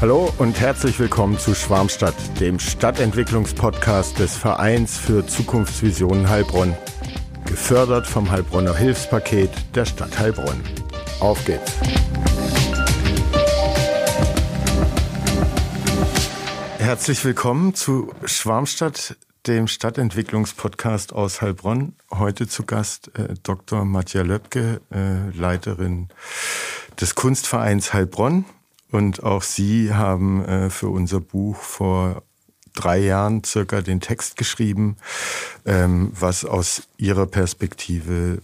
[0.00, 6.76] Hallo und herzlich willkommen zu Schwarmstadt, dem Stadtentwicklungspodcast des Vereins für Zukunftsvisionen Heilbronn.
[7.46, 10.62] Gefördert vom Heilbronner Hilfspaket der Stadt Heilbronn.
[11.18, 11.72] Auf geht's!
[16.78, 19.16] Herzlich willkommen zu Schwarmstadt,
[19.48, 21.96] dem Stadtentwicklungspodcast aus Heilbronn.
[22.12, 23.84] Heute zu Gast äh, Dr.
[23.84, 26.08] Matja Löbke, äh, Leiterin
[27.00, 28.44] des Kunstvereins Heilbronn.
[28.90, 32.22] Und auch Sie haben äh, für unser Buch vor
[32.74, 34.96] drei Jahren circa den Text geschrieben,
[35.66, 38.40] ähm, was aus Ihrer Perspektive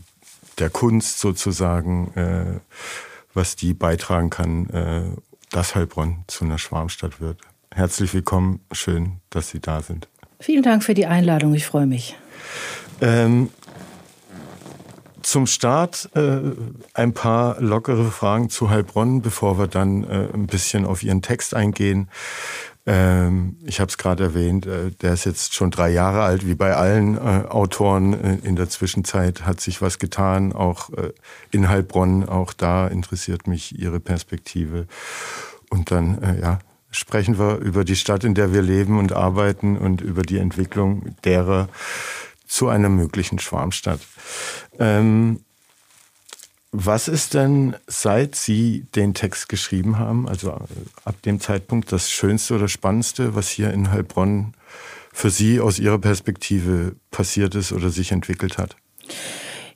[0.58, 2.60] der Kunst sozusagen, äh,
[3.32, 5.02] was die beitragen kann, äh,
[5.50, 7.40] dass Heilbronn zu einer Schwarmstadt wird.
[7.70, 10.08] Herzlich willkommen, schön, dass Sie da sind.
[10.40, 12.16] Vielen Dank für die Einladung, ich freue mich.
[13.00, 13.50] Ähm,
[15.24, 16.38] zum Start äh,
[16.92, 21.54] ein paar lockere Fragen zu Heilbronn, bevor wir dann äh, ein bisschen auf Ihren Text
[21.54, 22.08] eingehen.
[22.86, 26.54] Ähm, ich habe es gerade erwähnt, äh, der ist jetzt schon drei Jahre alt, wie
[26.54, 28.12] bei allen äh, Autoren.
[28.12, 31.12] Äh, in der Zwischenzeit hat sich was getan, auch äh,
[31.50, 32.28] in Heilbronn.
[32.28, 34.86] Auch da interessiert mich Ihre Perspektive.
[35.70, 40.00] Und dann, ja, sprechen wir über die Stadt, in der wir leben und arbeiten und
[40.00, 41.68] über die Entwicklung derer
[42.46, 44.00] zu einer möglichen Schwarmstadt.
[44.78, 45.40] Ähm,
[46.76, 50.50] was ist denn, seit Sie den Text geschrieben haben, also
[51.04, 54.54] ab dem Zeitpunkt, das Schönste oder Spannendste, was hier in Heilbronn
[55.12, 58.76] für Sie aus Ihrer Perspektive passiert ist oder sich entwickelt hat?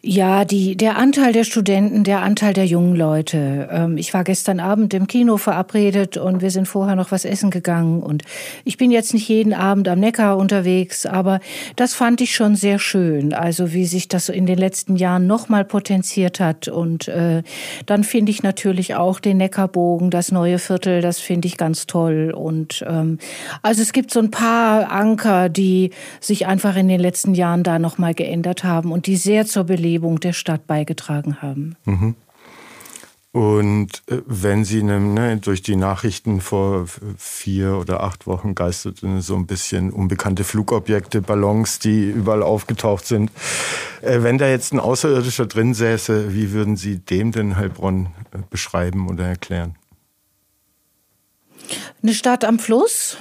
[0.01, 3.69] Ja, die, der Anteil der Studenten, der Anteil der jungen Leute.
[3.69, 7.51] Ähm, ich war gestern Abend im Kino verabredet und wir sind vorher noch was essen
[7.51, 8.01] gegangen.
[8.01, 8.23] Und
[8.65, 11.41] ich bin jetzt nicht jeden Abend am Neckar unterwegs, aber
[11.75, 13.33] das fand ich schon sehr schön.
[13.35, 16.69] Also wie sich das in den letzten Jahren nochmal potenziert hat.
[16.69, 17.43] Und äh,
[17.87, 22.33] dann finde ich natürlich auch den Neckarbogen, das neue Viertel, das finde ich ganz toll.
[22.33, 23.19] Und ähm,
[23.63, 25.91] also es gibt so ein paar Anker, die
[26.21, 29.88] sich einfach in den letzten Jahren da nochmal geändert haben und die sehr zur Belebung
[29.89, 31.77] Belebung der Stadt beigetragen haben.
[31.87, 32.15] Mhm.
[33.33, 39.35] Und äh, wenn Sie ne, durch die Nachrichten vor vier oder acht Wochen geisterten so
[39.37, 43.31] ein bisschen unbekannte Flugobjekte, Ballons, die überall aufgetaucht sind.
[44.03, 48.39] Äh, wenn da jetzt ein Außerirdischer drin säße, wie würden Sie dem denn Heilbronn äh,
[48.51, 49.77] beschreiben oder erklären?
[52.03, 53.19] Eine Stadt am Fluss,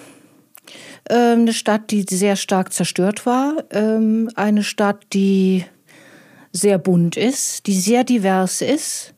[1.09, 5.65] ähm, eine Stadt, die sehr stark zerstört war, ähm, eine Stadt, die
[6.51, 9.13] sehr bunt ist, die sehr divers ist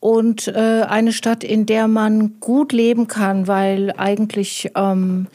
[0.00, 5.28] und äh, eine Stadt, in der man gut leben kann, weil eigentlich ähm,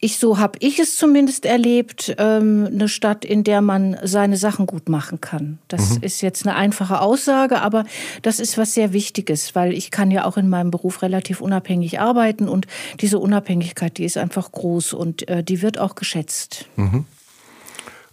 [0.00, 4.66] ich so habe ich es zumindest erlebt, ähm, eine Stadt, in der man seine Sachen
[4.66, 5.58] gut machen kann.
[5.68, 6.02] Das mhm.
[6.02, 7.84] ist jetzt eine einfache Aussage, aber
[8.22, 12.00] das ist was sehr Wichtiges, weil ich kann ja auch in meinem Beruf relativ unabhängig
[12.00, 12.66] arbeiten und
[13.00, 16.66] diese Unabhängigkeit, die ist einfach groß und äh, die wird auch geschätzt.
[16.76, 17.04] Mhm.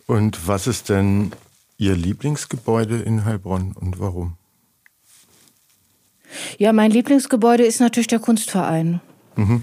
[0.06, 1.32] Und was ist denn
[1.78, 4.34] Ihr Lieblingsgebäude in Heilbronn und warum?
[6.58, 9.00] Ja, mein Lieblingsgebäude ist natürlich der Kunstverein.
[9.36, 9.62] Mhm.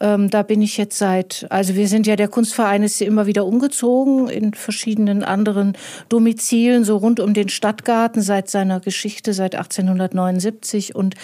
[0.00, 3.44] Ähm, da bin ich jetzt seit, also wir sind ja, der Kunstverein ist immer wieder
[3.44, 5.76] umgezogen in verschiedenen anderen
[6.08, 10.94] Domizilen, so rund um den Stadtgarten seit seiner Geschichte, seit 1879.
[10.94, 11.16] Und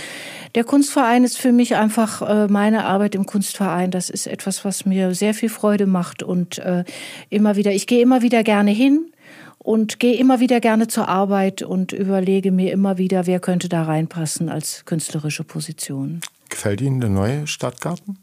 [0.56, 3.93] der Kunstverein ist für mich einfach äh, meine Arbeit im Kunstverein.
[3.93, 6.83] Das ist etwas, was mir sehr viel Freude macht und äh,
[7.31, 9.12] immer wieder, ich gehe immer wieder gerne hin
[9.64, 13.82] und gehe immer wieder gerne zur Arbeit und überlege mir immer wieder, wer könnte da
[13.82, 16.20] reinpassen als künstlerische Position.
[16.50, 18.19] Gefällt Ihnen der neue Stadtgarten?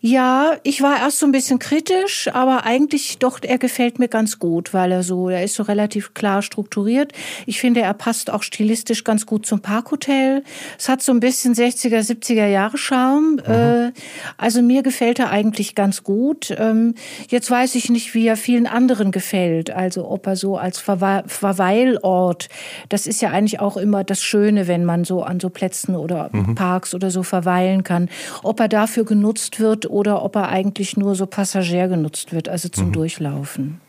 [0.00, 4.38] Ja, ich war erst so ein bisschen kritisch, aber eigentlich doch, er gefällt mir ganz
[4.38, 7.12] gut, weil er so, er ist so relativ klar strukturiert.
[7.46, 10.44] Ich finde, er passt auch stilistisch ganz gut zum Parkhotel.
[10.78, 13.40] Es hat so ein bisschen 60er, 70er Jahre Charme.
[13.46, 13.52] Mhm.
[13.52, 13.92] Äh,
[14.36, 16.54] also mir gefällt er eigentlich ganz gut.
[16.56, 16.94] Ähm,
[17.28, 19.70] jetzt weiß ich nicht, wie er vielen anderen gefällt.
[19.70, 22.48] Also ob er so als Verweilort,
[22.88, 26.30] das ist ja eigentlich auch immer das Schöne, wenn man so an so Plätzen oder
[26.32, 26.54] mhm.
[26.54, 28.08] Parks oder so verweilen kann.
[28.42, 32.48] Ob er dafür genutzt wird, wird oder ob er eigentlich nur so passagier genutzt wird,
[32.48, 32.92] also zum mhm.
[32.92, 33.80] Durchlaufen.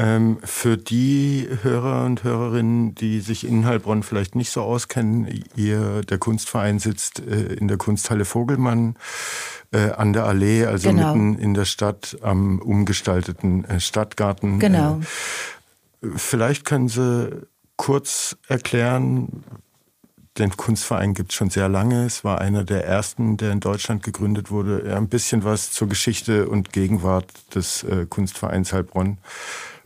[0.00, 6.02] Ähm, für die Hörer und Hörerinnen, die sich in Heilbronn vielleicht nicht so auskennen, ihr,
[6.02, 8.94] der Kunstverein sitzt äh, in der Kunsthalle Vogelmann
[9.72, 11.14] äh, an der Allee, also genau.
[11.14, 14.60] mitten in der Stadt am umgestalteten äh, Stadtgarten.
[14.60, 15.00] Genau.
[16.00, 19.42] Äh, vielleicht können Sie kurz erklären,
[20.38, 22.04] den Kunstverein gibt es schon sehr lange.
[22.04, 24.84] Es war einer der ersten, der in Deutschland gegründet wurde.
[24.88, 29.18] Ja, ein bisschen was zur Geschichte und Gegenwart des äh, Kunstvereins Heilbronn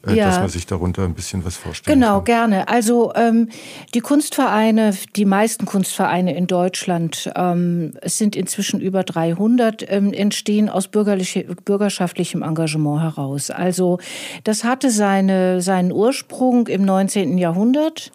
[0.06, 0.26] äh, ja.
[0.26, 2.24] dass man sich darunter ein bisschen was vorstellen genau, kann.
[2.24, 2.68] gerne.
[2.68, 3.48] Also ähm,
[3.94, 10.68] die Kunstvereine, die meisten Kunstvereine in Deutschland, ähm, es sind inzwischen über 300, ähm, entstehen
[10.68, 13.50] aus bürgerliche, bürgerschaftlichem Engagement heraus.
[13.50, 13.98] Also
[14.44, 17.38] das hatte seine, seinen Ursprung im 19.
[17.38, 18.10] Jahrhundert.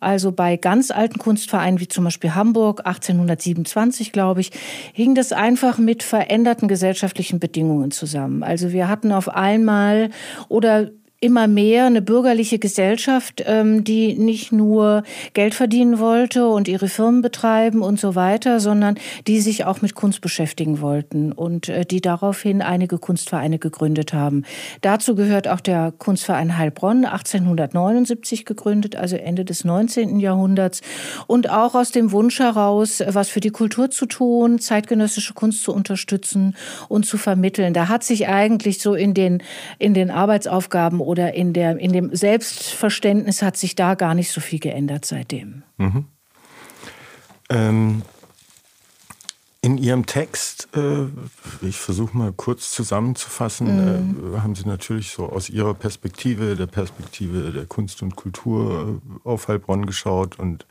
[0.00, 4.50] Also bei ganz alten Kunstvereinen wie zum Beispiel Hamburg 1827, glaube ich,
[4.92, 8.42] hing das einfach mit veränderten gesellschaftlichen Bedingungen zusammen.
[8.42, 10.10] Also wir hatten auf einmal
[10.48, 10.90] oder
[11.22, 15.02] immer mehr eine bürgerliche Gesellschaft, ähm, die nicht nur
[15.34, 18.96] Geld verdienen wollte und ihre Firmen betreiben und so weiter, sondern
[19.26, 24.44] die sich auch mit Kunst beschäftigen wollten und äh, die daraufhin einige Kunstvereine gegründet haben.
[24.80, 30.20] Dazu gehört auch der Kunstverein Heilbronn, 1879 gegründet, also Ende des 19.
[30.20, 30.80] Jahrhunderts
[31.26, 35.74] und auch aus dem Wunsch heraus, was für die Kultur zu tun, zeitgenössische Kunst zu
[35.74, 36.56] unterstützen
[36.88, 37.74] und zu vermitteln.
[37.74, 39.42] Da hat sich eigentlich so in den,
[39.78, 44.40] in den Arbeitsaufgaben oder in, der, in dem Selbstverständnis hat sich da gar nicht so
[44.40, 45.64] viel geändert seitdem.
[45.76, 46.04] Mhm.
[47.48, 48.02] Ähm,
[49.60, 51.06] in Ihrem Text, äh,
[51.66, 54.34] ich versuche mal kurz zusammenzufassen, mhm.
[54.36, 59.28] äh, haben Sie natürlich so aus Ihrer Perspektive, der Perspektive der Kunst und Kultur äh,
[59.28, 60.64] auf Heilbronn geschaut und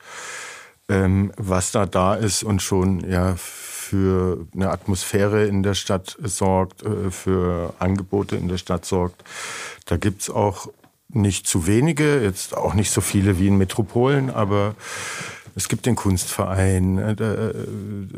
[0.88, 3.35] ähm, was da da ist und schon ja
[3.89, 9.24] für eine Atmosphäre in der Stadt sorgt, äh, für Angebote in der Stadt sorgt.
[9.86, 10.68] Da gibt es auch
[11.07, 14.75] nicht zu wenige, jetzt auch nicht so viele wie in Metropolen, aber
[15.56, 17.53] es gibt den Kunstverein, äh, äh,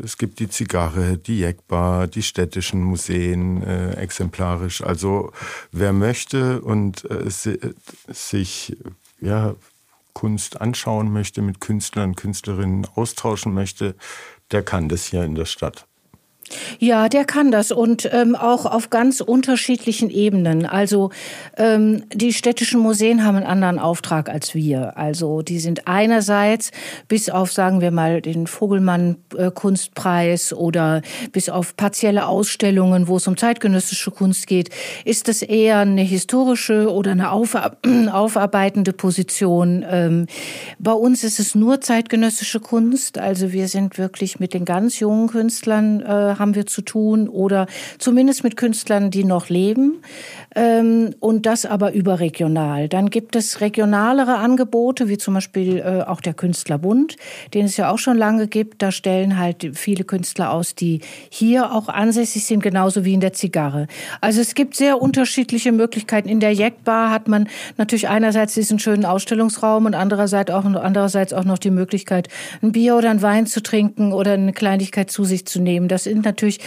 [0.03, 4.83] es gibt die Zigarre, die Jeckbar, die städtischen Museen exemplarisch.
[4.83, 5.31] Also
[5.71, 7.07] wer möchte und
[8.09, 8.75] sich
[9.21, 9.56] ja,
[10.13, 13.95] Kunst anschauen möchte, mit Künstlern, Künstlerinnen austauschen möchte,
[14.51, 15.88] der kann das hier in der Stadt.
[16.80, 20.65] Ja, der kann das und ähm, auch auf ganz unterschiedlichen Ebenen.
[20.65, 21.12] Also
[21.57, 24.98] ähm, die städtischen Museen haben einen anderen Auftrag als wir.
[24.98, 26.71] Also die sind einerseits
[27.07, 29.51] bis auf, sagen wir mal, den Vogelmann äh,
[30.56, 31.01] oder
[31.31, 34.69] bis auf partielle Ausstellungen, wo es um zeitgenössische Kunst geht,
[35.06, 37.77] ist das eher eine historische oder eine aufa
[38.12, 39.86] aufarbeitende Position.
[39.89, 40.27] Ähm,
[40.80, 43.18] bei uns ist es nur zeitgenössische Kunst.
[43.18, 47.67] Also wir sind wirklich mit den ganz jungen Künstlern äh, haben wir zu tun oder
[47.99, 50.01] zumindest mit Künstlern, die noch leben
[50.55, 52.89] ähm, und das aber überregional.
[52.89, 57.15] Dann gibt es regionalere Angebote, wie zum Beispiel äh, auch der Künstlerbund,
[57.53, 58.81] den es ja auch schon lange gibt.
[58.81, 63.33] Da stellen halt viele Künstler aus, die hier auch ansässig sind, genauso wie in der
[63.33, 63.88] Zigarre.
[64.19, 66.27] Also es gibt sehr unterschiedliche Möglichkeiten.
[66.27, 67.47] In der Jackbar hat man
[67.77, 72.27] natürlich einerseits diesen schönen Ausstellungsraum und andererseits auch, andererseits auch noch die Möglichkeit,
[72.61, 75.88] ein Bier oder ein Wein zu trinken oder eine Kleinigkeit zu sich zu nehmen.
[75.88, 76.59] Das sind natürlich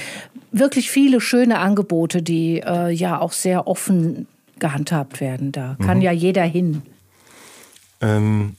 [0.53, 4.27] wirklich viele schöne Angebote, die äh, ja auch sehr offen
[4.59, 5.53] gehandhabt werden.
[5.53, 6.05] Da kann mhm.
[6.05, 6.83] ja jeder hin.
[8.01, 8.57] Ähm,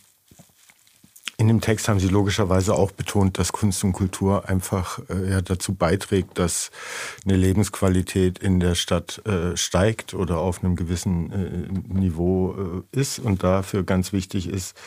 [1.38, 5.42] in dem Text haben Sie logischerweise auch betont, dass Kunst und Kultur einfach äh, ja,
[5.42, 6.72] dazu beiträgt, dass
[7.26, 13.20] eine Lebensqualität in der Stadt äh, steigt oder auf einem gewissen äh, Niveau äh, ist
[13.20, 14.78] und dafür ganz wichtig ist,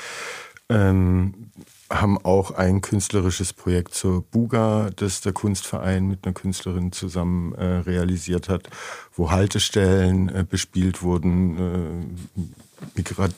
[0.71, 1.51] ähm,
[1.91, 7.65] haben auch ein künstlerisches Projekt zur Buga, das der Kunstverein mit einer Künstlerin zusammen äh,
[7.65, 8.69] realisiert hat,
[9.15, 12.07] wo Haltestellen äh, bespielt wurden,
[12.37, 12.41] äh,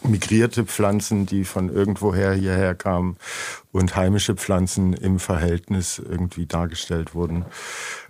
[0.03, 3.17] migrierte Pflanzen, die von irgendwoher hierher kamen
[3.73, 7.45] und heimische Pflanzen im Verhältnis irgendwie dargestellt wurden.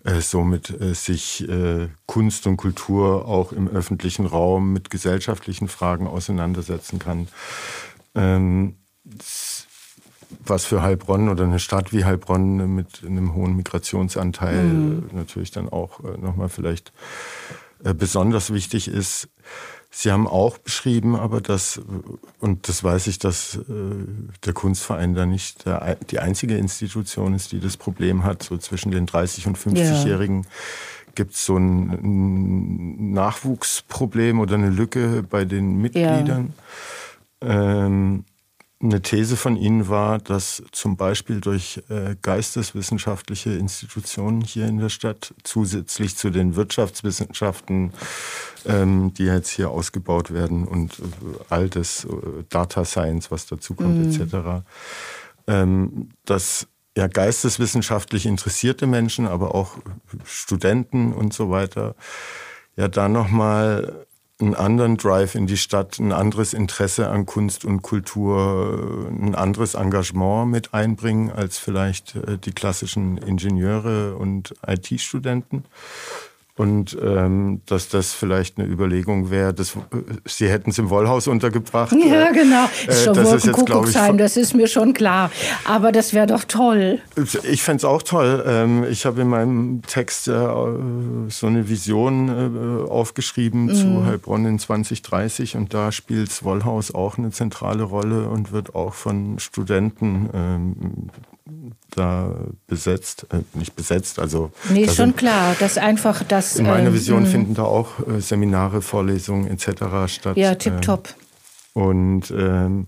[0.04, 6.06] Äh, somit äh, sich äh, Kunst und Kultur auch im öffentlichen Raum mit gesellschaftlichen Fragen
[6.06, 7.28] auseinandersetzen kann.
[8.14, 8.76] Ähm,
[10.44, 15.10] was für Heilbronn oder eine Stadt wie Heilbronn mit einem hohen Migrationsanteil mhm.
[15.12, 16.92] natürlich dann auch äh, nochmal vielleicht
[17.84, 19.28] äh, besonders wichtig ist.
[19.92, 21.80] Sie haben auch beschrieben, aber dass,
[22.38, 23.60] und das weiß ich, dass äh,
[24.44, 25.64] der Kunstverein da nicht
[26.10, 28.44] die einzige Institution ist, die das Problem hat.
[28.44, 30.48] So zwischen den 30- und 50-Jährigen ja.
[31.16, 36.52] gibt es so ein Nachwuchsproblem oder eine Lücke bei den Mitgliedern.
[37.42, 37.86] Ja.
[37.86, 38.24] Ähm,
[38.82, 44.88] eine These von Ihnen war, dass zum Beispiel durch äh, geisteswissenschaftliche Institutionen hier in der
[44.88, 47.92] Stadt zusätzlich zu den Wirtschaftswissenschaften,
[48.66, 51.02] ähm, die jetzt hier ausgebaut werden und äh,
[51.50, 52.08] all das äh,
[52.48, 54.22] Data Science, was dazu kommt, mhm.
[54.22, 54.64] etc.,
[55.46, 59.76] ähm, dass ja geisteswissenschaftlich interessierte Menschen, aber auch
[60.24, 61.94] Studenten und so weiter,
[62.76, 64.06] ja da nochmal
[64.40, 69.74] einen anderen Drive in die Stadt, ein anderes Interesse an Kunst und Kultur, ein anderes
[69.74, 75.64] Engagement mit einbringen als vielleicht äh, die klassischen Ingenieure und IT-Studenten.
[76.60, 79.78] Und ähm, dass das vielleicht eine Überlegung wäre, dass
[80.26, 81.92] sie hätten es im Wollhaus untergebracht.
[81.92, 82.66] Ja, äh, genau.
[82.86, 85.30] Äh, schon das ist jetzt, Kuckucksheim, das ist mir schon klar.
[85.64, 86.98] Aber das wäre doch toll.
[87.44, 88.44] Ich fände es auch toll.
[88.46, 93.74] Ähm, ich habe in meinem Text äh, so eine Vision äh, aufgeschrieben mhm.
[93.74, 98.74] zu Heilbronn in 2030 und da spielt das Wollhaus auch eine zentrale Rolle und wird
[98.74, 101.10] auch von Studenten ähm,
[101.90, 102.34] da
[102.66, 104.50] besetzt, äh, nicht besetzt, also.
[104.70, 106.56] Nee, ist schon klar, dass einfach das.
[106.56, 110.12] In meiner ähm, Vision ähm, finden da auch äh, Seminare, Vorlesungen etc.
[110.12, 110.36] statt.
[110.36, 111.14] Ja, tipptopp.
[111.74, 112.86] Ähm, und ähm,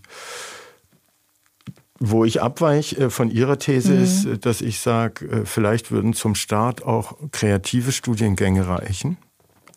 [1.98, 4.02] wo ich abweiche äh, von Ihrer These mhm.
[4.02, 9.16] ist, dass ich sage, äh, vielleicht würden zum Start auch kreative Studiengänge reichen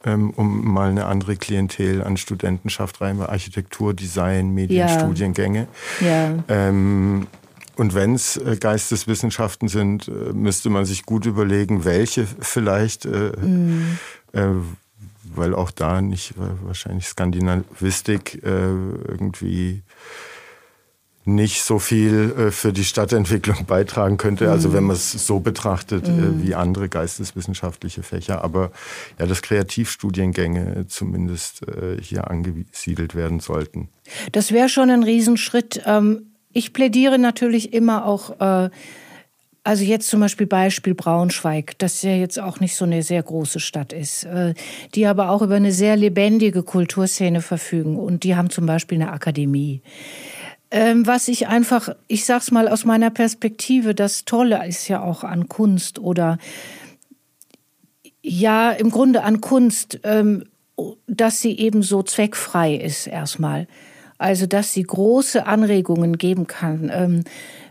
[0.07, 5.67] um mal eine andere Klientel an Studentenschaft rein, Architektur, Design, Medienstudiengänge.
[5.99, 6.07] Ja.
[6.07, 6.43] ja.
[6.47, 7.25] Ähm,
[7.75, 13.31] und wenn es äh, Geisteswissenschaften sind, äh, müsste man sich gut überlegen, welche vielleicht, äh,
[13.39, 13.97] mhm.
[14.31, 14.45] äh,
[15.23, 19.81] weil auch da nicht wahrscheinlich Skandinavistik äh, irgendwie
[21.27, 24.87] nicht so viel äh, für die Stadtentwicklung beitragen könnte, also wenn mhm.
[24.87, 26.41] man es so betrachtet mhm.
[26.43, 28.43] wie andere geisteswissenschaftliche Fächer.
[28.43, 28.71] Aber
[29.19, 31.61] ja, dass Kreativstudiengänge zumindest
[31.99, 33.89] hier angesiedelt werden sollten.
[34.31, 35.81] Das wäre schon ein Riesenschritt.
[35.85, 38.69] Ähm ich plädiere natürlich immer auch, äh,
[39.63, 43.59] also jetzt zum Beispiel Beispiel Braunschweig, das ja jetzt auch nicht so eine sehr große
[43.59, 44.53] Stadt ist, äh,
[44.95, 49.11] die aber auch über eine sehr lebendige Kulturszene verfügen und die haben zum Beispiel eine
[49.11, 49.81] Akademie.
[50.71, 55.25] Ähm, was ich einfach, ich sag's mal aus meiner Perspektive, das Tolle ist ja auch
[55.25, 56.37] an Kunst oder
[58.21, 60.45] ja, im Grunde an Kunst, ähm,
[61.05, 63.67] dass sie eben so zweckfrei ist erstmal.
[64.17, 67.23] Also, dass sie große Anregungen geben kann, ähm,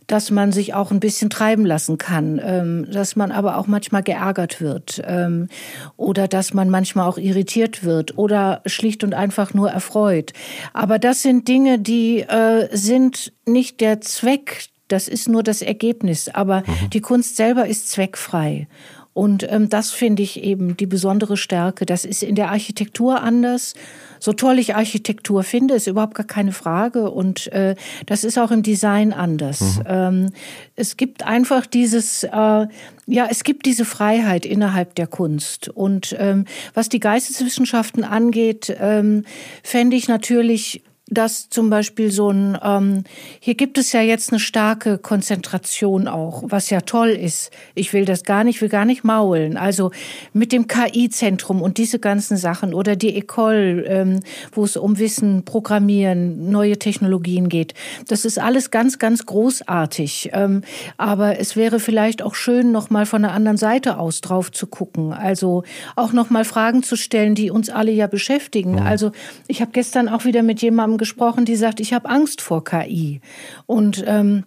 [0.06, 4.02] dass man sich auch ein bisschen treiben lassen kann, ähm, dass man aber auch manchmal
[4.02, 5.48] geärgert wird ähm,
[5.96, 10.32] oder dass man manchmal auch irritiert wird oder schlicht und einfach nur erfreut.
[10.72, 16.28] Aber das sind Dinge, die äh, sind nicht der Zweck, das ist nur das Ergebnis.
[16.28, 16.90] Aber mhm.
[16.90, 18.68] die Kunst selber ist zweckfrei.
[19.14, 21.87] Und ähm, das finde ich eben die besondere Stärke.
[21.87, 23.75] Das ist in der Architektur anders.
[24.18, 27.11] So toll ich Architektur finde, ist überhaupt gar keine Frage.
[27.11, 29.61] Und äh, das ist auch im Design anders.
[29.61, 29.85] Mhm.
[29.87, 30.30] Ähm,
[30.75, 35.68] es gibt einfach dieses, äh, ja, es gibt diese Freiheit innerhalb der Kunst.
[35.68, 36.44] Und ähm,
[36.75, 39.25] was die Geisteswissenschaften angeht, ähm,
[39.62, 43.04] fände ich natürlich dass zum Beispiel so ein, ähm,
[43.38, 47.50] hier gibt es ja jetzt eine starke Konzentration auch, was ja toll ist.
[47.75, 49.58] Ich will das gar nicht, will gar nicht maulen.
[49.58, 49.90] Also
[50.32, 54.20] mit dem KI-Zentrum und diese ganzen Sachen oder die Ecole, ähm,
[54.52, 57.75] wo es um Wissen, Programmieren, neue Technologien geht.
[58.08, 60.30] Das ist alles ganz, ganz großartig.
[60.32, 60.62] Ähm,
[60.96, 64.66] aber es wäre vielleicht auch schön, noch mal von der anderen Seite aus drauf zu
[64.66, 65.12] gucken.
[65.12, 65.64] Also
[65.96, 68.73] auch noch mal Fragen zu stellen, die uns alle ja beschäftigen.
[68.73, 68.87] Mhm.
[68.87, 69.12] Also
[69.49, 73.20] ich habe gestern auch wieder mit jemandem gesprochen, die sagt, ich habe Angst vor KI.
[73.66, 74.44] Und ähm,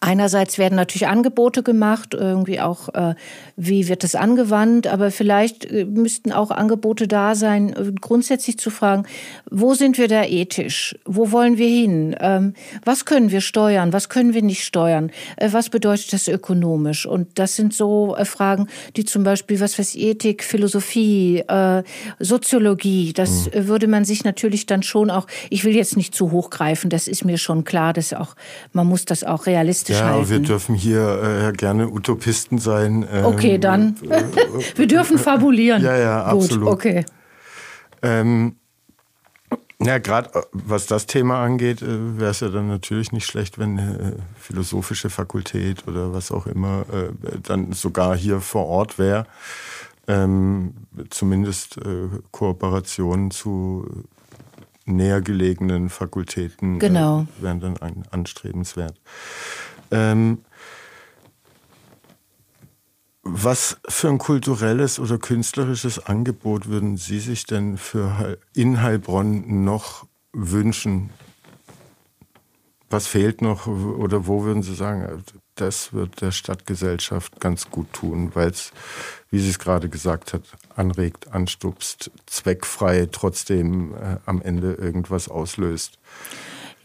[0.00, 3.16] Einerseits werden natürlich Angebote gemacht, irgendwie auch, äh,
[3.56, 8.70] wie wird es angewandt, aber vielleicht äh, müssten auch Angebote da sein, äh, grundsätzlich zu
[8.70, 9.06] fragen,
[9.50, 10.96] wo sind wir da ethisch?
[11.04, 12.14] Wo wollen wir hin?
[12.20, 13.92] Ähm, was können wir steuern?
[13.92, 15.10] Was können wir nicht steuern?
[15.36, 17.04] Äh, was bedeutet das ökonomisch?
[17.04, 21.82] Und das sind so äh, Fragen, die zum Beispiel, was weiß Ethik, Philosophie, äh,
[22.20, 23.66] Soziologie, das mhm.
[23.66, 27.08] würde man sich natürlich dann schon auch, ich will jetzt nicht zu hoch greifen, das
[27.08, 28.36] ist mir schon klar, dass auch,
[28.72, 30.30] man muss das auch realistisch realistisch ja, halten.
[30.30, 33.06] wir dürfen hier äh, gerne Utopisten sein.
[33.10, 33.96] Ähm, okay, dann.
[34.76, 35.82] wir dürfen fabulieren.
[35.82, 36.64] Ja, ja, absolut.
[36.64, 37.04] Gut, okay.
[38.02, 38.56] Ähm,
[39.80, 43.58] ja, gerade äh, was das Thema angeht, äh, wäre es ja dann natürlich nicht schlecht,
[43.58, 48.98] wenn eine äh, philosophische Fakultät oder was auch immer äh, dann sogar hier vor Ort
[48.98, 49.26] wäre.
[50.06, 50.74] Ähm,
[51.10, 54.06] zumindest äh, Kooperationen zu
[54.88, 57.26] näher gelegenen Fakultäten genau.
[57.38, 58.94] äh, wären dann an, anstrebenswert.
[59.90, 60.38] Ähm,
[63.22, 70.06] was für ein kulturelles oder künstlerisches Angebot würden Sie sich denn für in Heilbronn noch
[70.32, 71.10] wünschen?
[72.90, 75.22] Was fehlt noch oder wo würden Sie sagen,
[75.60, 78.72] das wird der Stadtgesellschaft ganz gut tun, weil es,
[79.30, 80.42] wie sie es gerade gesagt hat,
[80.76, 85.98] anregt, anstupst, zweckfrei trotzdem äh, am Ende irgendwas auslöst.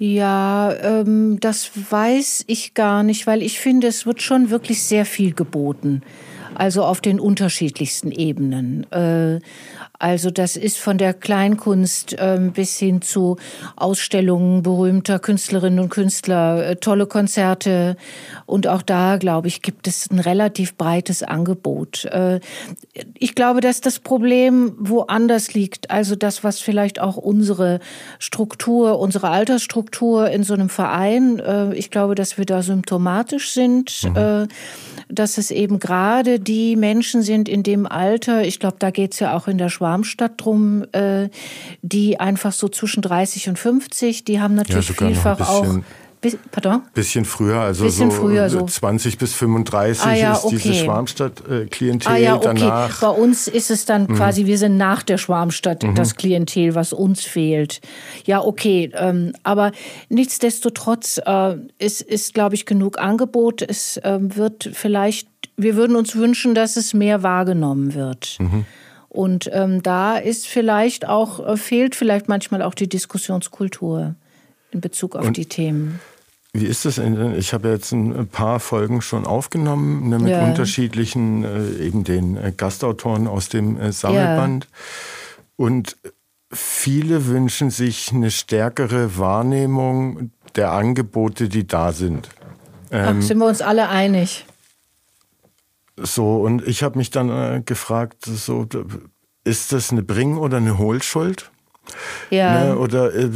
[0.05, 5.05] Ja, ähm, das weiß ich gar nicht, weil ich finde, es wird schon wirklich sehr
[5.05, 6.01] viel geboten.
[6.55, 8.85] Also auf den unterschiedlichsten Ebenen.
[8.91, 9.39] Äh,
[9.99, 13.37] Also das ist von der Kleinkunst äh, bis hin zu
[13.75, 17.95] Ausstellungen berühmter Künstlerinnen und Künstler, äh, tolle Konzerte.
[18.45, 22.05] Und auch da, glaube ich, gibt es ein relativ breites Angebot.
[22.05, 22.39] Äh,
[23.13, 25.89] ich glaube, dass das Problem woanders liegt.
[25.89, 27.79] Also das, was vielleicht auch unsere
[28.19, 34.03] Struktur, unsere Altersstruktur in so einem Verein, äh, ich glaube, dass wir da symptomatisch sind.
[34.03, 34.15] Mhm.
[34.15, 34.47] Äh,
[35.09, 39.19] dass es eben gerade die Menschen sind in dem Alter, ich glaube, da geht es
[39.19, 41.29] ja auch in der Schwarmstadt drum, äh,
[41.81, 45.79] die einfach so zwischen 30 und 50, die haben natürlich ja, vielfach auch
[46.51, 46.83] Pardon?
[46.93, 50.55] Bisschen früher, also bisschen so, früher, so 20 bis 35 ah, ja, ist okay.
[50.55, 52.09] diese Schwarmstadt-Klientel.
[52.09, 52.45] Ah, ja, okay.
[52.59, 53.01] Danach.
[53.01, 54.15] Bei uns ist es dann mhm.
[54.15, 55.95] quasi, wir sind nach der Schwarmstadt mhm.
[55.95, 57.81] das Klientel, was uns fehlt.
[58.25, 58.89] Ja, okay.
[58.95, 59.73] Ähm, aber
[60.07, 63.61] nichtsdestotrotz äh, ist, ist glaube ich, genug Angebot.
[63.61, 68.37] Es äh, wird vielleicht, wir würden uns wünschen, dass es mehr wahrgenommen wird.
[68.39, 68.65] Mhm.
[69.13, 74.15] Und ähm, da ist vielleicht auch, äh, fehlt vielleicht manchmal auch die Diskussionskultur
[74.71, 75.99] in Bezug auf Und die Themen.
[76.51, 76.99] Wie ist das?
[77.37, 80.43] Ich habe jetzt ein paar Folgen schon aufgenommen ne, mit ja.
[80.45, 84.65] unterschiedlichen, äh, eben den äh, Gastautoren aus dem äh, Sammelband.
[84.65, 84.69] Ja.
[85.57, 85.95] Und
[86.51, 92.29] viele wünschen sich eine stärkere Wahrnehmung der Angebote, die da sind.
[92.91, 94.45] Ähm, Ach, sind wir uns alle einig?
[95.95, 98.67] So, und ich habe mich dann äh, gefragt, so,
[99.43, 101.51] ist das eine Bring- oder eine Hohlschuld?
[102.29, 102.65] Ja.
[102.65, 103.29] Ne, oder äh,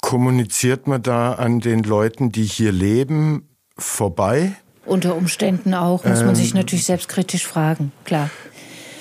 [0.00, 4.52] kommuniziert man da an den Leuten, die hier leben, vorbei?
[4.86, 8.30] Unter Umständen auch, muss man sich ähm, natürlich selbstkritisch fragen, klar.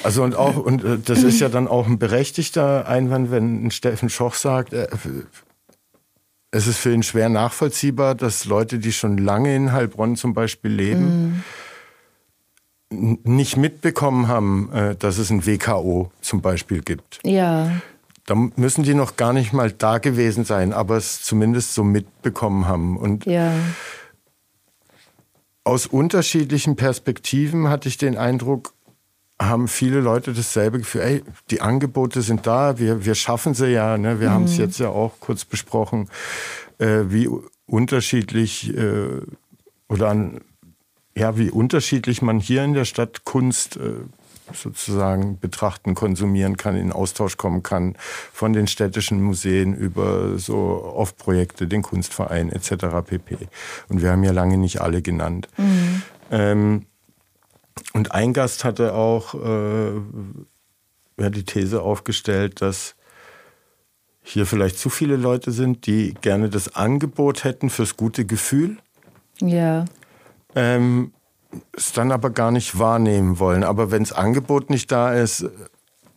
[0.03, 3.71] Also und auch, und äh, das ist ja dann auch ein berechtigter Einwand, wenn ein
[3.71, 4.87] Steffen Schoch sagt, äh,
[6.51, 10.71] es ist für ihn schwer nachvollziehbar, dass Leute, die schon lange in Heilbronn zum Beispiel
[10.71, 11.43] leben, mm.
[12.93, 17.19] Nicht mitbekommen haben, äh, dass es ein WKO zum Beispiel gibt.
[17.23, 17.71] Ja.
[18.25, 22.67] Da müssen die noch gar nicht mal da gewesen sein, aber es zumindest so mitbekommen
[22.67, 22.97] haben.
[22.97, 23.51] Und ja.
[25.65, 28.73] aus unterschiedlichen Perspektiven hatte ich den Eindruck,
[29.41, 33.97] haben viele Leute dasselbe Gefühl, ey, die Angebote sind da, wir, wir schaffen sie ja.
[33.97, 34.21] Ne?
[34.21, 34.33] Wir mhm.
[34.33, 36.09] haben es jetzt ja auch kurz besprochen,
[36.77, 37.29] äh, wie
[37.65, 39.21] unterschiedlich äh,
[39.89, 40.41] oder an,
[41.15, 43.93] ja, wie unterschiedlich man hier in der Stadt Kunst äh,
[44.51, 47.95] sozusagen betrachten, konsumieren kann, in Austausch kommen kann
[48.31, 52.85] von den städtischen Museen über so Off-Projekte, den Kunstverein etc.
[53.05, 53.37] pp.
[53.89, 55.47] Und wir haben ja lange nicht alle genannt.
[55.57, 56.01] Mhm.
[56.31, 56.85] Ähm,
[57.93, 59.93] und ein Gast hatte auch äh,
[61.19, 62.95] ja, die These aufgestellt, dass
[64.23, 68.77] hier vielleicht zu viele Leute sind, die gerne das Angebot hätten fürs gute Gefühl.
[69.41, 69.85] Ja.
[70.55, 71.11] Ähm,
[71.75, 73.63] es dann aber gar nicht wahrnehmen wollen.
[73.63, 75.45] Aber wenn das Angebot nicht da ist,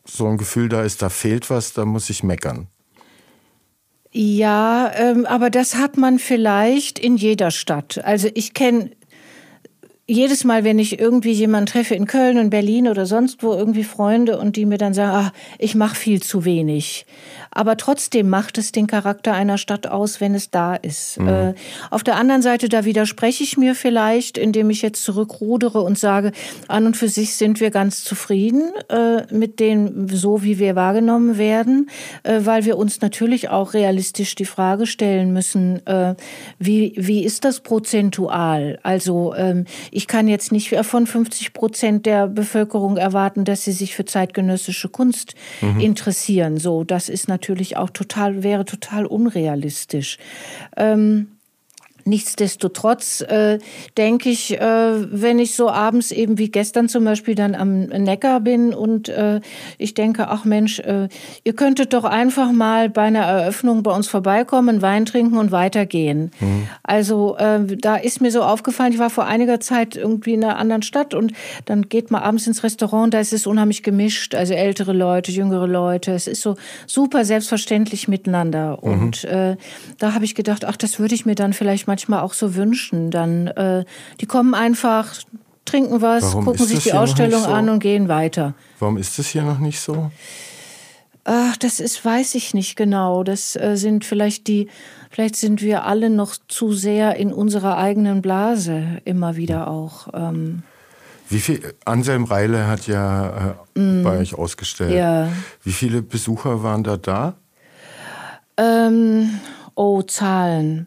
[0.04, 2.68] so ein Gefühl da ist, da fehlt was, da muss ich meckern.
[4.12, 8.02] Ja, ähm, aber das hat man vielleicht in jeder Stadt.
[8.02, 8.92] Also ich kenne
[10.08, 13.84] jedes Mal, wenn ich irgendwie jemanden treffe in Köln und Berlin oder sonst wo, irgendwie
[13.84, 17.04] Freunde und die mir dann sagen, ach, ich mache viel zu wenig.
[17.56, 21.18] Aber trotzdem macht es den Charakter einer Stadt aus, wenn es da ist.
[21.18, 21.28] Mhm.
[21.28, 21.54] Äh,
[21.90, 26.32] auf der anderen Seite, da widerspreche ich mir vielleicht, indem ich jetzt zurückrudere und sage,
[26.68, 31.38] an und für sich sind wir ganz zufrieden äh, mit dem, so wie wir wahrgenommen
[31.38, 31.88] werden,
[32.24, 36.14] äh, weil wir uns natürlich auch realistisch die Frage stellen müssen, äh,
[36.58, 38.78] wie, wie ist das prozentual?
[38.82, 43.94] Also ähm, ich kann jetzt nicht von 50 Prozent der Bevölkerung erwarten, dass sie sich
[43.94, 45.80] für zeitgenössische Kunst mhm.
[45.80, 46.58] interessieren.
[46.58, 47.45] So, das ist natürlich
[47.76, 50.18] auch total, wäre total unrealistisch.
[50.76, 51.35] Ähm,
[52.06, 53.58] Nichtsdestotrotz äh,
[53.98, 58.38] denke ich, äh, wenn ich so abends eben wie gestern zum Beispiel dann am Neckar
[58.38, 59.40] bin und äh,
[59.76, 61.08] ich denke, ach Mensch, äh,
[61.42, 66.30] ihr könntet doch einfach mal bei einer Eröffnung bei uns vorbeikommen, Wein trinken und weitergehen.
[66.38, 66.68] Mhm.
[66.84, 70.58] Also äh, da ist mir so aufgefallen, ich war vor einiger Zeit irgendwie in einer
[70.58, 71.32] anderen Stadt und
[71.64, 75.66] dann geht man abends ins Restaurant, da ist es unheimlich gemischt, also ältere Leute, jüngere
[75.66, 76.54] Leute, es ist so
[76.86, 78.78] super selbstverständlich miteinander.
[78.80, 78.92] Mhm.
[78.92, 79.56] Und äh,
[79.98, 82.54] da habe ich gedacht, ach, das würde ich mir dann vielleicht mal manchmal auch so
[82.54, 83.10] wünschen.
[83.10, 83.84] Dann, äh,
[84.20, 85.14] die kommen einfach,
[85.64, 87.48] trinken was, Warum gucken sich die Ausstellung so?
[87.48, 88.54] an und gehen weiter.
[88.78, 90.10] Warum ist das hier noch nicht so?
[91.24, 93.24] Ach, das ist, weiß ich nicht genau.
[93.24, 94.68] Das äh, sind vielleicht die,
[95.10, 100.08] vielleicht sind wir alle noch zu sehr in unserer eigenen Blase immer wieder auch.
[100.12, 100.62] Ähm.
[101.30, 104.92] Wie viel, Anselm Reile hat ja äh, mm, bei euch ausgestellt.
[104.92, 105.32] Ja.
[105.64, 107.34] Wie viele Besucher waren da da?
[108.58, 109.40] Ähm,
[109.74, 110.86] oh, Zahlen.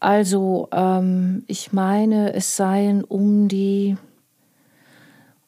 [0.00, 3.96] Also ähm, ich meine, es seien um die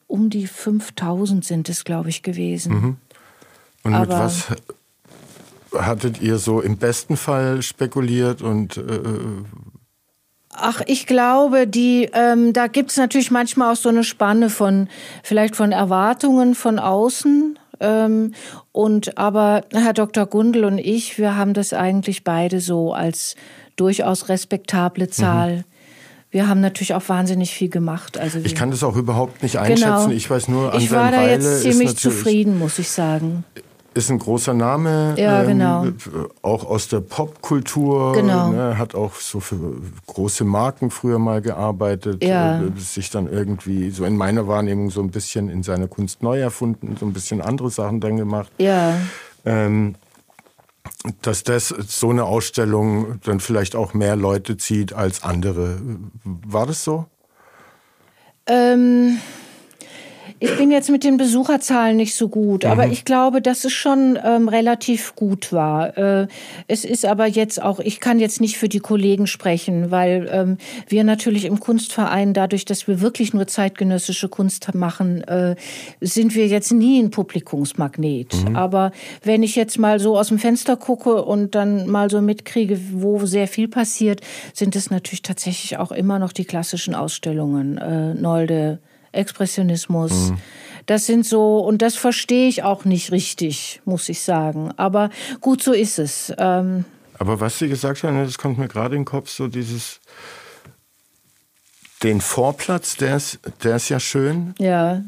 [0.07, 2.73] um die 5000 sind es, glaube ich, gewesen.
[2.73, 2.97] Mhm.
[3.83, 4.47] Und Aber mit was
[5.73, 9.01] hattet ihr so im besten Fall spekuliert und äh,
[10.53, 14.89] Ach, ich glaube, die, ähm, da gibt es natürlich manchmal auch so eine Spanne von
[15.23, 17.57] vielleicht von Erwartungen von außen.
[17.81, 18.33] Ähm,
[18.71, 20.25] und aber Herr Dr.
[20.27, 23.35] Gundel und ich, wir haben das eigentlich beide so als
[23.75, 25.57] durchaus respektable Zahl.
[25.57, 25.63] Mhm.
[26.29, 28.17] Wir haben natürlich auch wahnsinnig viel gemacht.
[28.17, 29.83] Also ich kann das auch überhaupt nicht einschätzen.
[29.83, 30.09] Genau.
[30.11, 33.43] Ich weiß nur, an ich war da jetzt ziemlich zufrieden, muss ich sagen
[33.93, 35.85] ist ein großer Name, ja, ähm, genau.
[36.41, 38.49] auch aus der Popkultur, genau.
[38.49, 39.57] ne, hat auch so für
[40.07, 42.61] große Marken früher mal gearbeitet, ja.
[42.61, 46.39] äh, sich dann irgendwie so in meiner Wahrnehmung so ein bisschen in seiner Kunst neu
[46.39, 48.51] erfunden, so ein bisschen andere Sachen dann gemacht.
[48.57, 48.95] Ja.
[49.45, 49.95] Ähm,
[51.21, 55.79] dass das so eine Ausstellung dann vielleicht auch mehr Leute zieht als andere.
[56.23, 57.05] War das so?
[58.45, 59.19] Ähm
[60.41, 62.71] ich bin jetzt mit den Besucherzahlen nicht so gut, mhm.
[62.71, 65.95] aber ich glaube, dass es schon ähm, relativ gut war.
[65.97, 66.27] Äh,
[66.67, 70.57] es ist aber jetzt auch, ich kann jetzt nicht für die Kollegen sprechen, weil ähm,
[70.87, 75.55] wir natürlich im Kunstverein, dadurch, dass wir wirklich nur zeitgenössische Kunst machen, äh,
[76.01, 78.33] sind wir jetzt nie ein Publikumsmagnet.
[78.49, 78.55] Mhm.
[78.55, 82.79] Aber wenn ich jetzt mal so aus dem Fenster gucke und dann mal so mitkriege,
[82.93, 84.21] wo sehr viel passiert,
[84.55, 87.77] sind es natürlich tatsächlich auch immer noch die klassischen Ausstellungen.
[87.77, 88.79] Äh, Nolde,
[89.11, 90.31] Expressionismus.
[90.31, 90.37] Mhm.
[90.85, 94.71] Das sind so, und das verstehe ich auch nicht richtig, muss ich sagen.
[94.77, 96.33] Aber gut, so ist es.
[96.37, 96.85] Ähm
[97.19, 99.99] Aber was Sie gesagt haben, das kommt mir gerade in den Kopf, so dieses,
[102.03, 104.55] den Vorplatz, der ist, der ist ja schön.
[104.57, 105.03] Ja.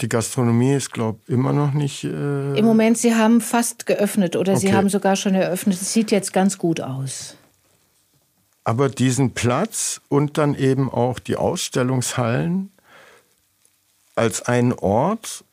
[0.00, 2.04] Die Gastronomie ist, glaube ich, immer noch nicht.
[2.04, 4.60] Äh Im Moment, sie haben fast geöffnet oder okay.
[4.60, 5.80] sie haben sogar schon eröffnet.
[5.80, 7.36] Es sieht jetzt ganz gut aus.
[8.64, 12.70] Aber diesen Platz und dann eben auch die Ausstellungshallen,
[14.14, 15.44] als einen Ort.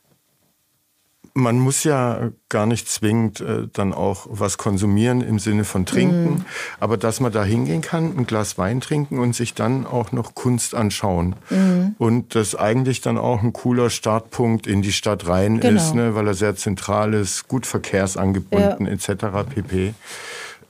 [1.34, 6.39] Man muss ja gar nicht zwingend äh, dann auch was konsumieren im Sinne von trinken,
[6.39, 6.46] mm.
[6.80, 10.34] aber dass man da hingehen kann, ein Glas Wein trinken und sich dann auch noch
[10.34, 11.36] Kunst anschauen.
[11.52, 11.89] Mm.
[12.00, 15.80] Und das eigentlich dann auch ein cooler Startpunkt in die Stadt rein genau.
[15.80, 18.91] ist, ne, weil er sehr zentral ist, gut verkehrsangebunden ja.
[18.91, 19.48] etc.
[19.54, 19.93] pp.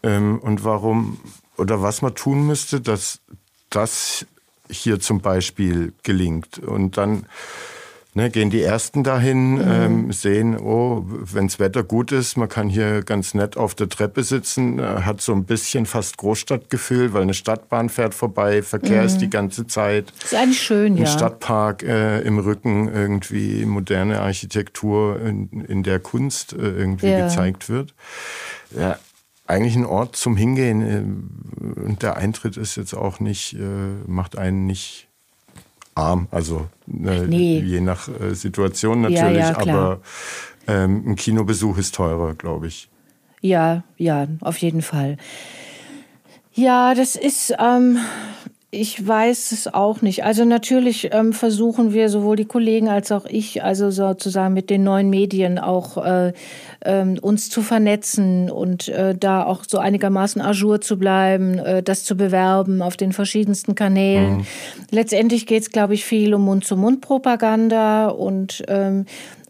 [0.03, 1.17] Ähm, und warum
[1.57, 3.19] oder was man tun müsste, dass
[3.69, 4.25] das
[4.69, 6.59] hier zum Beispiel gelingt.
[6.59, 7.25] Und dann
[8.17, 9.61] Ne, gehen die Ersten dahin, mhm.
[9.67, 14.23] ähm, sehen, oh, wenns Wetter gut ist, man kann hier ganz nett auf der Treppe
[14.23, 19.05] sitzen, äh, hat so ein bisschen fast Großstadtgefühl, weil eine Stadtbahn fährt vorbei, Verkehr mhm.
[19.05, 20.11] ist die ganze Zeit.
[20.19, 21.03] Das ist eigentlich schön, ein ja.
[21.03, 27.27] Ein Stadtpark äh, im Rücken, irgendwie moderne Architektur, in, in der Kunst äh, irgendwie ja.
[27.27, 27.93] gezeigt wird.
[28.75, 28.97] Ja,
[29.45, 30.81] eigentlich ein Ort zum Hingehen.
[30.81, 33.59] Äh, und der Eintritt ist jetzt auch nicht, äh,
[34.07, 35.06] macht einen nicht
[35.97, 37.59] arm, also äh, nee.
[37.59, 39.99] je nach äh, Situation natürlich, ja, ja, aber
[40.67, 42.89] ähm, ein Kinobesuch ist teurer, glaube ich.
[43.41, 45.17] Ja, ja, auf jeden Fall.
[46.53, 47.99] Ja, das ist, ähm,
[48.69, 50.25] ich weiß es auch nicht.
[50.25, 54.83] Also natürlich ähm, versuchen wir sowohl die Kollegen als auch ich, also sozusagen mit den
[54.83, 56.33] neuen Medien auch äh,
[56.81, 62.03] äh, uns zu vernetzen und äh, da auch so einigermaßen ajour zu bleiben, äh, das
[62.03, 64.37] zu bewerben auf den verschiedensten Kanälen.
[64.37, 64.45] Mhm.
[64.91, 69.05] Letztendlich geht es, glaube ich, viel um Mund-zu-Mund-Propaganda und ähm,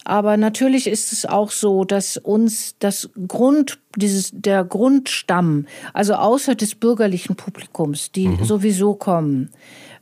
[0.08, 6.56] aber natürlich ist es auch so, dass uns das Grund, dieses, der Grundstamm, also außer
[6.56, 8.46] des bürgerlichen Publikums, die mhm.
[8.46, 9.50] sowieso kommen,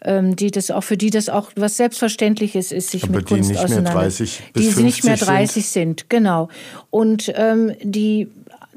[0.04, 3.50] ähm, die das auch, für die das auch was Selbstverständliches ist, sich Aber mit Kunst
[3.50, 3.94] nicht auseinander.
[3.94, 6.50] Mehr 30 bis die nicht mehr 30 sind, sind genau.
[6.92, 8.28] Und ähm, die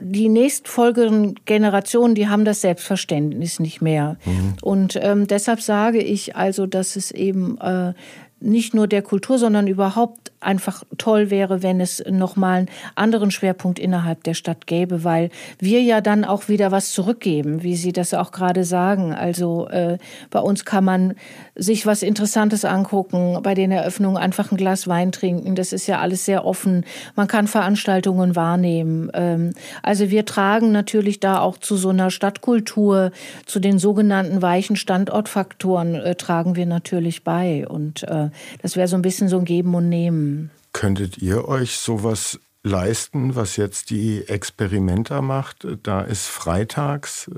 [0.01, 4.17] die nächstfolgenden Generationen, die haben das Selbstverständnis nicht mehr.
[4.25, 4.55] Mhm.
[4.63, 7.95] Und ähm, deshalb sage ich also, dass es eben äh,
[8.41, 13.79] nicht nur der Kultur, sondern überhaupt einfach toll wäre, wenn es nochmal einen anderen Schwerpunkt
[13.79, 18.15] innerhalb der Stadt gäbe, weil wir ja dann auch wieder was zurückgeben, wie Sie das
[18.15, 19.13] auch gerade sagen.
[19.13, 19.99] Also äh,
[20.31, 21.15] bei uns kann man
[21.55, 25.57] sich was Interessantes angucken, bei den Eröffnungen einfach ein Glas Wein trinken.
[25.57, 26.85] Das ist ja alles sehr offen.
[27.17, 29.11] Man kann Veranstaltungen wahrnehmen.
[29.15, 33.11] Ähm, also wir tragen natürlich da auch zu so einer Stadtkultur,
[33.47, 37.67] zu den sogenannten weichen Standortfaktoren äh, tragen wir natürlich bei.
[37.67, 38.31] Und äh,
[38.63, 40.28] das wäre so ein bisschen so ein Geben und Nehmen.
[40.73, 45.67] Könntet ihr euch sowas leisten, was jetzt die Experimenta macht.
[45.83, 47.31] Da ist freitags,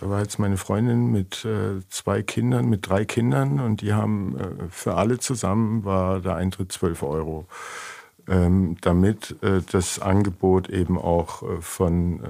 [0.00, 4.38] da war jetzt meine Freundin mit äh, zwei Kindern, mit drei Kindern und die haben
[4.38, 7.46] äh, für alle zusammen war der Eintritt 12 Euro.
[8.28, 12.20] Ähm, damit äh, das Angebot eben auch von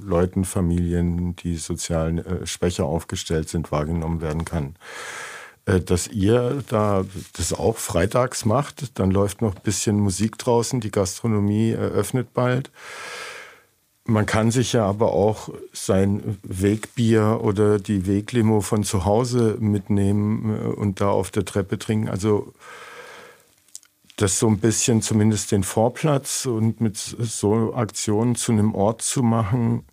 [0.00, 4.74] Leuten, Familien, die sozial schwächer aufgestellt sind, wahrgenommen werden kann.
[5.70, 7.04] Äh, dass ihr da
[7.36, 8.98] das auch freitags macht.
[8.98, 12.70] Dann läuft noch ein bisschen Musik draußen, die Gastronomie eröffnet bald.
[14.04, 20.56] Man kann sich ja aber auch sein Wegbier oder die Weglimo von zu Hause mitnehmen
[20.56, 22.08] äh, und da auf der Treppe trinken.
[22.08, 22.52] Also
[24.16, 29.22] das so ein bisschen zumindest den Vorplatz und mit so Aktionen zu einem Ort zu
[29.22, 29.84] machen,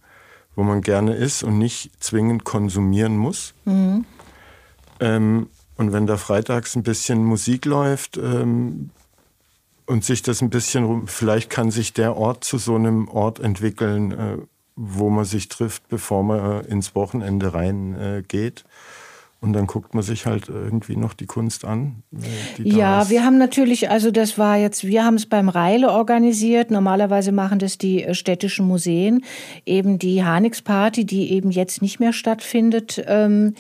[0.56, 3.54] wo man gerne ist und nicht zwingend konsumieren muss.
[3.66, 4.06] Mhm.
[5.00, 8.90] Ähm, und wenn da freitags ein bisschen Musik läuft ähm,
[9.86, 14.12] und sich das ein bisschen, vielleicht kann sich der Ort zu so einem Ort entwickeln,
[14.12, 14.38] äh,
[14.76, 18.66] wo man sich trifft, bevor man äh, ins Wochenende reingeht.
[18.66, 18.70] Äh,
[19.40, 22.02] und dann guckt man sich halt irgendwie noch die Kunst an.
[22.58, 26.72] Die ja, wir haben natürlich, also das war jetzt, wir haben es beim Reile organisiert.
[26.72, 29.24] Normalerweise machen das die äh, städtischen Museen.
[29.63, 33.04] Eben die Hanix-Party, die eben jetzt nicht mehr stattfindet.
[33.06, 33.54] Ähm,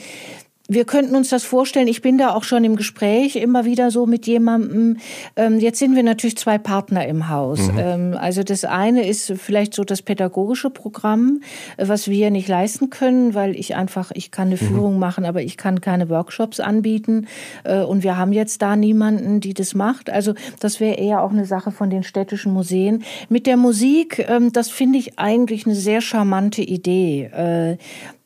[0.67, 1.87] wir könnten uns das vorstellen.
[1.87, 4.97] Ich bin da auch schon im Gespräch immer wieder so mit jemandem.
[5.35, 7.59] Ähm, jetzt sind wir natürlich zwei Partner im Haus.
[7.71, 7.79] Mhm.
[7.79, 11.41] Ähm, also das eine ist vielleicht so das pädagogische Programm,
[11.77, 14.67] was wir nicht leisten können, weil ich einfach, ich kann eine mhm.
[14.67, 17.27] Führung machen, aber ich kann keine Workshops anbieten.
[17.63, 20.09] Äh, und wir haben jetzt da niemanden, die das macht.
[20.09, 23.03] Also das wäre eher auch eine Sache von den städtischen Museen.
[23.29, 27.25] Mit der Musik, ähm, das finde ich eigentlich eine sehr charmante Idee.
[27.25, 27.77] Äh,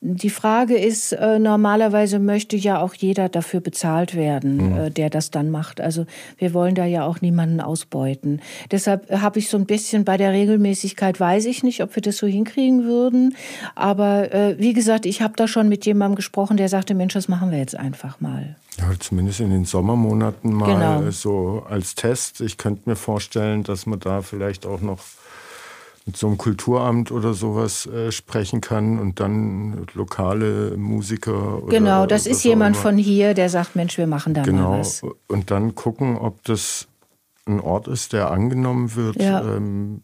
[0.03, 4.77] die Frage ist, äh, normalerweise möchte ja auch jeder dafür bezahlt werden, mhm.
[4.77, 5.79] äh, der das dann macht.
[5.79, 6.07] Also
[6.39, 8.41] wir wollen da ja auch niemanden ausbeuten.
[8.71, 12.17] Deshalb habe ich so ein bisschen bei der Regelmäßigkeit, weiß ich nicht, ob wir das
[12.17, 13.35] so hinkriegen würden.
[13.75, 17.27] Aber äh, wie gesagt, ich habe da schon mit jemandem gesprochen, der sagte, Mensch, das
[17.27, 18.55] machen wir jetzt einfach mal.
[18.79, 21.11] Ja, zumindest in den Sommermonaten mal genau.
[21.11, 22.41] so als Test.
[22.41, 24.99] Ich könnte mir vorstellen, dass man da vielleicht auch noch
[26.05, 31.63] mit so einem Kulturamt oder sowas äh, sprechen kann und dann lokale Musiker.
[31.63, 34.71] Oder genau, das ist jemand von hier, der sagt, Mensch, wir machen da genau.
[34.71, 35.03] mal was.
[35.27, 36.87] Und dann gucken, ob das
[37.45, 39.21] ein Ort ist, der angenommen wird.
[39.21, 39.41] Ja.
[39.41, 40.01] Ähm,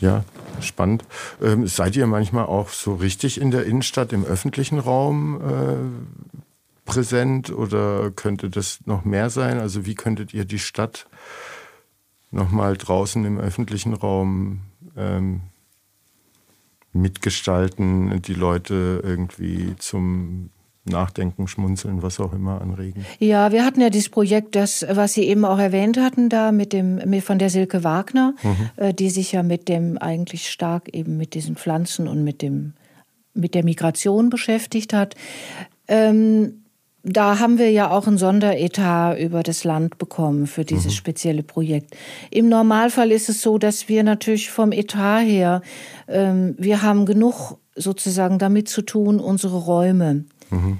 [0.00, 0.24] ja,
[0.60, 1.04] spannend.
[1.42, 7.50] Ähm, seid ihr manchmal auch so richtig in der Innenstadt, im öffentlichen Raum äh, präsent
[7.50, 9.60] oder könnte das noch mehr sein?
[9.60, 11.06] Also wie könntet ihr die Stadt
[12.30, 14.60] nochmal draußen im öffentlichen Raum
[14.96, 15.42] ähm,
[16.92, 20.50] mitgestalten, die Leute irgendwie zum
[20.84, 23.04] Nachdenken, Schmunzeln, was auch immer anregen.
[23.18, 26.72] Ja, wir hatten ja dieses Projekt, das, was Sie eben auch erwähnt hatten, da mit
[26.72, 28.70] dem mit, von der Silke Wagner, mhm.
[28.76, 32.72] äh, die sich ja mit dem eigentlich stark eben mit diesen Pflanzen und mit dem
[33.34, 35.14] mit der Migration beschäftigt hat.
[35.86, 36.64] Ähm,
[37.02, 40.96] da haben wir ja auch ein Sonderetat über das Land bekommen für dieses mhm.
[40.96, 41.96] spezielle Projekt.
[42.30, 45.62] Im Normalfall ist es so, dass wir natürlich vom Etat her,
[46.08, 50.78] ähm, wir haben genug sozusagen damit zu tun, unsere Räume mhm.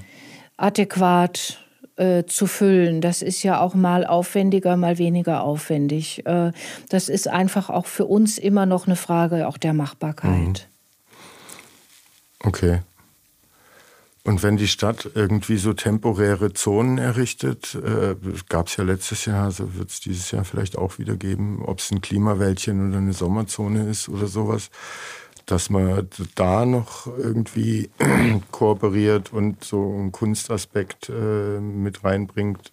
[0.57, 1.59] adäquat
[1.95, 3.01] äh, zu füllen.
[3.01, 6.25] Das ist ja auch mal aufwendiger, mal weniger aufwendig.
[6.25, 6.51] Äh,
[6.89, 10.67] das ist einfach auch für uns immer noch eine Frage auch der Machbarkeit.
[10.69, 12.47] Mhm.
[12.47, 12.79] Okay.
[14.23, 18.15] Und wenn die Stadt irgendwie so temporäre Zonen errichtet, äh,
[18.49, 21.79] gab es ja letztes Jahr, so wird es dieses Jahr vielleicht auch wieder geben, ob
[21.79, 24.69] es ein Klimawäldchen oder eine Sommerzone ist oder sowas,
[25.47, 27.89] dass man da noch irgendwie
[28.51, 32.71] kooperiert und so einen Kunstaspekt äh, mit reinbringt.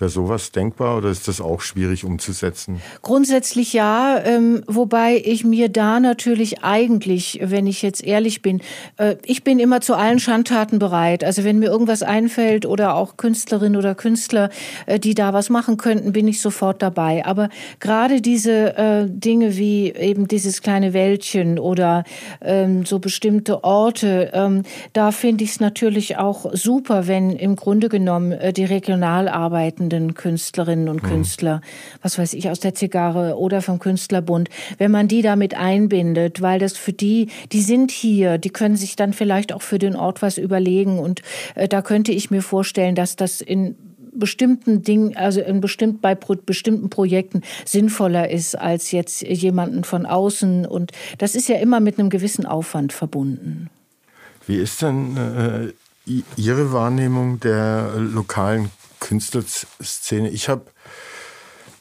[0.00, 2.80] Wäre sowas denkbar oder ist das auch schwierig umzusetzen?
[3.02, 8.62] Grundsätzlich ja, ähm, wobei ich mir da natürlich eigentlich, wenn ich jetzt ehrlich bin,
[8.96, 11.24] äh, ich bin immer zu allen Schandtaten bereit.
[11.24, 14.50] Also wenn mir irgendwas einfällt oder auch Künstlerinnen oder Künstler,
[14.86, 17.26] äh, die da was machen könnten, bin ich sofort dabei.
[17.26, 17.48] Aber
[17.80, 22.04] gerade diese äh, Dinge wie eben dieses kleine Wäldchen oder
[22.40, 27.88] ähm, so bestimmte Orte, ähm, da finde ich es natürlich auch super, wenn im Grunde
[27.88, 31.08] genommen äh, die Regionalarbeiten schaffenden Künstlerinnen und mhm.
[31.08, 31.60] Künstler,
[32.02, 34.48] was weiß ich, aus der Zigarre oder vom Künstlerbund,
[34.78, 38.96] wenn man die damit einbindet, weil das für die, die sind hier, die können sich
[38.96, 41.22] dann vielleicht auch für den Ort was überlegen und
[41.54, 43.76] äh, da könnte ich mir vorstellen, dass das in
[44.12, 50.06] bestimmten Dingen, also in bestimmt, bei pro, bestimmten Projekten sinnvoller ist als jetzt jemanden von
[50.06, 50.66] außen.
[50.66, 53.70] Und das ist ja immer mit einem gewissen Aufwand verbunden.
[54.44, 55.72] Wie ist denn äh,
[56.36, 60.30] Ihre Wahrnehmung der lokalen Künstlerszene.
[60.30, 60.66] Ich habe,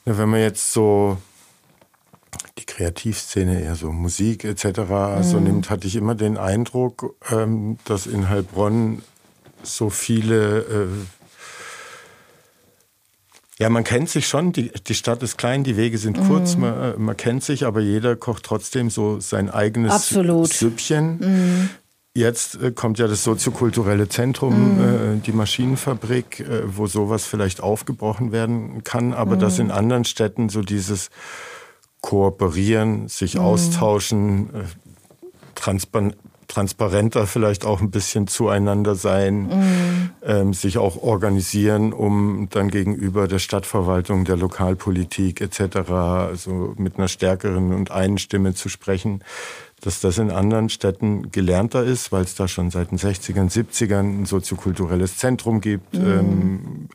[0.06, 1.18] wenn man jetzt so
[2.58, 4.66] die Kreativszene, eher so Musik etc.
[4.66, 5.24] Mhm.
[5.24, 9.02] so nimmt, hatte ich immer den Eindruck, ähm, dass in Heilbronn
[9.64, 10.88] so viele äh,
[13.60, 16.62] ja, man kennt sich schon, die, die Stadt ist klein, die Wege sind kurz, mhm.
[16.62, 20.54] man, äh, man, kennt sich, aber jeder kocht trotzdem so sein eigenes Absolut.
[20.54, 21.18] Süppchen.
[21.18, 21.70] Mhm.
[22.18, 25.18] Jetzt äh, kommt ja das soziokulturelle Zentrum, mhm.
[25.18, 29.40] äh, die Maschinenfabrik, äh, wo sowas vielleicht aufgebrochen werden kann, aber mhm.
[29.40, 31.12] dass in anderen Städten so dieses
[32.02, 33.42] Kooperieren, sich mhm.
[33.42, 34.64] austauschen, äh,
[35.54, 36.18] transparent
[36.48, 40.10] transparenter vielleicht auch ein bisschen zueinander sein, mhm.
[40.26, 45.90] ähm, sich auch organisieren, um dann gegenüber der Stadtverwaltung, der Lokalpolitik etc.
[45.92, 49.24] also mit einer stärkeren und einen Stimme zu sprechen,
[49.82, 54.22] dass das in anderen Städten gelernter ist, weil es da schon seit den 60ern, 70ern
[54.22, 55.94] ein soziokulturelles Zentrum gibt.
[55.94, 56.06] Mhm.
[56.06, 56.90] Ähm,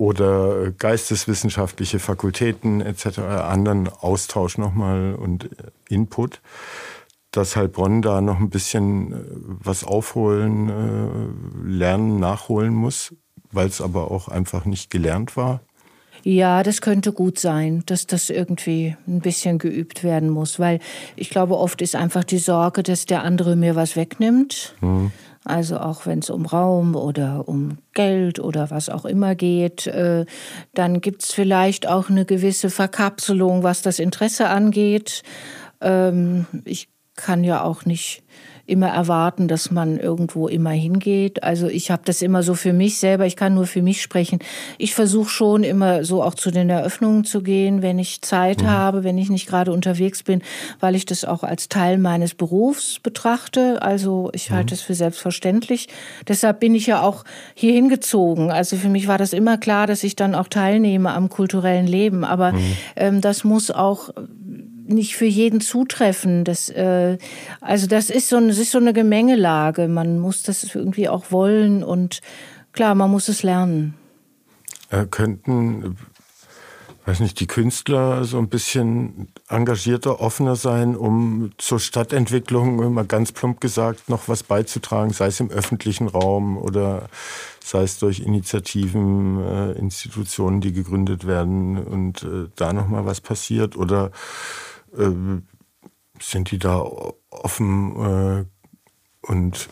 [0.00, 5.50] oder geisteswissenschaftliche Fakultäten etc., anderen Austausch nochmal und
[5.88, 6.40] Input
[7.30, 13.14] dass Heilbronn da noch ein bisschen äh, was aufholen, äh, lernen, nachholen muss,
[13.50, 15.60] weil es aber auch einfach nicht gelernt war?
[16.24, 20.80] Ja, das könnte gut sein, dass das irgendwie ein bisschen geübt werden muss, weil
[21.16, 24.74] ich glaube, oft ist einfach die Sorge, dass der andere mir was wegnimmt.
[24.80, 25.12] Mhm.
[25.44, 30.26] Also auch wenn es um Raum oder um Geld oder was auch immer geht, äh,
[30.74, 35.22] dann gibt es vielleicht auch eine gewisse Verkapselung, was das Interesse angeht.
[35.80, 36.88] Ähm, ich
[37.18, 38.22] kann ja auch nicht
[38.68, 41.42] immer erwarten, dass man irgendwo immer hingeht.
[41.42, 44.40] Also ich habe das immer so für mich selber, ich kann nur für mich sprechen.
[44.76, 48.68] Ich versuche schon immer so auch zu den Eröffnungen zu gehen, wenn ich Zeit mhm.
[48.68, 50.42] habe, wenn ich nicht gerade unterwegs bin,
[50.80, 53.80] weil ich das auch als Teil meines Berufs betrachte.
[53.80, 54.76] Also ich halte mhm.
[54.76, 55.88] es für selbstverständlich.
[56.28, 58.50] Deshalb bin ich ja auch hier hingezogen.
[58.50, 62.22] Also für mich war das immer klar, dass ich dann auch teilnehme am kulturellen Leben.
[62.22, 62.76] Aber mhm.
[62.96, 64.10] ähm, das muss auch
[64.88, 66.44] nicht für jeden zutreffen.
[66.44, 67.18] Das, äh,
[67.60, 69.88] also das ist, so, das ist so eine Gemengelage.
[69.88, 72.20] Man muss das irgendwie auch wollen und
[72.72, 73.94] klar, man muss es lernen.
[74.90, 75.96] Äh, könnten,
[77.04, 83.32] weiß nicht, die Künstler so ein bisschen engagierter, offener sein, um zur Stadtentwicklung, immer ganz
[83.32, 87.08] plump gesagt, noch was beizutragen, sei es im öffentlichen Raum oder
[87.62, 93.20] sei es durch Initiativen, äh, Institutionen, die gegründet werden und äh, da noch mal was
[93.20, 94.10] passiert oder äh,
[96.20, 96.84] sind die da
[97.30, 98.44] offen äh,
[99.22, 99.68] und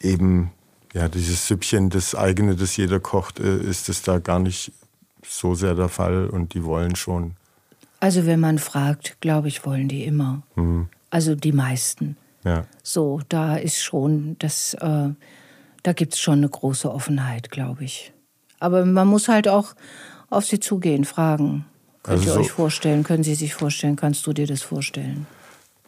[0.00, 0.50] eben
[0.92, 4.72] ja dieses Süppchen, das eigene, das jeder kocht, äh, ist es da gar nicht
[5.24, 7.34] so sehr der Fall und die wollen schon.
[8.00, 10.42] Also wenn man fragt, glaube ich, wollen die immer.
[10.54, 10.88] Mhm.
[11.10, 12.16] Also die meisten.
[12.44, 12.64] Ja.
[12.82, 15.08] So, da ist schon das, äh,
[15.82, 18.12] da gibt es schon eine große Offenheit, glaube ich.
[18.60, 19.74] Aber man muss halt auch
[20.30, 21.66] auf sie zugehen, fragen.
[22.06, 23.02] Könnt also ihr euch vorstellen?
[23.02, 23.96] Können Sie sich vorstellen?
[23.96, 25.26] Kannst du dir das vorstellen?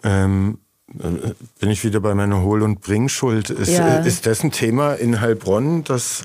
[0.03, 0.59] Ähm,
[0.99, 3.51] äh, bin ich wieder bei meiner Hohl- und Bringschuld.
[3.51, 3.99] Ist, ja.
[3.99, 6.25] ist das ein Thema in Heilbronn, das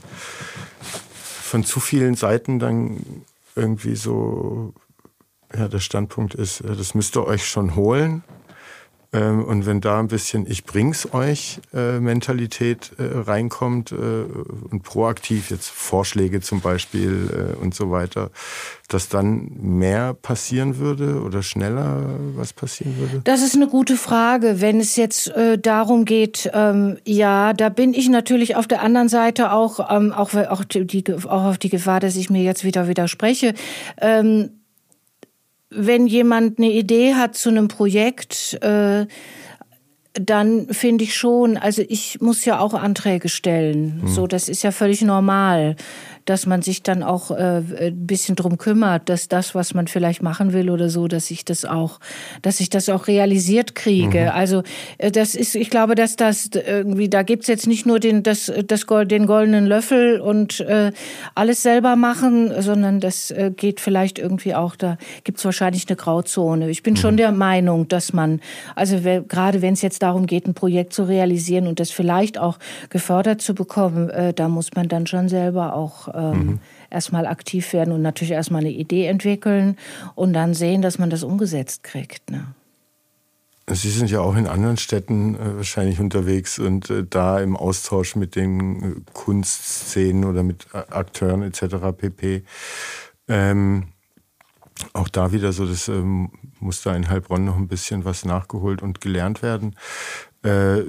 [0.81, 3.23] von zu vielen Seiten dann
[3.55, 4.73] irgendwie so
[5.55, 8.23] ja, der Standpunkt ist, äh, das müsst ihr euch schon holen?
[9.13, 14.81] Ähm, und wenn da ein bisschen Ich bring's euch äh, Mentalität äh, reinkommt äh, und
[14.83, 18.31] proaktiv jetzt Vorschläge zum Beispiel und so weiter,
[18.87, 23.21] dass dann mehr passieren würde oder schneller was passieren würde?
[23.23, 24.61] Das ist eine gute Frage.
[24.61, 29.09] Wenn es jetzt äh, darum geht, ähm, ja, da bin ich natürlich auf der anderen
[29.09, 32.87] Seite auch, ähm, auch, auch, die, auch auf die Gefahr, dass ich mir jetzt wieder
[32.87, 33.53] widerspreche.
[34.01, 34.49] Ähm,
[35.75, 39.05] wenn jemand eine Idee hat zu einem Projekt, äh,
[40.13, 44.01] dann finde ich schon, also ich muss ja auch Anträge stellen.
[44.01, 44.07] Hm.
[44.07, 45.75] So, das ist ja völlig normal
[46.25, 50.21] dass man sich dann auch äh, ein bisschen drum kümmert, dass das, was man vielleicht
[50.21, 51.99] machen will oder so, dass ich das auch,
[52.41, 54.23] dass ich das auch realisiert kriege.
[54.23, 54.29] Mhm.
[54.29, 54.63] Also
[54.97, 58.51] äh, das ist, ich glaube, dass das irgendwie, da gibt's jetzt nicht nur den, das,
[58.67, 60.91] das, den goldenen Löffel und äh,
[61.35, 66.69] alles selber machen, sondern das äh, geht vielleicht irgendwie auch, da gibt's wahrscheinlich eine Grauzone.
[66.69, 66.97] Ich bin mhm.
[66.97, 68.39] schon der Meinung, dass man,
[68.75, 72.59] also gerade wenn es jetzt darum geht, ein Projekt zu realisieren und das vielleicht auch
[72.89, 76.59] gefördert zu bekommen, äh, da muss man dann schon selber auch ähm, mhm.
[76.89, 79.77] erstmal aktiv werden und natürlich erstmal eine Idee entwickeln
[80.15, 82.29] und dann sehen, dass man das umgesetzt kriegt.
[82.31, 82.45] Ne?
[83.67, 88.15] Sie sind ja auch in anderen Städten äh, wahrscheinlich unterwegs und äh, da im Austausch
[88.15, 91.75] mit den äh, Kunstszenen oder mit äh, Akteuren etc.
[91.97, 92.43] pp.
[93.29, 93.87] Ähm,
[94.91, 98.81] auch da wieder so, das ähm, muss da in Heilbronn noch ein bisschen was nachgeholt
[98.81, 99.75] und gelernt werden.
[100.43, 100.81] Äh,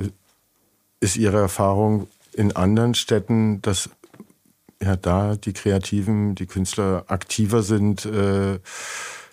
[0.99, 3.91] ist Ihre Erfahrung in anderen Städten, dass
[4.85, 8.59] ja da die Kreativen, die Künstler aktiver sind, äh,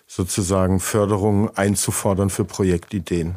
[0.06, 3.36] sozusagen Förderung einzufordern für Projektideen?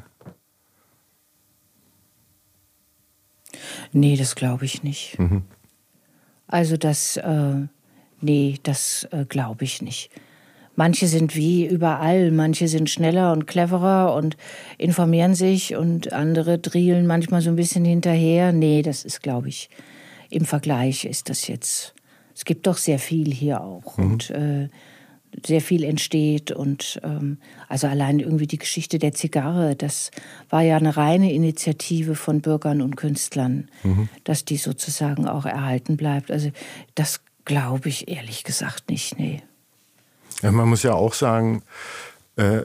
[3.91, 5.17] Nee, das glaube ich nicht.
[5.17, 5.43] Mhm.
[6.47, 7.67] Also das, äh,
[8.21, 10.11] nee, das äh, glaube ich nicht.
[10.75, 14.35] Manche sind wie überall, manche sind schneller und cleverer und
[14.77, 18.51] informieren sich und andere drielen manchmal so ein bisschen hinterher.
[18.51, 19.69] Nee, das ist, glaube ich,
[20.29, 21.94] im Vergleich ist das jetzt.
[22.35, 24.05] Es gibt doch sehr viel hier auch mhm.
[24.05, 24.67] und äh,
[25.45, 30.11] sehr viel entsteht und ähm, also allein irgendwie die Geschichte der Zigarre, das
[30.49, 34.09] war ja eine reine Initiative von Bürgern und Künstlern, mhm.
[34.23, 36.31] dass die sozusagen auch erhalten bleibt.
[36.31, 36.51] Also
[36.93, 39.41] das glaube ich ehrlich gesagt nicht, nee.
[40.41, 41.63] Ja, man muss ja auch sagen,
[42.35, 42.63] äh,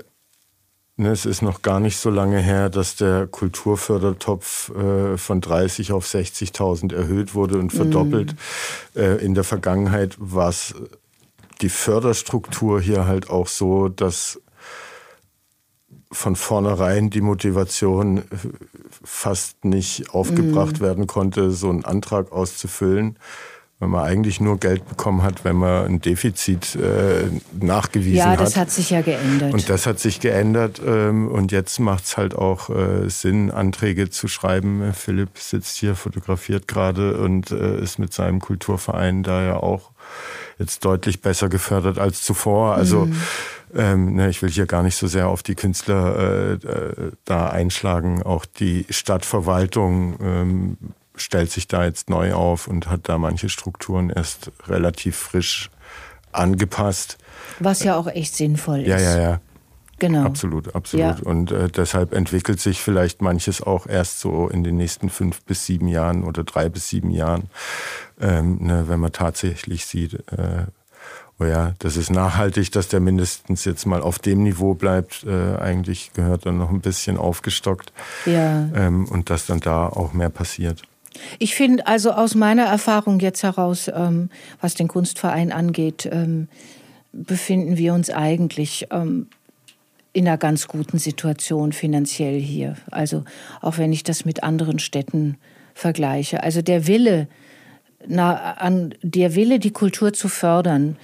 [1.06, 6.06] es ist noch gar nicht so lange her, dass der Kulturfördertopf äh, von 30 auf
[6.06, 8.34] 60.000 erhöht wurde und verdoppelt.
[8.94, 8.98] Mm.
[8.98, 10.74] Äh, in der Vergangenheit war es
[11.60, 14.40] die Förderstruktur hier halt auch so, dass
[16.12, 18.22] von vornherein die Motivation äh,
[19.04, 20.82] fast nicht aufgebracht mm.
[20.82, 23.16] werden konnte, so einen Antrag auszufüllen
[23.80, 28.38] weil man eigentlich nur Geld bekommen hat, wenn man ein Defizit äh, nachgewiesen hat.
[28.38, 28.66] Ja, das hat.
[28.66, 28.70] hat.
[28.70, 29.54] sich ja geändert.
[29.54, 34.10] Und das hat sich geändert ähm, und jetzt macht es halt auch äh, Sinn, Anträge
[34.10, 34.92] zu schreiben.
[34.92, 39.92] Philipp sitzt hier, fotografiert gerade und äh, ist mit seinem Kulturverein da ja auch
[40.58, 42.74] jetzt deutlich besser gefördert als zuvor.
[42.74, 43.16] Also mhm.
[43.74, 47.48] ähm, ne, ich will hier gar nicht so sehr auf die Künstler äh, äh da
[47.48, 48.22] einschlagen.
[48.22, 50.76] Auch die Stadtverwaltung ähm,
[51.20, 55.70] stellt sich da jetzt neu auf und hat da manche Strukturen erst relativ frisch
[56.32, 57.18] angepasst.
[57.58, 58.88] Was ja auch echt sinnvoll ist.
[58.88, 59.40] Ja, ja, ja.
[59.98, 60.24] Genau.
[60.24, 61.18] Absolut, absolut.
[61.18, 61.24] Ja.
[61.24, 65.66] Und äh, deshalb entwickelt sich vielleicht manches auch erst so in den nächsten fünf bis
[65.66, 67.50] sieben Jahren oder drei bis sieben Jahren,
[68.18, 70.64] ähm, ne, wenn man tatsächlich sieht, äh,
[71.38, 75.24] oh ja, das ist nachhaltig, dass der mindestens jetzt mal auf dem Niveau bleibt.
[75.24, 77.92] Äh, eigentlich gehört dann noch ein bisschen aufgestockt.
[78.24, 78.68] Ja.
[78.74, 80.82] Ähm, und dass dann da auch mehr passiert.
[81.38, 84.30] Ich finde also aus meiner Erfahrung jetzt heraus, ähm,
[84.60, 86.48] was den Kunstverein angeht, ähm,
[87.12, 89.26] befinden wir uns eigentlich ähm,
[90.12, 92.76] in einer ganz guten Situation finanziell hier.
[92.90, 93.24] Also
[93.60, 95.36] auch wenn ich das mit anderen Städten
[95.74, 96.42] vergleiche.
[96.42, 97.28] Also der Wille,
[98.06, 100.96] na, an, der Wille, die Kultur zu fördern,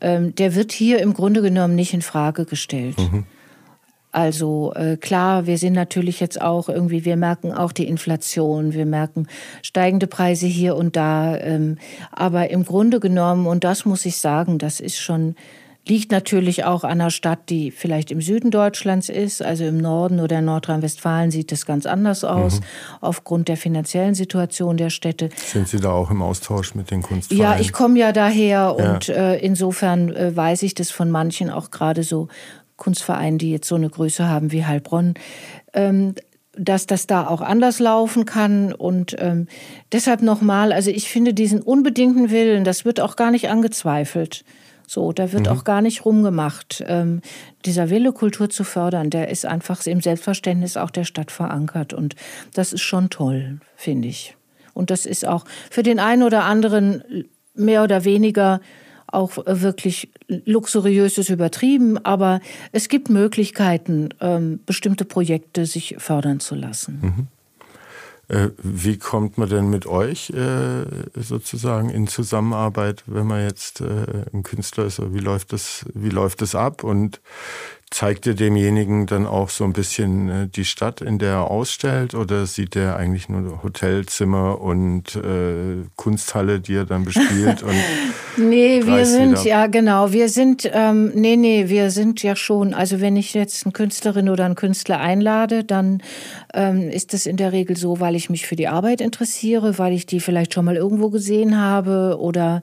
[0.00, 2.98] ähm, der wird hier im Grunde genommen nicht in Frage gestellt.
[2.98, 3.26] Mhm.
[4.14, 8.86] Also äh, klar, wir sind natürlich jetzt auch irgendwie, wir merken auch die Inflation, wir
[8.86, 9.26] merken
[9.60, 11.36] steigende Preise hier und da.
[11.36, 11.78] Ähm,
[12.12, 15.34] aber im Grunde genommen, und das muss ich sagen, das ist schon
[15.86, 20.20] liegt natürlich auch an einer Stadt, die vielleicht im Süden Deutschlands ist, also im Norden
[20.20, 22.64] oder in Nordrhein-Westfalen sieht das ganz anders aus, mhm.
[23.02, 25.28] aufgrund der finanziellen Situation der Städte.
[25.36, 27.42] Sind Sie da auch im Austausch mit den Kunstvereinen?
[27.42, 28.68] Ja, ich komme ja daher ja.
[28.70, 32.28] und äh, insofern äh, weiß ich das von manchen auch gerade so
[32.84, 35.14] Kunstvereinen, die jetzt so eine Größe haben wie Heilbronn,
[35.72, 36.14] ähm,
[36.56, 38.74] dass das da auch anders laufen kann.
[38.74, 39.48] Und ähm,
[39.90, 44.44] deshalb nochmal, also ich finde diesen unbedingten Willen, das wird auch gar nicht angezweifelt.
[44.86, 45.52] So, da wird mhm.
[45.52, 46.84] auch gar nicht rumgemacht.
[46.86, 47.22] Ähm,
[47.64, 51.94] dieser Wille, Kultur zu fördern, der ist einfach im Selbstverständnis auch der Stadt verankert.
[51.94, 52.16] Und
[52.52, 54.36] das ist schon toll, finde ich.
[54.74, 57.24] Und das ist auch für den einen oder anderen
[57.54, 58.60] mehr oder weniger
[59.14, 62.40] auch wirklich luxuriös ist übertrieben, aber
[62.72, 66.98] es gibt Möglichkeiten, ähm, bestimmte Projekte sich fördern zu lassen.
[67.02, 67.26] Mhm.
[68.28, 70.84] Äh, wie kommt man denn mit euch äh,
[71.14, 75.00] sozusagen in Zusammenarbeit, wenn man jetzt äh, ein Künstler ist?
[75.12, 76.84] Wie läuft das, wie läuft das ab?
[76.84, 77.20] Und
[77.90, 82.14] zeigt ihr demjenigen dann auch so ein bisschen äh, die Stadt, in der er ausstellt,
[82.14, 87.62] oder sieht er eigentlich nur Hotelzimmer und äh, Kunsthalle, die er dann bespielt?
[87.62, 87.74] Und
[88.36, 89.44] nee, wir sind wieder?
[89.44, 92.74] ja genau, wir sind ähm, nee, nee, wir sind ja schon.
[92.74, 96.02] Also wenn ich jetzt eine Künstlerin oder einen Künstler einlade, dann
[96.52, 99.92] ähm, ist das in der Regel so, weil ich mich für die Arbeit interessiere, weil
[99.92, 102.60] ich die vielleicht schon mal irgendwo gesehen habe oder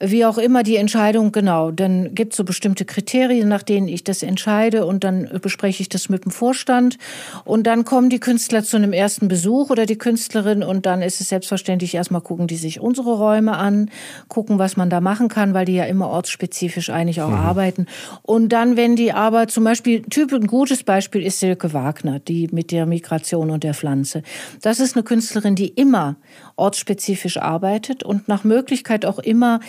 [0.00, 4.04] wie auch immer die Entscheidung, genau, dann gibt es so bestimmte Kriterien, nach denen ich
[4.04, 6.98] das entscheide und dann bespreche ich das mit dem Vorstand
[7.44, 11.20] und dann kommen die Künstler zu einem ersten Besuch oder die Künstlerin und dann ist
[11.20, 13.90] es selbstverständlich erstmal gucken die sich unsere Räume an,
[14.28, 17.34] gucken, was man da machen kann, weil die ja immer ortsspezifisch eigentlich auch mhm.
[17.34, 17.86] arbeiten
[18.22, 22.48] und dann, wenn die aber zum Beispiel, Typ, ein gutes Beispiel ist Silke Wagner, die
[22.52, 24.22] mit der Migration und der Pflanze.
[24.62, 26.16] Das ist eine Künstlerin, die immer
[26.56, 29.60] ortsspezifisch arbeitet und nach Möglichkeit auch immer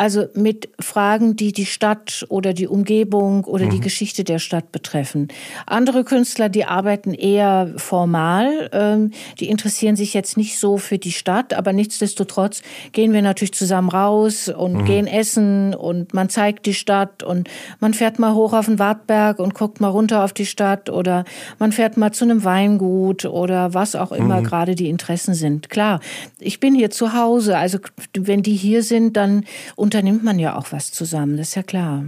[0.00, 3.70] also mit Fragen, die die Stadt oder die Umgebung oder mhm.
[3.70, 5.28] die Geschichte der Stadt betreffen.
[5.66, 11.12] Andere Künstler, die arbeiten eher formal, ähm, die interessieren sich jetzt nicht so für die
[11.12, 14.84] Stadt, aber nichtsdestotrotz gehen wir natürlich zusammen raus und mhm.
[14.86, 19.38] gehen essen und man zeigt die Stadt und man fährt mal hoch auf den Wartberg
[19.38, 21.26] und guckt mal runter auf die Stadt oder
[21.58, 24.44] man fährt mal zu einem Weingut oder was auch immer mhm.
[24.44, 25.68] gerade die Interessen sind.
[25.68, 26.00] Klar,
[26.38, 27.78] ich bin hier zu Hause, also
[28.14, 29.44] wenn die hier sind, dann
[29.76, 32.04] und unternimmt man ja auch was zusammen, das ist ja klar.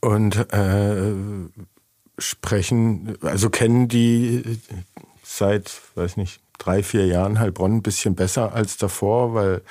[0.00, 1.12] und äh,
[2.16, 4.60] sprechen, also kennen die
[5.24, 9.62] seit, weiß nicht, drei, vier Jahren Heilbronn ein bisschen besser als davor, weil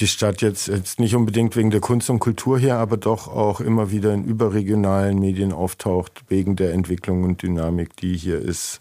[0.00, 3.60] die Stadt jetzt, jetzt nicht unbedingt wegen der Kunst und Kultur hier, aber doch auch
[3.60, 8.80] immer wieder in überregionalen Medien auftaucht, wegen der Entwicklung und Dynamik, die hier ist,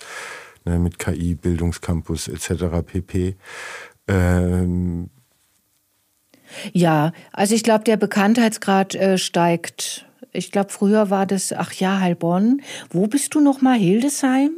[0.66, 2.82] ne, mit KI, Bildungscampus etc.
[2.84, 3.36] pp.
[4.08, 5.12] Ähm
[6.74, 12.00] ja, also ich glaube, der Bekanntheitsgrad äh, steigt ich glaube, früher war das, ach ja,
[12.00, 12.62] Heilbronn.
[12.90, 13.78] Wo bist du noch mal?
[13.78, 14.52] Hildesheim?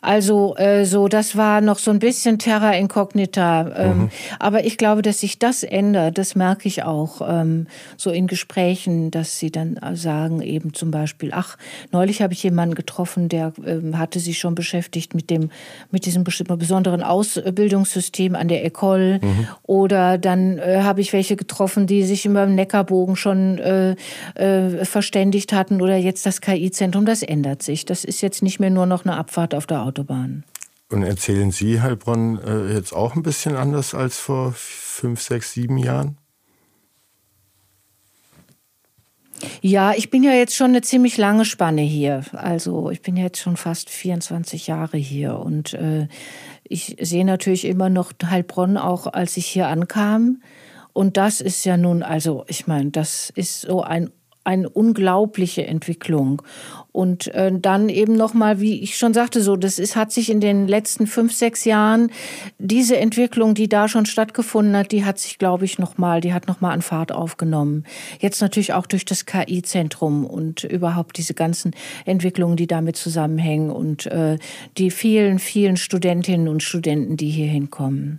[0.00, 3.70] Also äh, so, das war noch so ein bisschen Terra Incognita.
[3.76, 4.10] Ähm, mhm.
[4.38, 6.18] Aber ich glaube, dass sich das ändert.
[6.18, 11.30] Das merke ich auch ähm, so in Gesprächen, dass sie dann sagen eben zum Beispiel,
[11.34, 11.56] ach,
[11.92, 15.50] neulich habe ich jemanden getroffen, der ähm, hatte sich schon beschäftigt mit dem,
[15.90, 19.20] mit diesem besonderen Ausbildungssystem an der Ecole.
[19.22, 19.48] Mhm.
[19.64, 23.96] Oder dann äh, habe ich welche getroffen, die sich über den Neckarbogen schon äh,
[24.34, 27.84] äh, verständigt hatten oder jetzt das KI-Zentrum, das ändert sich.
[27.84, 30.44] Das ist jetzt nicht mehr nur noch eine Abfahrt auf der Autobahn.
[30.90, 35.78] Und erzählen Sie Heilbronn äh, jetzt auch ein bisschen anders als vor fünf, sechs, sieben
[35.78, 36.16] Jahren?
[39.62, 42.24] Ja, ich bin ja jetzt schon eine ziemlich lange Spanne hier.
[42.32, 46.08] Also ich bin jetzt schon fast 24 Jahre hier und äh,
[46.64, 50.42] ich sehe natürlich immer noch Heilbronn auch, als ich hier ankam.
[50.92, 54.10] Und das ist ja nun, also ich meine, das ist so ein
[54.50, 56.42] eine unglaubliche Entwicklung.
[56.92, 60.40] Und äh, dann eben nochmal, wie ich schon sagte, so, das ist, hat sich in
[60.40, 62.10] den letzten fünf, sechs Jahren,
[62.58, 66.48] diese Entwicklung, die da schon stattgefunden hat, die hat sich, glaube ich, nochmal, die hat
[66.48, 67.84] nochmal an Fahrt aufgenommen.
[68.18, 71.70] Jetzt natürlich auch durch das KI-Zentrum und überhaupt diese ganzen
[72.06, 74.38] Entwicklungen, die damit zusammenhängen und äh,
[74.76, 78.18] die vielen, vielen Studentinnen und Studenten, die hier hinkommen.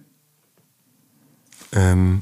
[1.74, 2.22] Ähm,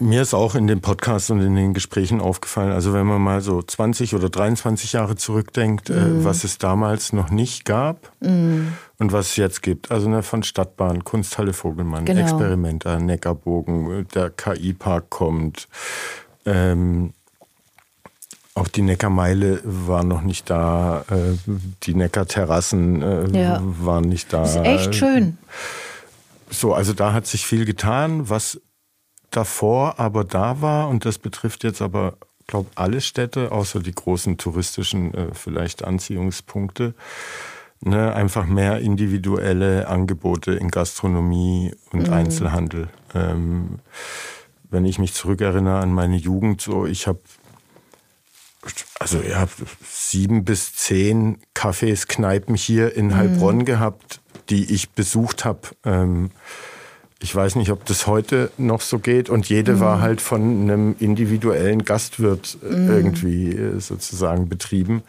[0.00, 3.40] mir ist auch in dem Podcast und in den Gesprächen aufgefallen, also wenn man mal
[3.40, 5.92] so 20 oder 23 Jahre zurückdenkt, mm.
[5.92, 8.68] äh, was es damals noch nicht gab mm.
[8.98, 9.90] und was es jetzt gibt.
[9.90, 12.20] Also ne, von Stadtbahn, Kunsthalle Vogelmann, genau.
[12.20, 15.68] Experimenter, Neckarbogen, der KI-Park kommt.
[16.46, 17.12] Ähm,
[18.54, 21.36] auch die Neckarmeile war noch nicht da, äh,
[21.84, 23.62] die Neckarterrassen äh, ja.
[23.62, 24.40] waren nicht da.
[24.40, 25.38] Das ist echt schön.
[26.50, 28.60] So, also da hat sich viel getan, was
[29.30, 32.14] davor aber da war, und das betrifft jetzt aber,
[32.46, 36.94] glaube alle Städte, außer die großen touristischen äh, vielleicht Anziehungspunkte,
[37.80, 42.12] ne, einfach mehr individuelle Angebote in Gastronomie und mhm.
[42.12, 42.88] Einzelhandel.
[43.14, 43.80] Ähm,
[44.70, 47.20] wenn ich mich zurückerinnere an meine Jugend, so ich habe
[48.98, 49.46] also ja,
[49.88, 53.64] sieben bis zehn Cafés, Kneipen hier in Heilbronn mhm.
[53.64, 54.20] gehabt,
[54.50, 55.60] die ich besucht habe.
[55.84, 56.30] Ähm,
[57.20, 59.28] ich weiß nicht, ob das heute noch so geht.
[59.28, 59.80] Und jede mhm.
[59.80, 62.90] war halt von einem individuellen Gastwirt äh, mhm.
[62.90, 65.02] irgendwie äh, sozusagen betrieben.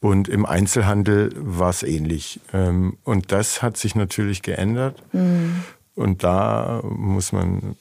[0.00, 2.40] Und im Einzelhandel war es ähnlich.
[2.52, 5.02] Ähm, und das hat sich natürlich geändert.
[5.12, 5.64] Mhm.
[5.94, 7.76] Und da muss man,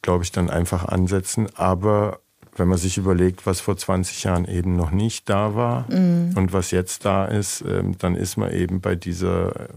[0.00, 1.48] glaube ich, dann einfach ansetzen.
[1.56, 2.20] Aber
[2.56, 6.34] wenn man sich überlegt, was vor 20 Jahren eben noch nicht da war mhm.
[6.36, 9.68] und was jetzt da ist, ähm, dann ist man eben bei dieser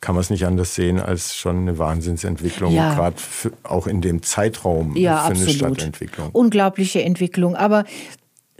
[0.00, 2.94] kann man es nicht anders sehen als schon eine Wahnsinnsentwicklung, ja.
[2.94, 3.16] gerade
[3.62, 5.48] auch in dem Zeitraum ja, für absolut.
[5.48, 6.30] eine Stadtentwicklung.
[6.32, 7.54] Unglaubliche Entwicklung.
[7.54, 7.84] Aber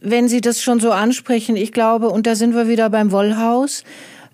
[0.02, 3.84] wenn Sie das schon so ansprechen, ich glaube, und da sind wir wieder beim Wollhaus,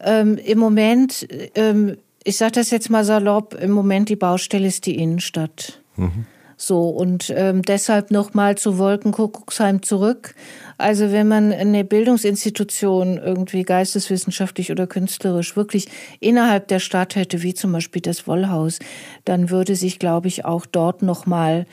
[0.01, 4.87] ähm, im Moment, ähm, ich sage das jetzt mal salopp, im Moment die Baustelle ist
[4.87, 5.81] die Innenstadt.
[5.97, 6.27] Mhm.
[6.57, 10.35] So, und ähm, deshalb nochmal zu Wolkenkuckucksheim zurück.
[10.79, 15.89] Also wenn man eine Bildungsinstitution irgendwie geisteswissenschaftlich oder künstlerisch wirklich
[16.21, 18.79] innerhalb der Stadt hätte, wie zum Beispiel das Wollhaus,
[19.25, 21.67] dann würde sich, glaube ich, auch dort nochmal,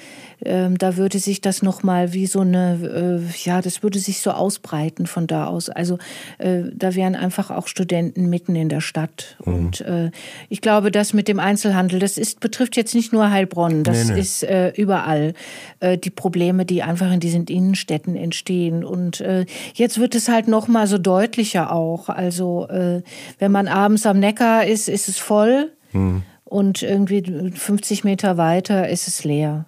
[0.46, 4.32] ähm, da würde sich das nochmal wie so eine, äh, ja, das würde sich so
[4.32, 5.70] ausbreiten von da aus.
[5.70, 5.98] Also
[6.38, 9.36] äh, da wären einfach auch Studenten mitten in der Stadt.
[9.46, 9.54] Mhm.
[9.54, 10.12] Und äh,
[10.48, 14.14] ich glaube, das mit dem Einzelhandel, das ist, betrifft jetzt nicht nur Heilbronn, das nee,
[14.14, 14.20] nee.
[14.22, 15.34] ist äh, überall
[15.82, 18.86] äh, die Probleme, die einfach in diesen Innenstädten entstehen.
[18.94, 22.10] Und äh, jetzt wird es halt noch mal so deutlicher auch.
[22.10, 23.02] Also äh,
[23.40, 25.72] wenn man abends am Neckar ist, ist es voll.
[25.94, 26.22] Hm.
[26.44, 29.66] Und irgendwie 50 Meter weiter ist es leer.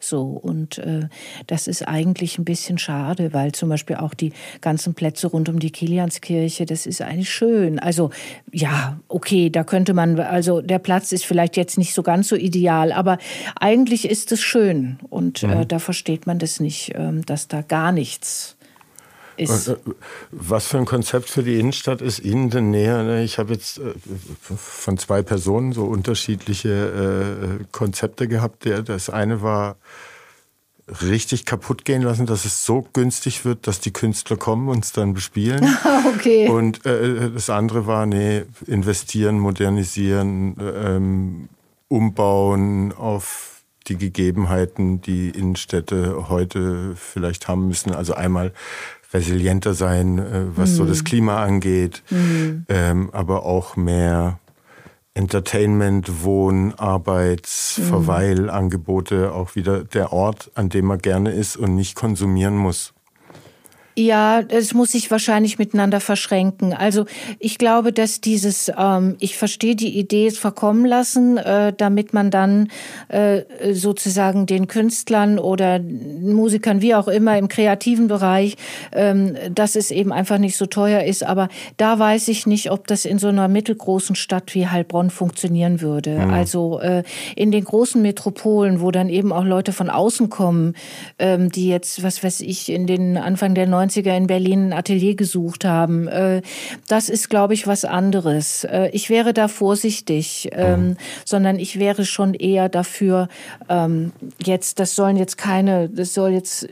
[0.00, 1.08] So, und äh,
[1.46, 5.58] das ist eigentlich ein bisschen schade, weil zum Beispiel auch die ganzen Plätze rund um
[5.58, 7.78] die Kilianskirche, das ist eigentlich schön.
[7.78, 8.08] Also,
[8.52, 12.36] ja, okay, da könnte man, also der Platz ist vielleicht jetzt nicht so ganz so
[12.36, 13.18] ideal, aber
[13.60, 14.98] eigentlich ist es schön.
[15.10, 15.52] Und äh, mhm.
[15.52, 18.56] äh, da versteht man das nicht, äh, dass da gar nichts
[19.36, 19.68] ist.
[19.68, 19.76] Äh,
[20.30, 23.02] was für ein Konzept für die Innenstadt ist Ihnen denn näher?
[23.02, 23.24] Ne?
[23.24, 23.92] Ich habe jetzt äh,
[24.56, 28.66] von zwei Personen so unterschiedliche äh, Konzepte gehabt.
[28.86, 29.76] Das eine war
[31.00, 34.92] richtig kaputt gehen lassen, dass es so günstig wird, dass die Künstler kommen und es
[34.92, 35.76] dann bespielen.
[36.14, 36.48] okay.
[36.48, 41.48] Und äh, das andere war, nee, investieren, modernisieren, ähm,
[41.88, 47.92] umbauen auf die Gegebenheiten, die Innenstädte heute vielleicht haben müssen.
[47.92, 48.52] Also einmal
[49.12, 50.74] resilienter sein, äh, was mhm.
[50.74, 52.66] so das Klima angeht, mhm.
[52.68, 54.38] ähm, aber auch mehr
[55.14, 57.82] Entertainment, Wohn, Arbeits, mhm.
[57.84, 62.94] Verweilangebote, auch wieder der Ort, an dem man gerne ist und nicht konsumieren muss.
[63.94, 66.72] Ja, es muss sich wahrscheinlich miteinander verschränken.
[66.72, 67.04] Also
[67.38, 72.68] ich glaube, dass dieses, ähm, ich verstehe die Idee verkommen lassen, äh, damit man dann
[73.08, 78.56] äh, sozusagen den Künstlern oder Musikern, wie auch immer, im kreativen Bereich,
[78.92, 81.22] ähm, dass es eben einfach nicht so teuer ist.
[81.22, 85.82] Aber da weiß ich nicht, ob das in so einer mittelgroßen Stadt wie Heilbronn funktionieren
[85.82, 86.18] würde.
[86.18, 86.30] Mhm.
[86.32, 87.02] Also äh,
[87.36, 90.74] in den großen Metropolen, wo dann eben auch Leute von außen kommen,
[91.18, 95.14] ähm, die jetzt, was weiß ich, in den Anfang der 90er in Berlin ein Atelier
[95.14, 96.08] gesucht haben.
[96.08, 96.42] Äh,
[96.88, 98.64] das ist, glaube ich, was anderes.
[98.64, 100.96] Äh, ich wäre da vorsichtig, mhm.
[101.24, 103.28] sondern ich wäre schon eher dafür,
[103.68, 104.12] ähm,
[104.44, 106.68] jetzt, das sollen jetzt keine, das soll jetzt,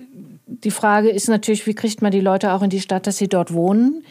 [0.47, 3.29] die Frage ist natürlich, wie kriegt man die Leute auch in die Stadt, dass sie
[3.29, 4.05] dort wohnen?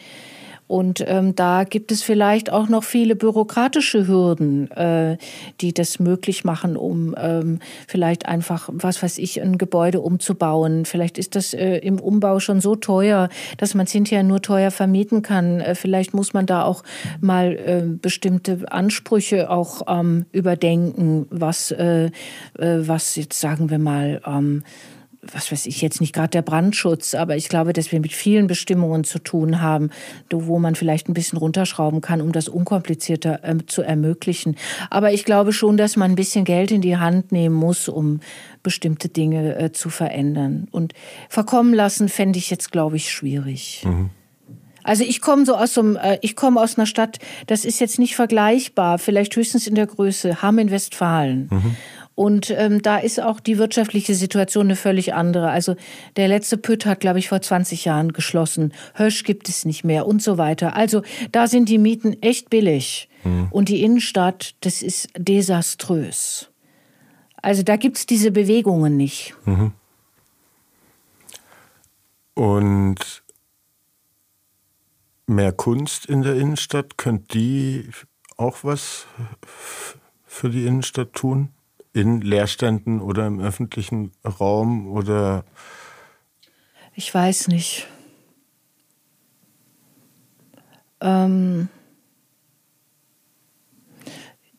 [0.70, 5.18] Und ähm, da gibt es vielleicht auch noch viele bürokratische Hürden, äh,
[5.62, 7.58] die das möglich machen, um ähm,
[7.88, 10.86] vielleicht einfach, was weiß ich, ein Gebäude umzubauen.
[10.86, 14.70] Vielleicht ist das äh, im Umbau schon so teuer, dass man es hinterher nur teuer
[14.70, 15.60] vermieten kann.
[15.60, 16.84] Äh, vielleicht muss man da auch
[17.20, 22.12] mal äh, bestimmte Ansprüche auch ähm, überdenken, was, äh, äh,
[22.60, 24.62] was jetzt sagen wir mal, ähm,
[25.22, 28.48] was weiß ich jetzt nicht gerade der Brandschutz, aber ich glaube, dass wir mit vielen
[28.48, 29.90] Bestimmungen zu tun haben,
[30.30, 34.56] wo man vielleicht ein bisschen runterschrauben kann, um das unkomplizierter äh, zu ermöglichen.
[34.90, 38.22] Aber ich glaube schon, dass man ein bisschen Geld in die Hand nehmen muss, um
[38.64, 40.68] bestimmte Dinge äh, zu verändern.
[40.72, 40.94] Und
[41.28, 43.84] verkommen lassen fände ich jetzt, glaube ich, schwierig.
[43.86, 44.12] Mhm.
[44.84, 47.80] Also ich komme so aus so einem, äh, ich komme aus einer Stadt, das ist
[47.80, 51.50] jetzt nicht vergleichbar, vielleicht höchstens in der Größe, Hamm in Westfalen.
[51.52, 51.76] Mhm.
[52.20, 55.52] Und ähm, da ist auch die wirtschaftliche Situation eine völlig andere.
[55.52, 55.78] Also
[56.18, 58.74] der letzte Pütt hat, glaube ich, vor 20 Jahren geschlossen.
[58.94, 60.76] Hösch gibt es nicht mehr und so weiter.
[60.76, 61.02] Also
[61.32, 63.08] da sind die Mieten echt billig.
[63.24, 63.48] Mhm.
[63.52, 66.50] Und die Innenstadt, das ist desaströs.
[67.42, 69.34] Also da gibt es diese Bewegungen nicht.
[69.46, 69.72] Mhm.
[72.34, 73.24] Und
[75.26, 77.90] mehr Kunst in der Innenstadt, könnt die
[78.36, 79.06] auch was
[80.26, 81.54] für die Innenstadt tun?
[81.94, 85.44] In Leerständen oder im öffentlichen Raum oder?
[86.94, 87.88] Ich weiß nicht.
[91.02, 91.70] Ähm,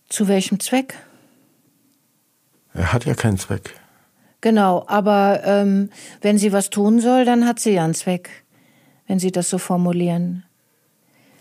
[0.09, 0.95] zu welchem Zweck?
[2.73, 3.75] Er hat ja keinen Zweck.
[4.41, 5.91] Genau, aber ähm,
[6.23, 8.31] wenn sie was tun soll, dann hat sie ja einen Zweck,
[9.07, 10.45] wenn Sie das so formulieren.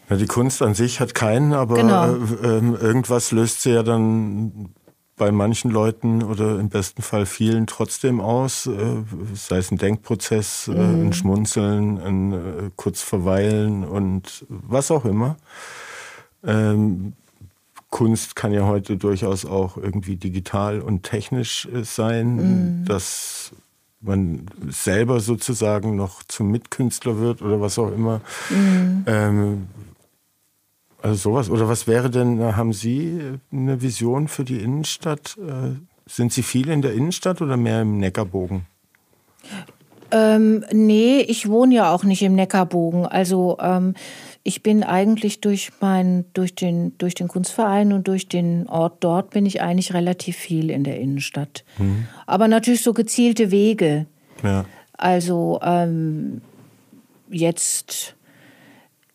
[0.10, 2.16] Ja, die Kunst an sich hat keinen, aber genau.
[2.16, 4.74] äh, äh, irgendwas löst sie ja dann
[5.20, 9.04] bei manchen Leuten oder im besten Fall vielen trotzdem aus, äh,
[9.36, 11.08] sei es ein Denkprozess, äh, mhm.
[11.08, 12.38] ein Schmunzeln, ein äh,
[12.76, 15.36] kurz verweilen und was auch immer.
[16.44, 17.14] Ähm,
[17.90, 22.86] Kunst kann ja heute durchaus auch irgendwie digital und technisch sein, mhm.
[22.86, 23.52] dass
[24.00, 28.22] man selber sozusagen noch zum Mitkünstler wird oder was auch immer.
[28.50, 29.04] Mhm.
[29.06, 29.68] Ähm,
[31.02, 31.50] also sowas.
[31.50, 33.20] Oder was wäre denn, äh, haben Sie
[33.52, 35.38] eine Vision für die Innenstadt?
[35.38, 35.76] Äh,
[36.06, 38.66] sind Sie viel in der Innenstadt oder mehr im Neckarbogen?
[40.12, 43.06] Ähm, nee, ich wohne ja auch nicht im Neckarbogen.
[43.06, 43.94] Also ähm,
[44.44, 49.30] ich bin eigentlich durch mein, durch den, durch den Kunstverein und durch den Ort dort
[49.30, 51.64] bin ich eigentlich relativ viel in der Innenstadt.
[51.78, 52.08] Mhm.
[52.26, 54.08] Aber natürlich so gezielte Wege.
[54.44, 54.66] Ja.
[54.94, 56.42] Also ähm,
[57.30, 58.16] jetzt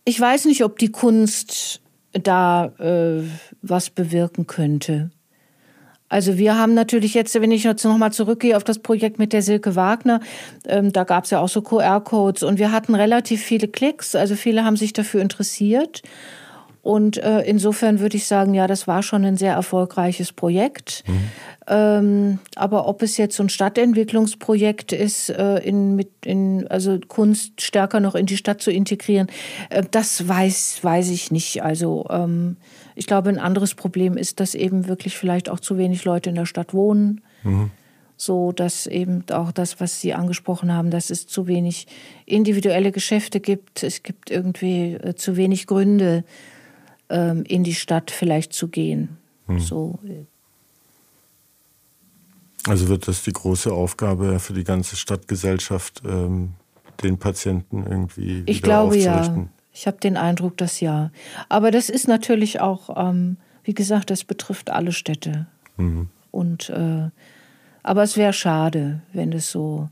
[0.05, 1.81] ich weiß nicht, ob die Kunst
[2.13, 3.23] da äh,
[3.63, 5.11] was bewirken könnte.
[6.09, 9.43] Also wir haben natürlich jetzt, wenn ich jetzt nochmal zurückgehe auf das Projekt mit der
[9.43, 10.21] Silke Wagner,
[10.67, 14.37] ähm, da gab es ja auch so QR-Codes und wir hatten relativ viele Klicks, also
[14.37, 16.03] viele haben sich dafür interessiert.
[16.83, 21.03] Und äh, insofern würde ich sagen, ja, das war schon ein sehr erfolgreiches Projekt.
[21.07, 21.31] Mhm.
[21.67, 27.63] Ähm, aber ob es jetzt so ein Stadtentwicklungsprojekt ist, äh, in, mit, in, also Kunst
[27.63, 29.29] stärker noch in die Stadt zu integrieren,
[29.71, 31.63] äh, das weiß, weiß ich nicht.
[31.63, 32.57] Also ähm,
[32.95, 36.37] ich glaube, ein anderes Problem ist, dass eben wirklich vielleicht auch zu wenig Leute in
[36.37, 37.23] der Stadt wohnen.
[37.43, 37.71] Mhm.
[38.17, 41.89] So dass eben auch das, was Sie angesprochen haben, dass es zu wenig
[42.27, 43.83] individuelle Geschäfte gibt.
[43.83, 46.25] Es gibt irgendwie äh, zu wenig Gründe,
[47.09, 49.17] ähm, in die Stadt vielleicht zu gehen.
[49.47, 49.59] Mhm.
[49.59, 49.99] So
[52.69, 56.55] Also wird das die große Aufgabe für die ganze Stadtgesellschaft, ähm,
[57.03, 59.43] den Patienten irgendwie ich wieder glaube, aufzurichten?
[59.43, 59.49] Ja.
[59.73, 61.11] Ich habe den Eindruck, dass ja.
[61.49, 65.47] Aber das ist natürlich auch, ähm, wie gesagt, das betrifft alle Städte.
[65.77, 66.09] Mhm.
[66.31, 67.11] Und äh,
[67.83, 69.89] aber es wäre schade, wenn das so,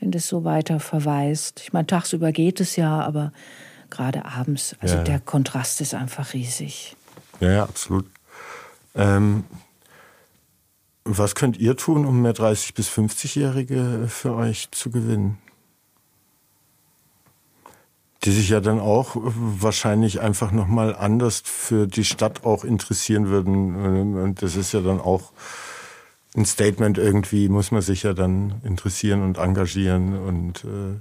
[0.00, 1.60] wenn das so weiter verweist.
[1.60, 3.32] Ich meine, tagsüber geht es ja, aber
[3.90, 5.02] gerade abends, also ja.
[5.02, 6.96] der Kontrast ist einfach riesig.
[7.40, 8.06] Ja, ja absolut.
[8.94, 9.44] Ähm,
[11.06, 15.38] was könnt ihr tun, um mehr 30- bis 50-Jährige für euch zu gewinnen?
[18.24, 24.16] Die sich ja dann auch wahrscheinlich einfach nochmal anders für die Stadt auch interessieren würden.
[24.20, 25.32] Und das ist ja dann auch
[26.36, 31.00] ein Statement irgendwie, muss man sich ja dann interessieren und engagieren und äh,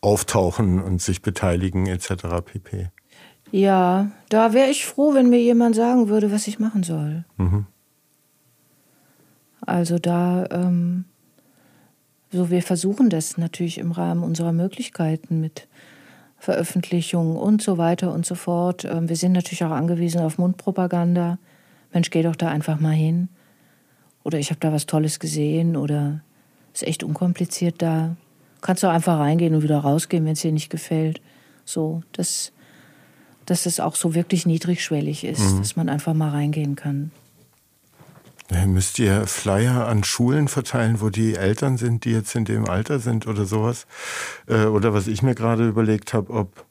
[0.00, 2.24] auftauchen und sich beteiligen etc.
[2.44, 2.90] pp.
[3.50, 7.24] Ja, da wäre ich froh, wenn mir jemand sagen würde, was ich machen soll.
[7.36, 7.66] Mhm.
[9.66, 11.04] Also da, ähm,
[12.30, 15.68] so wir versuchen das natürlich im Rahmen unserer Möglichkeiten mit
[16.38, 18.84] Veröffentlichungen und so weiter und so fort.
[18.84, 21.38] Ähm, wir sind natürlich auch angewiesen auf Mundpropaganda.
[21.92, 23.28] Mensch, geh doch da einfach mal hin.
[24.24, 26.20] Oder ich habe da was Tolles gesehen oder
[26.72, 28.16] ist echt unkompliziert da.
[28.60, 31.20] Kannst du einfach reingehen und wieder rausgehen, wenn es dir nicht gefällt.
[31.64, 32.52] So, das
[33.46, 35.58] dass es auch so wirklich niedrigschwellig ist, mhm.
[35.58, 37.10] dass man einfach mal reingehen kann.
[38.66, 42.98] Müsst ihr Flyer an Schulen verteilen, wo die Eltern sind, die jetzt in dem Alter
[42.98, 43.86] sind oder sowas?
[44.46, 46.64] Äh, oder was ich mir gerade überlegt habe, ob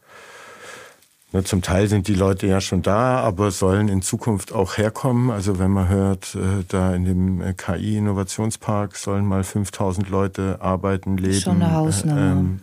[1.36, 5.32] na, zum Teil sind die Leute ja schon da, aber sollen in Zukunft auch herkommen.
[5.32, 11.18] Also wenn man hört, äh, da in dem äh, KI-Innovationspark sollen mal 5000 Leute arbeiten,
[11.18, 11.42] leben.
[11.42, 12.34] Schon eine Hausnummer.
[12.34, 12.60] Ähm,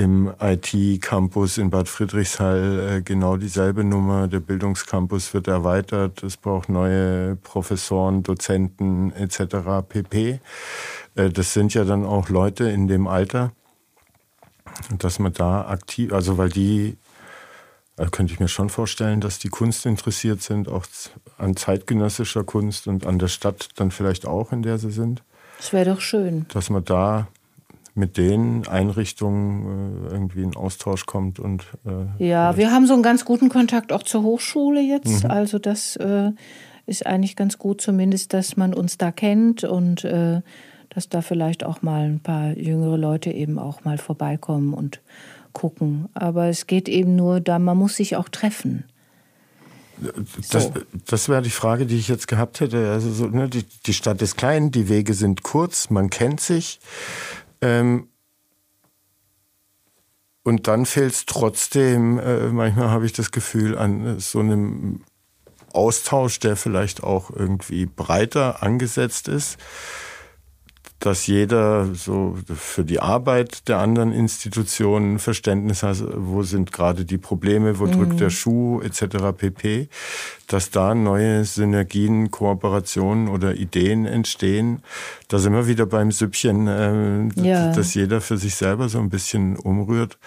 [0.00, 4.28] im IT-Campus in Bad Friedrichshall äh, genau dieselbe Nummer.
[4.28, 6.22] Der Bildungscampus wird erweitert.
[6.22, 9.86] Es braucht neue Professoren, Dozenten etc.
[9.86, 10.40] pp.
[11.16, 13.52] Äh, das sind ja dann auch Leute in dem Alter,
[14.98, 16.96] dass man da aktiv, also weil die
[17.98, 20.86] äh, könnte ich mir schon vorstellen, dass die Kunst interessiert sind, auch
[21.36, 25.22] an zeitgenössischer Kunst und an der Stadt dann vielleicht auch, in der sie sind.
[25.58, 26.46] Das wäre doch schön.
[26.48, 27.28] Dass man da
[27.94, 33.02] mit den Einrichtungen äh, irgendwie in Austausch kommt und äh, ja, wir haben so einen
[33.02, 35.24] ganz guten Kontakt auch zur Hochschule jetzt.
[35.24, 35.30] Mhm.
[35.30, 36.30] Also das äh,
[36.86, 40.40] ist eigentlich ganz gut, zumindest, dass man uns da kennt und äh,
[40.88, 45.00] dass da vielleicht auch mal ein paar jüngere Leute eben auch mal vorbeikommen und
[45.52, 46.08] gucken.
[46.14, 48.84] Aber es geht eben nur da, man muss sich auch treffen.
[50.50, 50.72] Das, so.
[51.06, 52.90] das wäre die Frage, die ich jetzt gehabt hätte.
[52.90, 56.80] Also so, ne, die, die Stadt ist klein, die Wege sind kurz, man kennt sich.
[57.60, 58.08] Ähm,
[60.42, 65.04] und dann fehlt es trotzdem, äh, manchmal habe ich das Gefühl, an äh, so einem
[65.72, 69.58] Austausch, der vielleicht auch irgendwie breiter angesetzt ist
[71.00, 77.16] dass jeder so für die Arbeit der anderen Institutionen Verständnis hat, wo sind gerade die
[77.16, 77.92] Probleme, wo mhm.
[77.92, 79.32] drückt der Schuh etc.
[79.36, 79.88] pp.
[80.46, 84.82] Dass da neue Synergien, Kooperationen oder Ideen entstehen.
[85.28, 87.72] Da sind wir wieder beim Süppchen, äh, ja.
[87.72, 90.18] dass jeder für sich selber so ein bisschen umrührt.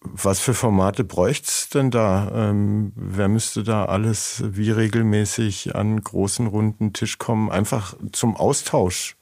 [0.00, 2.30] Was für Formate bräuchte es denn da?
[2.34, 7.50] Ähm, wer müsste da alles wie regelmäßig an großen runden Tisch kommen?
[7.50, 9.16] Einfach zum Austausch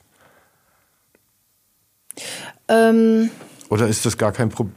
[2.68, 3.30] ähm,
[3.68, 4.76] Oder ist das gar kein Problem?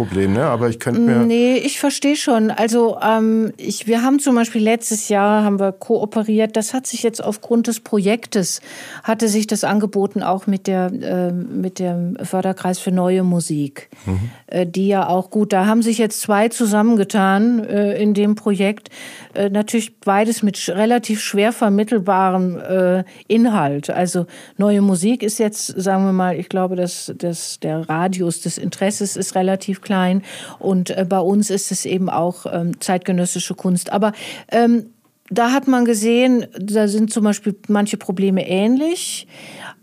[0.00, 0.46] Problem, ne?
[0.46, 1.16] Aber ich könnte mir.
[1.18, 2.50] Nee, ich verstehe schon.
[2.50, 6.56] Also ähm, ich, wir haben zum Beispiel letztes Jahr haben wir kooperiert.
[6.56, 8.62] Das hat sich jetzt aufgrund des Projektes
[9.02, 14.30] hatte sich das angeboten auch mit der äh, mit dem Förderkreis für neue Musik, mhm.
[14.46, 15.52] äh, die ja auch gut.
[15.52, 18.88] Da haben sich jetzt zwei zusammengetan äh, in dem Projekt.
[19.34, 23.90] Äh, natürlich beides mit relativ schwer vermittelbarem äh, Inhalt.
[23.90, 24.24] Also
[24.56, 29.16] neue Musik ist jetzt, sagen wir mal, ich glaube, dass, dass der Radius des Interesses
[29.16, 30.22] ist relativ klein.
[30.60, 33.90] Und äh, bei uns ist es eben auch ähm, zeitgenössische Kunst.
[33.90, 34.12] Aber
[34.52, 34.90] ähm,
[35.30, 39.26] da hat man gesehen, da sind zum Beispiel manche Probleme ähnlich.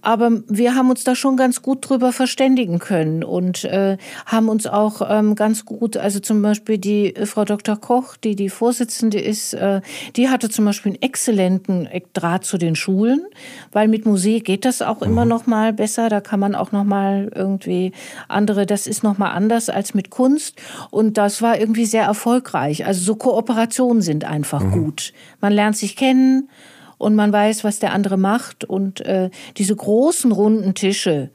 [0.01, 4.67] Aber wir haben uns da schon ganz gut drüber verständigen können und äh, haben uns
[4.67, 7.75] auch ähm, ganz gut, also zum Beispiel die äh, Frau Dr.
[7.75, 9.81] Koch, die die Vorsitzende ist, äh,
[10.15, 13.25] die hatte zum Beispiel einen exzellenten Draht zu den Schulen,
[13.71, 15.29] weil mit Musik geht das auch immer mhm.
[15.29, 16.09] noch mal besser.
[16.09, 17.91] Da kann man auch noch mal irgendwie
[18.29, 22.85] andere, das ist noch mal anders als mit Kunst und das war irgendwie sehr erfolgreich.
[22.85, 24.71] Also so Kooperationen sind einfach mhm.
[24.71, 25.13] gut.
[25.39, 26.49] Man lernt sich kennen
[26.97, 28.63] und man weiß, was der andere macht.
[28.63, 31.29] Und äh, diese großen runden Tische,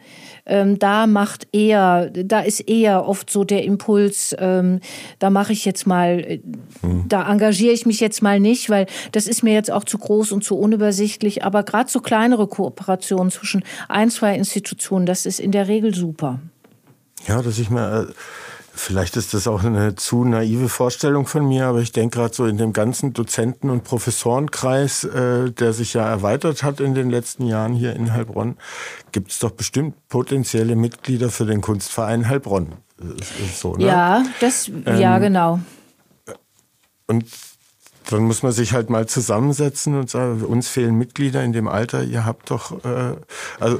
[0.44, 4.80] ähm, da macht eher, da ist eher oft so der Impuls, ähm,
[5.20, 6.40] da mache ich jetzt mal, äh,
[6.80, 7.05] hm.
[7.09, 10.32] da engagiere ich mich jetzt mal nicht, weil das ist mir jetzt auch zu groß
[10.32, 11.44] und zu unübersichtlich.
[11.44, 16.40] Aber gerade so kleinere Kooperationen zwischen ein, zwei Institutionen, das ist in der Regel super.
[17.28, 18.12] Ja, dass ich mir
[18.74, 22.46] Vielleicht ist das auch eine zu naive Vorstellung von mir, aber ich denke gerade so
[22.46, 27.46] in dem ganzen Dozenten- und Professorenkreis, äh, der sich ja erweitert hat in den letzten
[27.46, 28.56] Jahren hier in Heilbronn,
[29.12, 32.72] gibt es doch bestimmt potenzielle Mitglieder für den Kunstverein Heilbronn.
[33.54, 33.84] So, ne?
[33.84, 35.60] Ja, das, ähm, ja, genau.
[37.06, 37.26] Und
[38.11, 42.03] dann muss man sich halt mal zusammensetzen und sagen, uns fehlen Mitglieder in dem Alter,
[42.03, 43.14] ihr habt doch, äh,
[43.61, 43.78] also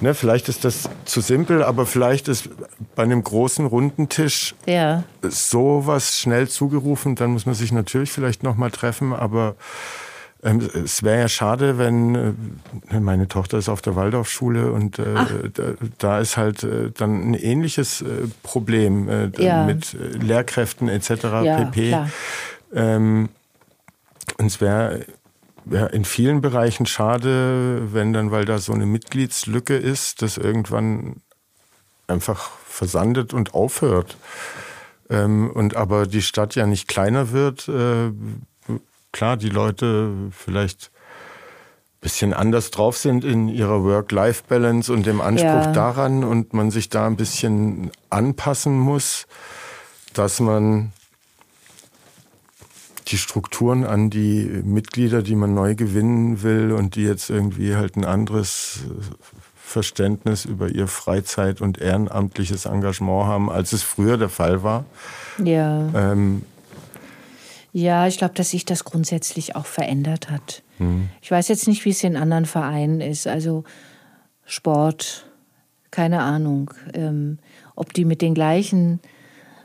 [0.00, 2.48] ne, vielleicht ist das zu simpel, aber vielleicht ist
[2.94, 5.04] bei einem großen runden Tisch ja.
[5.22, 9.56] sowas schnell zugerufen, dann muss man sich natürlich vielleicht nochmal treffen, aber
[10.42, 12.14] ähm, es wäre ja schade, wenn
[12.90, 15.04] äh, meine Tochter ist auf der Waldorfschule und äh,
[15.52, 15.62] da,
[15.98, 18.06] da, ist halt äh, dann ein ähnliches äh,
[18.42, 19.64] Problem äh, ja.
[19.64, 21.10] mit Lehrkräften etc.
[21.44, 21.96] Ja, pp.
[22.72, 23.28] Ähm,
[24.38, 25.06] und es wäre
[25.70, 31.16] ja, in vielen Bereichen schade, wenn dann, weil da so eine Mitgliedslücke ist, das irgendwann
[32.06, 34.16] einfach versandet und aufhört.
[35.08, 37.68] Ähm, und aber die Stadt ja nicht kleiner wird.
[37.68, 38.12] Äh,
[39.12, 45.66] klar, die Leute vielleicht ein bisschen anders drauf sind in ihrer Work-Life-Balance und dem Anspruch
[45.66, 45.72] ja.
[45.72, 49.26] daran und man sich da ein bisschen anpassen muss,
[50.14, 50.92] dass man
[53.10, 57.96] die Strukturen an die Mitglieder, die man neu gewinnen will und die jetzt irgendwie halt
[57.96, 58.80] ein anderes
[59.56, 64.84] Verständnis über ihr Freizeit- und ehrenamtliches Engagement haben, als es früher der Fall war.
[65.42, 65.88] Ja.
[65.94, 66.42] Ähm,
[67.72, 70.62] ja, ich glaube, dass sich das grundsätzlich auch verändert hat.
[70.78, 71.08] Hm.
[71.22, 73.28] Ich weiß jetzt nicht, wie es in anderen Vereinen ist.
[73.28, 73.64] Also
[74.44, 75.26] Sport,
[75.92, 77.38] keine Ahnung, ähm,
[77.76, 78.98] ob die mit den gleichen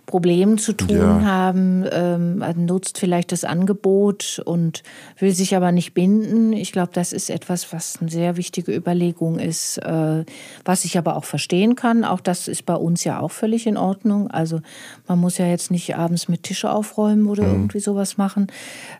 [0.05, 1.21] Problemen zu tun ja.
[1.21, 4.83] haben, ähm, nutzt vielleicht das Angebot und
[5.19, 6.53] will sich aber nicht binden.
[6.53, 10.23] Ich glaube, das ist etwas, was eine sehr wichtige Überlegung ist, äh,
[10.63, 12.03] was ich aber auch verstehen kann.
[12.03, 14.29] Auch das ist bei uns ja auch völlig in Ordnung.
[14.29, 14.61] Also
[15.07, 17.53] man muss ja jetzt nicht abends mit Tische aufräumen oder mhm.
[17.53, 18.47] irgendwie sowas machen.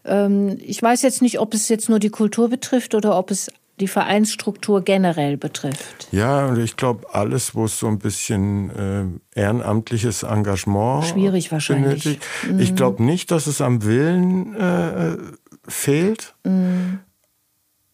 [0.05, 3.51] Ähm, ich weiß jetzt nicht, ob es jetzt nur die Kultur betrifft oder ob es
[3.79, 6.07] die Vereinsstruktur generell betrifft?
[6.11, 12.19] Ja, und ich glaube, alles, wo es so ein bisschen äh, ehrenamtliches Engagement schwierig wahrscheinlich.
[12.49, 12.59] Mhm.
[12.59, 15.17] Ich glaube nicht, dass es am Willen äh,
[15.67, 16.35] fehlt.
[16.43, 16.99] Mhm.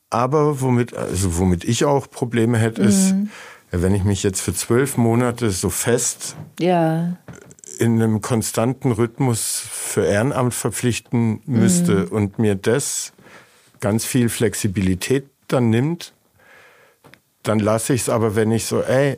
[0.10, 3.30] Aber womit, also womit ich auch Probleme hätte, ist, mhm.
[3.72, 7.18] wenn ich mich jetzt für zwölf Monate so fest ja.
[7.80, 12.08] in einem konstanten Rhythmus für Ehrenamt verpflichten müsste mhm.
[12.10, 13.14] und mir das
[13.80, 16.14] ganz viel Flexibilität dann nimmt,
[17.44, 19.18] dann lasse ich es aber, wenn ich so, ey,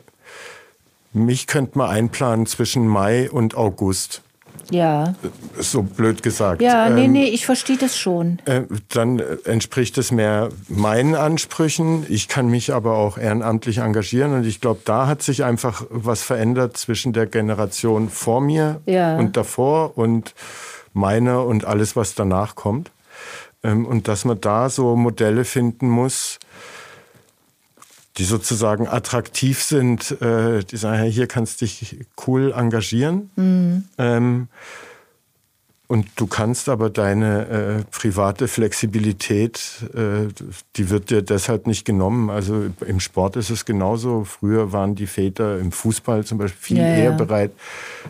[1.12, 4.22] mich könnte man einplanen zwischen Mai und August.
[4.70, 5.14] Ja.
[5.58, 6.62] So blöd gesagt.
[6.62, 8.38] Ja, nee, ähm, nee, ich verstehe das schon.
[8.46, 12.06] Äh, dann entspricht es mehr meinen Ansprüchen.
[12.08, 16.22] Ich kann mich aber auch ehrenamtlich engagieren und ich glaube, da hat sich einfach was
[16.22, 19.16] verändert zwischen der Generation vor mir ja.
[19.16, 20.34] und davor und
[20.92, 22.90] meiner und alles, was danach kommt.
[23.64, 26.38] Ähm, und dass man da so Modelle finden muss,
[28.18, 33.30] die sozusagen attraktiv sind, äh, die sagen, hey, hier kannst du dich cool engagieren.
[33.34, 33.84] Mhm.
[33.98, 34.48] Ähm,
[35.86, 40.28] und du kannst aber deine äh, private Flexibilität, äh,
[40.76, 42.30] die wird dir deshalb nicht genommen.
[42.30, 44.24] Also im Sport ist es genauso.
[44.24, 47.16] Früher waren die Väter im Fußball zum Beispiel viel ja, eher ja.
[47.16, 47.52] bereit,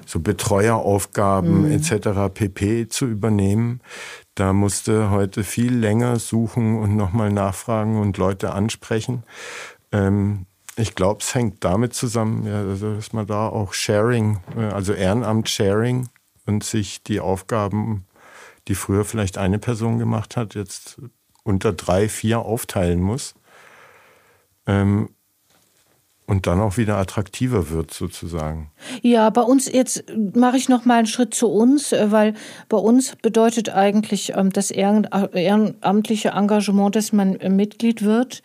[0.07, 1.73] so Betreueraufgaben mhm.
[1.73, 2.33] etc.
[2.33, 2.89] pp.
[2.89, 3.81] zu übernehmen.
[4.37, 9.25] Da musste heute viel länger suchen und nochmal nachfragen und Leute ansprechen.
[9.91, 10.47] Ähm,
[10.77, 14.93] ich glaube, es hängt damit zusammen, ja, also, dass man da auch Sharing, äh, also
[14.93, 16.09] Ehrenamt-Sharing
[16.47, 18.07] und sich die Aufgaben,
[18.69, 21.01] die früher vielleicht eine Person gemacht hat, jetzt
[21.43, 23.35] unter drei, vier aufteilen muss.
[24.67, 25.11] Ähm,
[26.27, 28.71] und dann auch wieder attraktiver wird sozusagen.
[29.03, 32.35] Ja, bei uns jetzt mache ich noch mal einen Schritt zu uns, äh, weil
[32.71, 38.43] bei uns bedeutet eigentlich ähm, das ehrenamtliche Engagement, dass man äh, Mitglied wird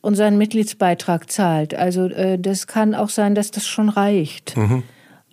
[0.00, 1.74] und seinen Mitgliedsbeitrag zahlt.
[1.74, 4.56] Also äh, das kann auch sein, dass das schon reicht.
[4.56, 4.84] Mhm.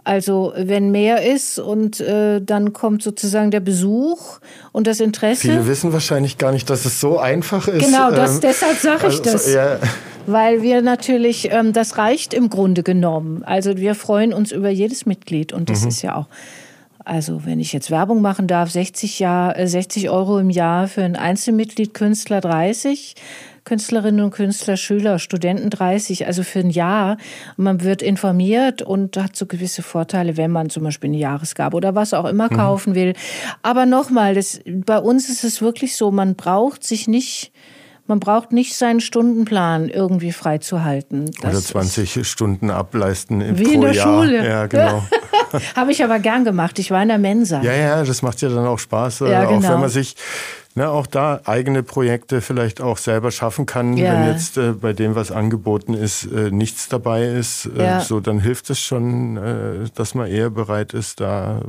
[0.06, 4.39] Also wenn mehr ist und äh, dann kommt sozusagen der Besuch
[4.72, 5.41] und das Interesse.
[5.41, 7.84] Viele wissen wahrscheinlich gar nicht, dass es so einfach ist.
[7.84, 9.51] Genau, das, ähm, deshalb sage ich also, das.
[9.51, 9.80] Ja.
[10.28, 13.43] Weil wir natürlich, ähm, das reicht im Grunde genommen.
[13.43, 15.88] Also wir freuen uns über jedes Mitglied und das mhm.
[15.88, 16.28] ist ja auch
[17.03, 21.16] Also wenn ich jetzt Werbung machen darf, 60, Jahr, 60 Euro im Jahr für ein
[21.16, 23.16] Einzelmitglied, Künstler 30,
[23.66, 27.18] Künstlerinnen und Künstler, Schüler, Studenten 30, also für ein Jahr.
[27.57, 31.76] Und man wird informiert und hat so gewisse Vorteile, wenn man zum Beispiel eine Jahresgabe
[31.76, 32.57] oder was auch immer mhm.
[32.57, 33.13] kaufen will.
[33.63, 37.51] Aber nochmal, das, bei uns ist es wirklich so, man braucht sich nicht
[38.07, 41.32] man braucht nicht seinen Stundenplan irgendwie freizuhalten.
[41.41, 44.24] Oder 20 Stunden ableisten Wie pro in der Jahr.
[44.24, 44.47] Schule.
[44.47, 45.03] Ja, genau.
[45.76, 46.78] Habe ich aber gern gemacht.
[46.78, 47.63] Ich war in der Mensa.
[47.63, 49.22] Ja, ja, das macht ja dann auch Spaß.
[49.22, 49.57] Ja, genau.
[49.57, 50.16] Auch wenn man sich
[50.76, 54.13] ne, auch da eigene Projekte vielleicht auch selber schaffen kann, ja.
[54.13, 57.99] wenn jetzt äh, bei dem, was angeboten ist, äh, nichts dabei ist, äh, ja.
[58.01, 61.61] so dann hilft es schon, äh, dass man eher bereit ist, da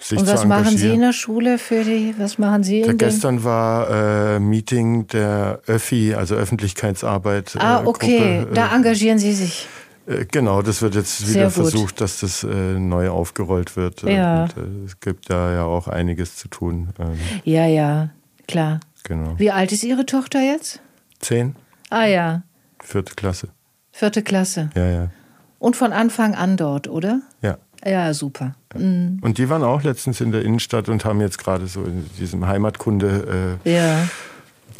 [0.00, 2.82] sich Und was machen Sie in der Schule für die, was machen Sie?
[2.82, 7.56] Der gestern war äh, Meeting der ÖFI, also Öffentlichkeitsarbeit.
[7.58, 9.66] Ah, okay, Gruppe, da engagieren Sie sich.
[10.08, 11.52] Äh, genau, das wird jetzt Sehr wieder gut.
[11.52, 14.02] versucht, dass das äh, neu aufgerollt wird.
[14.02, 14.44] Ja.
[14.44, 16.88] Und, äh, es gibt da ja auch einiges zu tun.
[16.98, 18.10] Ähm, ja, ja,
[18.46, 18.80] klar.
[19.04, 19.38] Genau.
[19.38, 20.80] Wie alt ist Ihre Tochter jetzt?
[21.20, 21.54] Zehn.
[21.90, 22.42] Ah ja.
[22.80, 23.48] Vierte Klasse.
[23.92, 24.70] Vierte Klasse.
[24.74, 25.10] Ja, ja.
[25.58, 27.20] Und von Anfang an dort, oder?
[27.42, 27.58] Ja.
[27.84, 28.54] Ja, super.
[28.74, 29.18] Mhm.
[29.22, 32.46] Und die waren auch letztens in der Innenstadt und haben jetzt gerade so in diesem
[32.46, 34.08] Heimatkunde äh, ja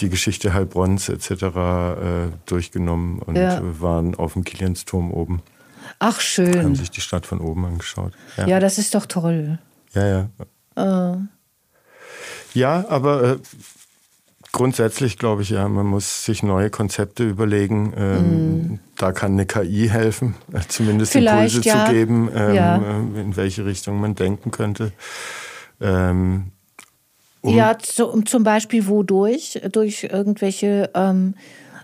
[0.00, 1.30] die Geschichte Heilbronns etc.
[1.30, 1.46] Äh,
[2.46, 3.60] durchgenommen und ja.
[3.80, 5.42] waren auf dem Kiliansturm oben.
[5.98, 6.62] Ach, schön.
[6.62, 8.12] Haben sich die Stadt von oben angeschaut.
[8.36, 9.58] Ja, ja das ist doch toll.
[9.94, 10.28] Ja, ja.
[10.76, 11.22] Uh.
[12.54, 13.36] Ja, aber äh,
[14.52, 17.92] grundsätzlich glaube ich, ja, man muss sich neue Konzepte überlegen.
[17.96, 18.80] Ähm, mm.
[18.96, 21.86] Da kann eine KI helfen, äh, zumindest Vielleicht, Impulse ja.
[21.86, 22.76] zu geben, ähm, ja.
[22.76, 24.92] Äh, in welche Richtung man denken könnte.
[25.80, 26.52] Ähm,
[27.40, 29.60] um ja, zu, zum Beispiel wodurch?
[29.72, 31.34] Durch irgendwelche, ähm,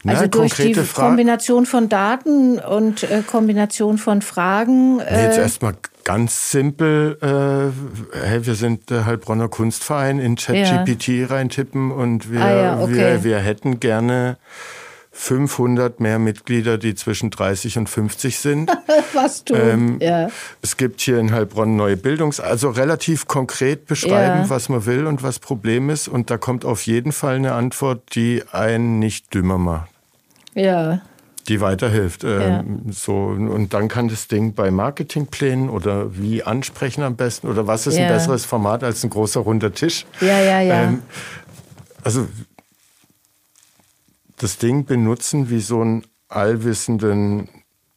[0.07, 5.01] also Na, durch die Fra Kombination von Daten und äh, Kombination von Fragen.
[5.01, 5.75] Äh jetzt erstmal
[6.05, 11.27] ganz simpel, äh, hey, wir sind der Heilbronner Kunstverein in ChatGPT ja.
[11.27, 12.95] reintippen und wir, ah, ja, okay.
[12.95, 14.37] wir, wir hätten gerne
[15.17, 18.71] 500 mehr Mitglieder, die zwischen 30 und 50 sind.
[19.15, 19.57] Was tun?
[19.59, 20.29] Ähm, ja.
[20.61, 24.51] Es gibt hier in Heilbronn neue Bildungs-, also relativ konkret beschreiben, ja.
[24.51, 26.09] was man will und was Problem ist.
[26.09, 29.89] Und da kommt auf jeden Fall eine Antwort, die einen nicht dümmer macht.
[30.55, 31.01] Ja.
[31.47, 32.25] Die weiterhilft.
[32.25, 32.65] Ähm, ja.
[32.93, 37.87] so, und dann kann das Ding bei Marketingplänen oder wie ansprechen am besten oder was
[37.87, 40.07] ist ein besseres Format als ein großer runder Tisch.
[40.21, 40.83] Ja, ja, ja.
[40.83, 41.03] Ähm,
[42.03, 42.27] also
[44.39, 47.49] das Ding benutzen wie so einen allwissenden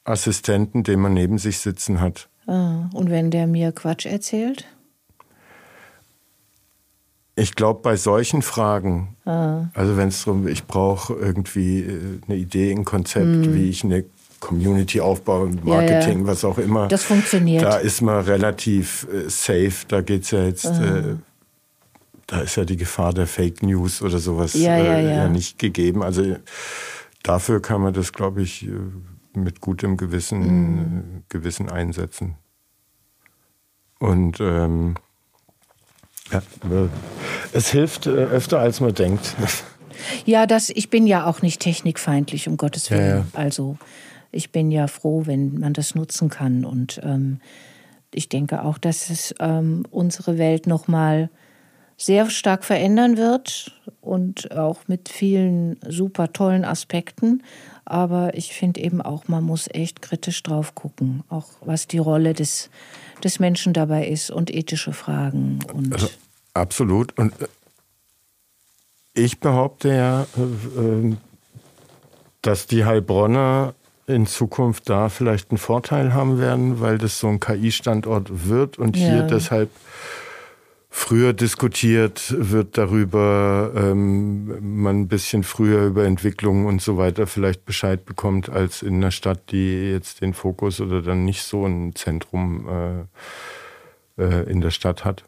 [0.04, 2.30] Assistenten, den man neben sich sitzen hat.
[2.48, 4.66] Ah, und wenn der mir Quatsch erzählt?
[7.36, 9.66] Ich glaube, bei solchen Fragen, ah.
[9.74, 13.54] also wenn es darum, ich brauche irgendwie äh, eine Idee, ein Konzept, mm.
[13.54, 14.06] wie ich eine
[14.40, 16.28] Community aufbaue, Marketing, ja, ja.
[16.28, 16.88] was auch immer.
[16.88, 17.64] Das funktioniert.
[17.64, 19.86] Da ist man relativ äh, safe.
[19.88, 20.98] Da geht es ja jetzt ah.
[20.98, 21.16] äh,
[22.28, 25.30] da ist ja die Gefahr der Fake News oder sowas ja, ja, äh, ja.
[25.30, 26.04] nicht gegeben.
[26.04, 26.36] Also
[27.24, 28.72] dafür kann man das, glaube ich, äh,
[29.34, 31.24] mit gutem Gewissen, mhm.
[31.30, 32.36] Gewissen einsetzen.
[34.00, 34.96] Und ähm,
[36.32, 36.42] ja,
[37.54, 39.36] es hilft äh, öfter, als man denkt.
[40.26, 43.10] Ja, das, ich bin ja auch nicht technikfeindlich, um Gottes Willen.
[43.10, 43.26] Ja, ja.
[43.34, 43.80] Also
[44.32, 46.66] ich bin ja froh, wenn man das nutzen kann.
[46.66, 47.40] Und ähm,
[48.14, 51.30] ich denke auch, dass es ähm, unsere Welt nochmal mal
[51.98, 53.72] sehr stark verändern wird
[54.02, 57.44] und auch mit vielen super tollen Aspekten.
[57.86, 62.34] Aber ich finde eben auch, man muss echt kritisch drauf gucken, auch was die Rolle
[62.34, 62.70] des,
[63.24, 65.60] des Menschen dabei ist und ethische Fragen.
[65.74, 66.10] Und also,
[66.54, 67.18] absolut.
[67.18, 67.48] Und äh,
[69.14, 71.16] ich behaupte ja, äh, äh,
[72.44, 73.74] dass die Heilbronner
[74.06, 78.96] in Zukunft da vielleicht einen Vorteil haben werden, weil das so ein KI-Standort wird und
[78.96, 79.70] hier deshalb
[80.98, 87.66] früher diskutiert wird darüber, ähm, man ein bisschen früher über Entwicklungen und so weiter vielleicht
[87.66, 91.94] Bescheid bekommt, als in einer Stadt, die jetzt den Fokus oder dann nicht so ein
[91.94, 92.68] Zentrum
[94.18, 95.24] äh, äh, in der Stadt hat.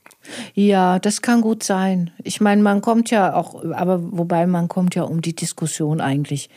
[0.55, 2.09] Ja, das kann gut sein.
[2.23, 6.49] Ich meine, man kommt ja auch, aber wobei man kommt ja um die Diskussion eigentlich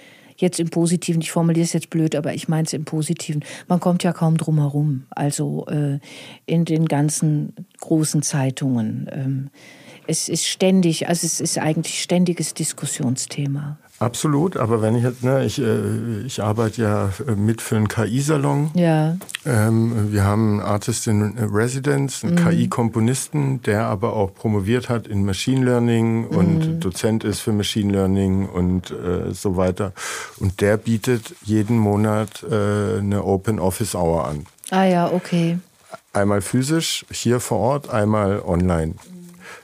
[0.42, 3.80] jetzt im Positiven, ich formuliere es jetzt blöd, aber ich meine es im Positiven, man
[3.80, 5.04] kommt ja kaum drum herum.
[5.10, 5.98] Also äh,
[6.46, 9.08] in den ganzen großen Zeitungen.
[9.10, 9.50] Ähm,
[10.06, 13.78] es ist ständig, also es ist eigentlich ständiges Diskussionsthema.
[14.02, 17.88] Absolut, aber wenn ich jetzt, ne, ich, äh, ich arbeite ja äh, mit für einen
[17.88, 18.70] KI-Salon.
[18.74, 19.16] Ja.
[19.46, 22.48] Ähm, wir haben einen Artist in Residence, einen mhm.
[22.48, 26.80] KI-Komponisten, der aber auch promoviert hat in Machine Learning und mhm.
[26.80, 29.92] Dozent ist für Machine Learning und äh, so weiter.
[30.38, 34.46] Und der bietet jeden Monat äh, eine Open Office Hour an.
[34.70, 35.58] Ah ja, okay.
[36.12, 38.94] einmal physisch hier vor Ort, einmal online.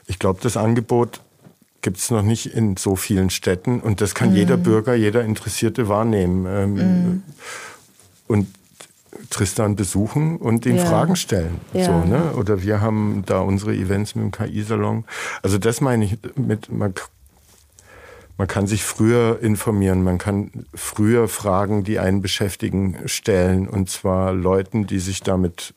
[0.07, 1.21] Ich glaube, das Angebot
[1.81, 4.35] gibt es noch nicht in so vielen Städten und das kann mhm.
[4.35, 6.45] jeder Bürger, jeder Interessierte wahrnehmen.
[6.47, 7.23] Ähm, mhm.
[8.27, 8.47] Und
[9.29, 10.85] Tristan besuchen und den ja.
[10.85, 11.59] Fragen stellen.
[11.73, 11.85] Ja.
[11.85, 12.33] So, ne?
[12.33, 15.05] Oder wir haben da unsere Events mit dem KI-Salon.
[15.41, 16.93] Also das meine ich mit, man,
[18.37, 23.67] man kann sich früher informieren, man kann früher Fragen, die einen beschäftigen, stellen.
[23.67, 25.73] Und zwar Leuten, die sich damit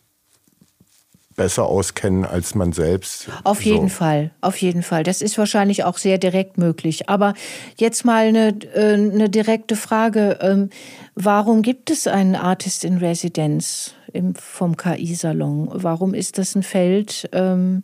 [1.37, 3.28] besser auskennen als man selbst.
[3.45, 5.03] Auf jeden Fall, auf jeden Fall.
[5.03, 7.09] Das ist wahrscheinlich auch sehr direkt möglich.
[7.09, 7.35] Aber
[7.78, 10.39] jetzt mal eine, äh, eine direkte Frage.
[10.41, 10.70] Ähm,
[11.14, 13.95] warum gibt es einen Artist in Residence
[14.35, 15.68] vom KI-Salon?
[15.72, 17.83] Warum ist das ein Feld, ähm,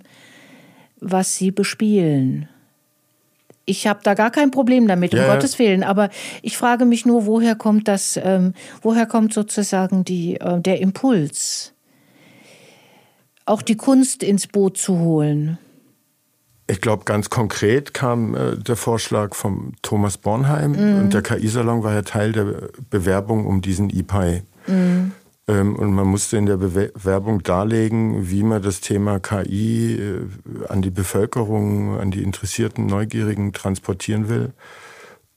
[1.00, 2.48] was Sie bespielen?
[3.64, 5.84] Ich habe da gar kein Problem damit, um ja, Gottes Willen.
[5.84, 6.08] Aber
[6.40, 11.74] ich frage mich nur, woher kommt das, ähm, woher kommt sozusagen die, äh, der Impuls?
[13.48, 15.58] Auch die Kunst ins Boot zu holen?
[16.66, 21.00] Ich glaube, ganz konkret kam äh, der Vorschlag von Thomas Bornheim mm.
[21.00, 24.42] und der KI-Salon war ja Teil der Bewerbung um diesen IPI.
[24.66, 25.12] Mm.
[25.48, 30.82] Ähm, und man musste in der Bewerbung darlegen, wie man das Thema KI äh, an
[30.82, 34.52] die Bevölkerung, an die interessierten Neugierigen transportieren will.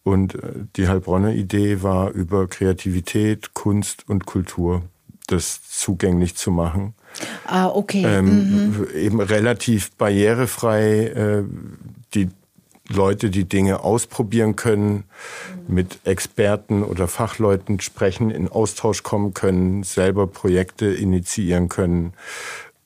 [0.03, 4.81] Und äh, die Heilbronner Idee war, über Kreativität, Kunst und Kultur
[5.27, 6.93] das zugänglich zu machen.
[7.45, 8.03] Ah, okay.
[8.05, 8.87] Ähm, mhm.
[8.95, 11.43] Eben relativ barrierefrei äh,
[12.13, 12.29] die
[12.89, 15.05] Leute, die Dinge ausprobieren können,
[15.67, 22.13] mit Experten oder Fachleuten sprechen, in Austausch kommen können, selber Projekte initiieren können.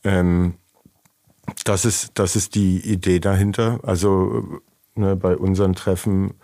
[0.04, 0.56] Ähm,
[1.64, 3.80] das ist, das ist die Idee dahinter.
[3.84, 4.62] Also
[4.96, 6.36] ne, bei unseren Treffen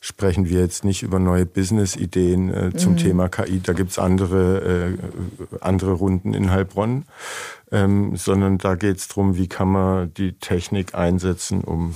[0.00, 2.96] sprechen wir jetzt nicht über neue Business-Ideen äh, zum mhm.
[2.98, 3.60] Thema KI.
[3.60, 7.04] Da gibt's andere, äh, andere Runden in Heilbronn,
[7.72, 11.94] ähm, sondern da geht's drum, wie kann man die Technik einsetzen, um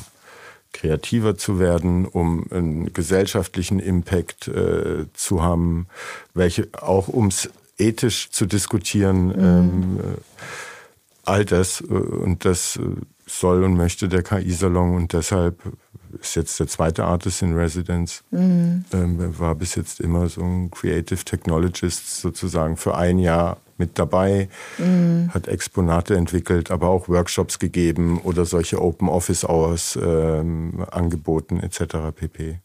[0.72, 5.86] kreativer zu werden, um einen gesellschaftlichen Impact äh, zu haben,
[6.34, 9.26] welche auch ums ethisch zu diskutieren.
[9.26, 9.34] Mhm.
[9.38, 10.18] Ähm, äh,
[11.24, 12.82] all das äh, und das äh,
[13.26, 15.60] soll und möchte der KI-Salon und deshalb
[16.20, 18.22] ist jetzt der zweite Artist in Residence.
[18.30, 18.84] Mhm.
[18.92, 24.48] Ähm, war bis jetzt immer so ein Creative Technologist sozusagen für ein Jahr mit dabei,
[24.78, 25.30] mhm.
[25.32, 32.14] hat Exponate entwickelt, aber auch Workshops gegeben oder solche Open Office Hours ähm, angeboten etc.
[32.14, 32.58] pp.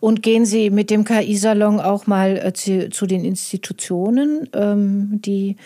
[0.00, 5.56] Und gehen Sie mit dem KI-Salon auch mal äh, zu, zu, den Institutionen, ähm, die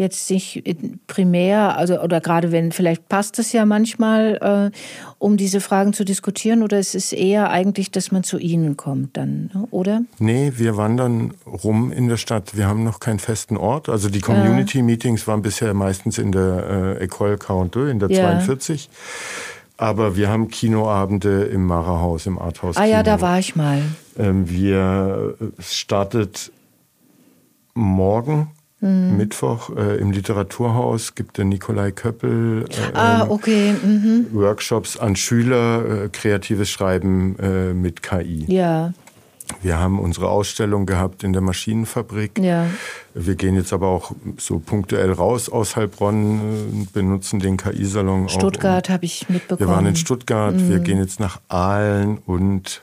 [0.00, 0.64] jetzt nicht
[1.06, 4.76] primär, also oder gerade wenn, vielleicht passt es ja manchmal, äh,
[5.18, 9.16] um diese Fragen zu diskutieren, oder es ist eher eigentlich, dass man zu Ihnen kommt
[9.16, 10.02] dann, ne, oder?
[10.18, 12.56] Nee, wir wandern rum in der Stadt.
[12.56, 13.88] Wir haben noch keinen festen Ort.
[13.88, 18.30] Also die Community-Meetings waren bisher meistens in der äh, École 42, in der ja.
[18.40, 18.88] 42.
[19.76, 22.76] Aber wir haben Kinoabende im Mara-Haus, im Arthouse.
[22.76, 23.82] Ah ja, da war ich mal.
[24.18, 26.52] Ähm, wir startet
[27.74, 28.50] morgen
[28.80, 29.16] Mhm.
[29.18, 33.74] Mittwoch äh, im Literaturhaus gibt der Nikolai Köppel äh, ah, okay.
[33.74, 34.28] mhm.
[34.32, 38.46] Workshops an Schüler, äh, kreatives Schreiben äh, mit KI.
[38.48, 38.92] Ja.
[39.62, 42.38] Wir haben unsere Ausstellung gehabt in der Maschinenfabrik.
[42.38, 42.66] Ja.
[43.14, 48.28] Wir gehen jetzt aber auch so punktuell raus aus Heilbronn, äh, benutzen den KI-Salon.
[48.28, 49.68] Stuttgart habe ich mitbekommen.
[49.68, 50.68] Wir waren in Stuttgart, mhm.
[50.70, 52.82] wir gehen jetzt nach Aalen und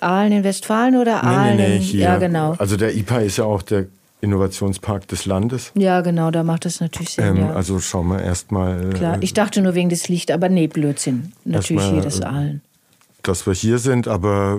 [0.00, 1.56] Aalen in Westfalen oder Aalen?
[1.56, 2.00] Nee, nee, nee, hier.
[2.02, 2.54] Ja, genau.
[2.58, 3.86] Also der IPA ist ja auch der
[4.20, 5.72] Innovationspark des Landes.
[5.74, 7.24] Ja, genau, da macht das natürlich Sinn.
[7.24, 7.52] Ähm, ja.
[7.52, 8.90] Also schauen wir erstmal.
[8.90, 11.32] Klar, ich dachte nur wegen des Licht, aber nee, Blödsinn.
[11.44, 12.62] Natürlich mal, jedes Aalen.
[13.22, 14.58] Dass wir hier sind, aber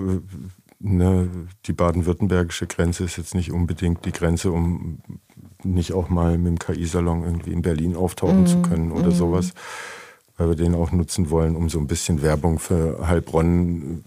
[0.78, 1.28] ne,
[1.66, 4.98] die baden-württembergische Grenze ist jetzt nicht unbedingt die Grenze, um
[5.64, 9.12] nicht auch mal mit dem KI-Salon irgendwie in Berlin auftauchen mm, zu können oder mm.
[9.12, 9.52] sowas.
[10.36, 14.04] Weil wir den auch nutzen wollen, um so ein bisschen Werbung für Heilbronn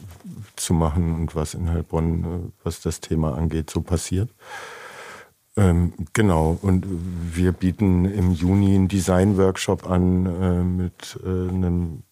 [0.56, 4.30] zu machen und was in Heilbronn, äh, was das Thema angeht, so passiert.
[5.58, 6.86] Ähm, genau, und
[7.34, 12.04] wir bieten im Juni einen Design-Workshop an äh, mit äh, einem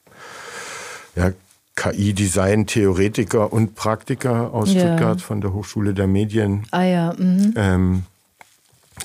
[1.15, 1.31] ja,
[1.75, 4.81] KI-Design-Theoretiker und Praktiker aus ja.
[4.81, 6.63] Stuttgart von der Hochschule der Medien.
[6.71, 7.13] Ah ja.
[7.17, 7.53] Mhm.
[7.55, 8.03] Ähm,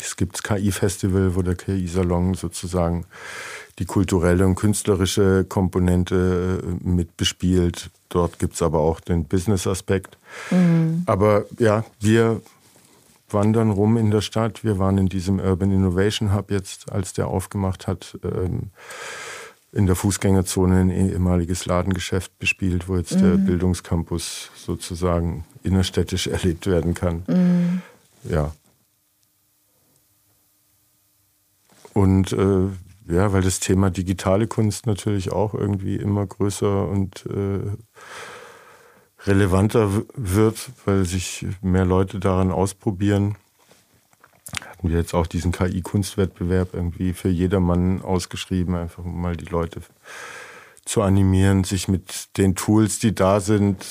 [0.00, 3.06] es gibt das KI-Festival, wo der KI-Salon sozusagen
[3.78, 7.90] die kulturelle und künstlerische Komponente äh, mit bespielt.
[8.08, 10.18] Dort gibt es aber auch den Business-Aspekt.
[10.50, 11.02] Mhm.
[11.06, 12.40] Aber ja, wir
[13.34, 14.64] wandern rum in der Stadt.
[14.64, 18.70] Wir waren in diesem Urban Innovation Hub jetzt, als der aufgemacht hat, ähm,
[19.72, 23.22] in der Fußgängerzone ein ehemaliges Ladengeschäft bespielt, wo jetzt mhm.
[23.22, 27.24] der Bildungscampus sozusagen innerstädtisch erlebt werden kann.
[27.26, 27.82] Mhm.
[28.30, 28.52] Ja.
[31.92, 32.68] Und äh,
[33.06, 37.60] ja, weil das Thema digitale Kunst natürlich auch irgendwie immer größer und äh,
[39.26, 43.36] relevanter wird, weil sich mehr Leute daran ausprobieren.
[44.68, 49.80] Hatten wir jetzt auch diesen KI-Kunstwettbewerb irgendwie für jedermann ausgeschrieben, einfach um mal die Leute
[50.84, 53.84] zu animieren, sich mit den Tools, die da sind,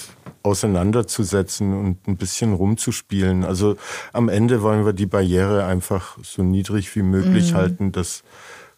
[0.44, 3.44] auseinanderzusetzen und ein bisschen rumzuspielen.
[3.44, 3.78] Also
[4.12, 7.58] am Ende wollen wir die Barriere einfach so niedrig wie möglich mhm.
[7.58, 8.24] halten, dass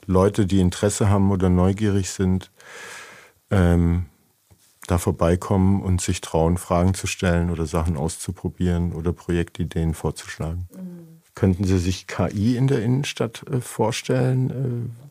[0.06, 2.52] Leute, die Interesse haben oder neugierig sind,
[3.50, 4.06] ähm,
[4.88, 10.68] da vorbeikommen und sich trauen, Fragen zu stellen oder Sachen auszuprobieren oder Projektideen vorzuschlagen.
[10.74, 11.22] Mhm.
[11.34, 14.50] Könnten Sie sich KI in der Innenstadt äh, vorstellen?
[14.50, 15.06] Äh,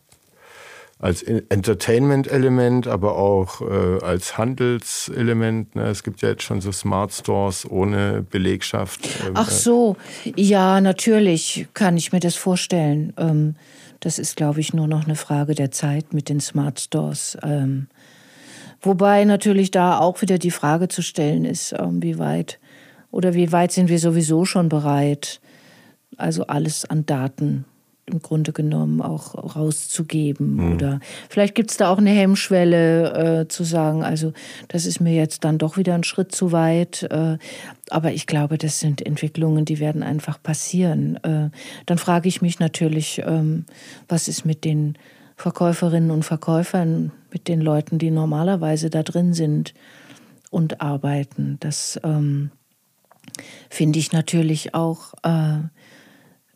[1.05, 5.74] als Entertainment-Element, aber auch äh, als Handelselement.
[5.74, 5.88] Ne?
[5.88, 9.06] Es gibt ja jetzt schon so Smart Stores ohne Belegschaft.
[9.26, 9.96] Ähm, Ach so,
[10.34, 13.12] ja, natürlich kann ich mir das vorstellen.
[13.18, 13.56] Ähm,
[14.01, 17.36] das ist, glaube ich, nur noch eine Frage der Zeit mit den Smart Stores.
[17.42, 17.88] Ähm,
[18.86, 22.59] wobei natürlich da auch wieder die Frage zu stellen ist, ähm, wie weit
[23.11, 25.40] oder wie weit sind wir sowieso schon bereit,
[26.16, 27.65] also alles an Daten
[28.06, 30.56] im Grunde genommen auch rauszugeben.
[30.56, 30.74] Mhm.
[30.74, 34.32] Oder vielleicht gibt es da auch eine Hemmschwelle äh, zu sagen, also
[34.69, 37.05] das ist mir jetzt dann doch wieder ein Schritt zu weit.
[37.05, 37.39] Äh,
[37.90, 41.16] aber ich glaube, das sind Entwicklungen, die werden einfach passieren.
[41.23, 41.51] Äh,
[41.86, 43.65] dann frage ich mich natürlich, ähm,
[44.09, 44.98] was ist mit den
[45.36, 49.74] Verkäuferinnen und Verkäufern, mit den Leuten, die normalerweise da drin sind
[50.51, 51.56] und arbeiten.
[51.61, 52.51] Das ähm,
[53.69, 55.59] finde ich natürlich auch äh,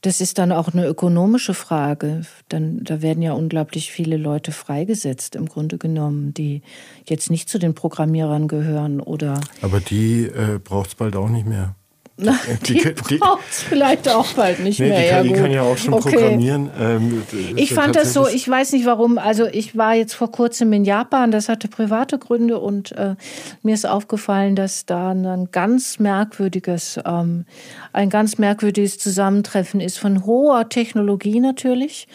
[0.02, 2.22] das ist dann auch eine ökonomische Frage.
[2.48, 6.62] Dann, da werden ja unglaublich viele Leute freigesetzt, im Grunde genommen, die
[7.06, 9.40] jetzt nicht zu den Programmierern gehören oder.
[9.60, 11.74] Aber die äh, braucht es bald auch nicht mehr.
[12.20, 12.36] Na,
[12.66, 15.22] die, die, die braucht es vielleicht auch bald nicht nee, mehr.
[15.22, 16.10] Die KI ja, kann ja auch schon okay.
[16.10, 16.68] programmieren.
[16.78, 17.22] Ähm,
[17.54, 20.84] ich fand das so, ich weiß nicht warum, also ich war jetzt vor kurzem in
[20.84, 23.14] Japan, das hatte private Gründe und äh,
[23.62, 27.44] mir ist aufgefallen, dass da ein ganz merkwürdiges, ähm,
[27.92, 32.08] ein ganz merkwürdiges Zusammentreffen ist von hoher Technologie natürlich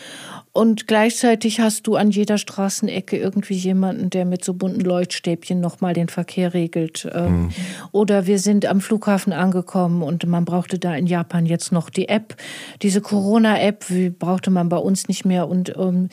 [0.55, 5.95] und gleichzeitig hast du an jeder Straßenecke irgendwie jemanden, der mit so bunten Leuchtstäbchen nochmal
[5.95, 7.09] den Verkehr regelt.
[7.11, 7.49] Mhm.
[7.91, 12.07] Oder wir sind am Flughafen angekommen und man brauchte da in Japan jetzt noch die
[12.07, 12.35] App.
[12.83, 13.85] Diese Corona-App
[14.19, 15.47] brauchte man bei uns nicht mehr.
[15.47, 16.09] Und ähm,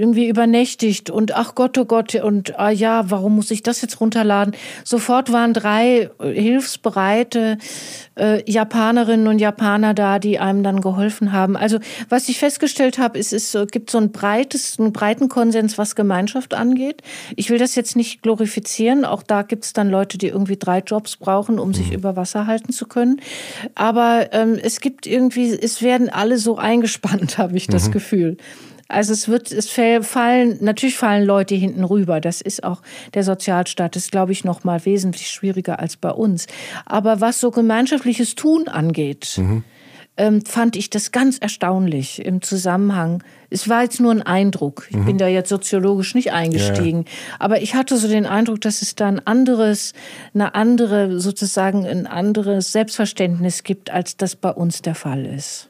[0.00, 4.00] irgendwie übernächtigt und ach Gott, oh Gott, und ah ja, warum muss ich das jetzt
[4.00, 4.56] runterladen?
[4.84, 7.58] Sofort waren drei äh, hilfsbereite
[8.16, 11.56] äh, Japanerinnen und Japaner da, die einem dann geholfen haben.
[11.56, 11.78] Also
[12.08, 16.54] was ich festgestellt habe, ist, es gibt so ein breites, einen breiten Konsens, was Gemeinschaft
[16.54, 17.02] angeht.
[17.36, 19.04] Ich will das jetzt nicht glorifizieren.
[19.04, 21.96] Auch da gibt es dann Leute, die irgendwie drei Jobs brauchen, um sich mhm.
[21.96, 23.20] über Wasser halten zu können.
[23.74, 27.92] Aber ähm, es gibt irgendwie, es werden alle so eingespannt, habe ich das mhm.
[27.92, 28.36] Gefühl.
[28.90, 32.20] Also es wird, es fallen, natürlich fallen Leute hinten rüber.
[32.20, 32.82] Das ist auch
[33.14, 36.46] der Sozialstaat, das ist, glaube ich, noch mal wesentlich schwieriger als bei uns.
[36.86, 39.62] Aber was so gemeinschaftliches Tun angeht, mhm.
[40.16, 43.22] ähm, fand ich das ganz erstaunlich im Zusammenhang.
[43.48, 44.88] Es war jetzt nur ein Eindruck.
[44.90, 45.04] Ich mhm.
[45.06, 47.04] bin da jetzt soziologisch nicht eingestiegen.
[47.06, 47.36] Ja.
[47.38, 49.92] Aber ich hatte so den Eindruck, dass es da ein anderes,
[50.34, 55.69] eine andere, sozusagen ein anderes Selbstverständnis gibt, als das bei uns der Fall ist.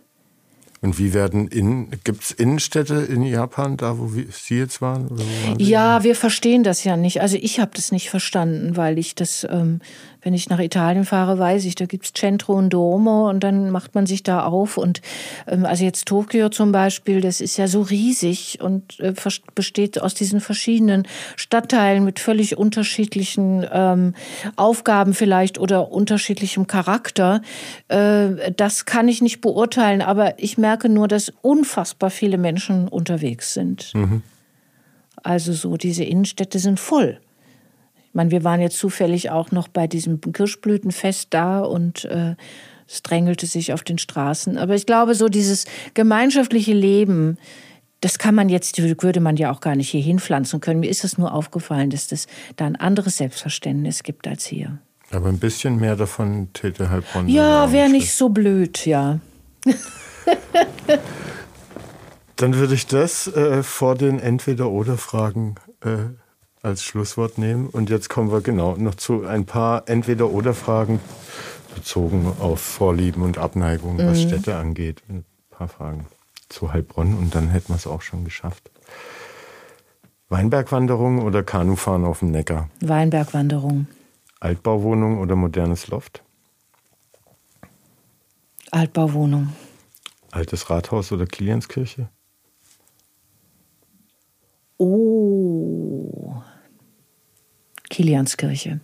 [0.82, 5.10] Und wie werden in gibt es Innenstädte in Japan, da wo Sie jetzt waren?
[5.10, 7.20] waren ja, wir verstehen das ja nicht.
[7.20, 9.80] Also ich habe das nicht verstanden, weil ich das ähm,
[10.22, 13.94] wenn ich nach Italien fahre, weiß ich, da gibt's Centro und Duomo und dann macht
[13.94, 14.76] man sich da auf.
[14.76, 15.00] Und
[15.46, 19.14] ähm, also jetzt Tokio zum Beispiel, das ist ja so riesig und äh,
[19.54, 21.06] besteht aus diesen verschiedenen
[21.36, 24.14] Stadtteilen mit völlig unterschiedlichen ähm,
[24.56, 27.42] Aufgaben vielleicht oder unterschiedlichem Charakter.
[27.88, 33.54] Äh, das kann ich nicht beurteilen, aber ich merke nur, dass unfassbar viele Menschen unterwegs
[33.54, 33.92] sind.
[33.94, 34.22] Mhm.
[35.22, 37.20] Also so, diese Innenstädte sind voll.
[38.10, 42.34] Ich meine, wir waren jetzt zufällig auch noch bei diesem Kirschblütenfest da und äh,
[42.88, 44.58] es drängelte sich auf den Straßen.
[44.58, 47.38] Aber ich glaube, so dieses gemeinschaftliche Leben,
[48.00, 50.80] das kann man jetzt, würde man ja auch gar nicht hier hinpflanzen können.
[50.80, 52.26] Mir ist es nur aufgefallen, dass das
[52.56, 54.78] da ein anderes Selbstverständnis gibt als hier.
[55.12, 57.28] Aber ein bisschen mehr davon täte Heilbronn.
[57.28, 59.20] Ja, wäre nicht so blöd, ja.
[62.34, 65.54] Dann würde ich das äh, vor den Entweder-Oder-Fragen
[65.84, 66.08] äh,
[66.62, 67.68] als Schlusswort nehmen.
[67.68, 71.00] Und jetzt kommen wir genau noch zu ein paar Entweder-Oder-Fragen
[71.74, 74.28] bezogen auf Vorlieben und Abneigungen, was mhm.
[74.28, 75.02] Städte angeht.
[75.08, 76.06] Ein paar Fragen
[76.48, 78.70] zu Heilbronn und dann hätten wir es auch schon geschafft.
[80.28, 82.68] Weinbergwanderung oder Kanufahren auf dem Neckar?
[82.80, 83.86] Weinbergwanderung.
[84.38, 86.22] Altbauwohnung oder modernes Loft?
[88.70, 89.52] Altbauwohnung.
[90.30, 92.08] Altes Rathaus oder Klienskirche?
[94.78, 96.42] Oh.
[97.90, 98.80] Kilianskirche.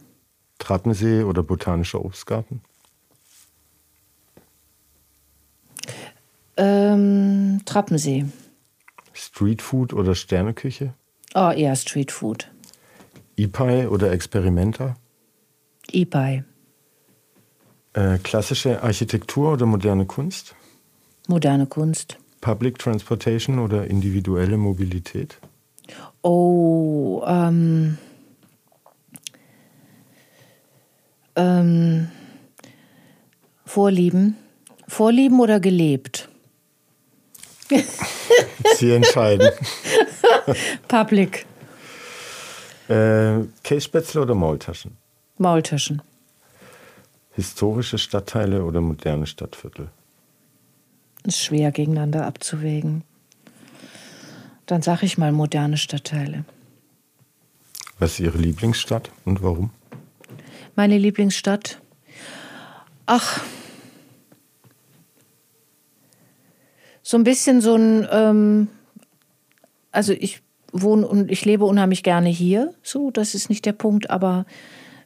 [0.58, 2.60] Trappensee oder Botanischer Obstgarten?
[6.56, 8.26] Ähm, Trappensee.
[9.12, 10.94] Streetfood oder Sterneküche?
[11.34, 12.50] Oh, eher Streetfood.
[13.36, 14.96] IPAI oder Experimenta?
[15.90, 16.44] IPAI.
[17.92, 20.54] Äh, klassische Architektur oder moderne Kunst?
[21.28, 22.18] Moderne Kunst.
[22.40, 25.38] Public Transportation oder individuelle Mobilität?
[26.22, 27.98] Oh, ähm,
[31.36, 32.10] ähm,
[33.64, 34.36] Vorlieben.
[34.88, 36.28] Vorlieben oder gelebt?
[38.76, 39.50] Sie entscheiden.
[40.88, 41.46] Public.
[42.88, 44.96] Äh, Kässpätzle oder Maultaschen?
[45.38, 46.02] Maultaschen.
[47.32, 49.90] Historische Stadtteile oder moderne Stadtviertel?
[51.24, 53.02] Ist schwer gegeneinander abzuwägen.
[54.66, 56.44] Dann sage ich mal moderne Stadtteile.
[57.98, 59.70] Was ist Ihre Lieblingsstadt und warum?
[60.76, 61.80] Meine Lieblingsstadt?
[63.06, 63.40] Ach,
[67.02, 68.68] so ein bisschen so ein, ähm,
[69.90, 70.42] also ich
[70.72, 74.44] wohne und ich lebe unheimlich gerne hier, so, das ist nicht der Punkt, aber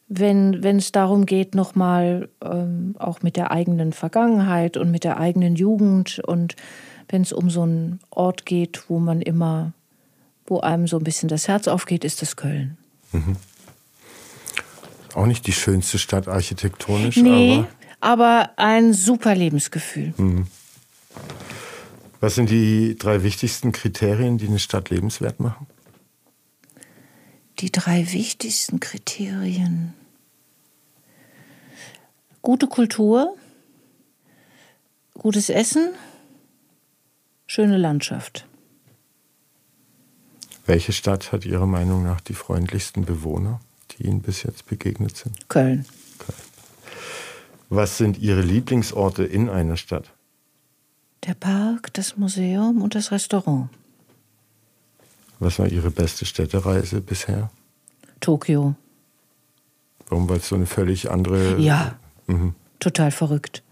[0.08, 5.54] wenn, es darum geht, nochmal ähm, auch mit der eigenen Vergangenheit und mit der eigenen
[5.54, 6.56] Jugend und
[7.08, 9.72] wenn es um so einen Ort geht, wo man immer,
[10.46, 12.76] wo einem so ein bisschen das Herz aufgeht, ist das Köln.
[13.12, 13.36] Mhm.
[15.14, 17.64] Auch nicht die schönste Stadt architektonisch, nee,
[18.00, 20.14] aber, aber ein super Lebensgefühl.
[20.16, 20.46] Mhm.
[22.20, 25.66] Was sind die drei wichtigsten Kriterien, die eine Stadt lebenswert machen?
[27.58, 29.94] Die drei wichtigsten Kriterien
[32.42, 33.36] gute Kultur,
[35.14, 35.90] gutes Essen,
[37.46, 38.46] schöne Landschaft.
[40.66, 43.60] Welche Stadt hat Ihrer Meinung nach die freundlichsten Bewohner,
[44.00, 45.48] die Ihnen bis jetzt begegnet sind?
[45.48, 45.84] Köln.
[46.18, 46.38] Köln.
[47.68, 50.10] Was sind Ihre Lieblingsorte in einer Stadt?
[51.26, 53.68] Der Park, das Museum und das Restaurant.
[55.38, 57.50] Was war Ihre beste Städtereise bisher?
[58.20, 58.74] Tokio.
[60.08, 60.28] Warum?
[60.28, 61.96] Weil es so eine völlig andere ja.
[62.26, 62.54] Mhm.
[62.80, 63.62] Total verrückt.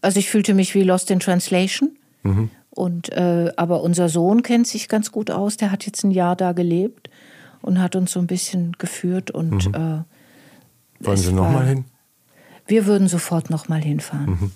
[0.00, 1.96] Also ich fühlte mich wie Lost in Translation.
[2.22, 2.50] Mhm.
[2.70, 5.56] Und, äh, aber unser Sohn kennt sich ganz gut aus.
[5.56, 7.08] Der hat jetzt ein Jahr da gelebt
[7.62, 9.30] und hat uns so ein bisschen geführt.
[9.30, 9.74] Und, mhm.
[9.74, 11.84] äh, Wollen Sie nochmal hin?
[12.66, 14.30] Wir würden sofort nochmal hinfahren.
[14.30, 14.52] Mhm.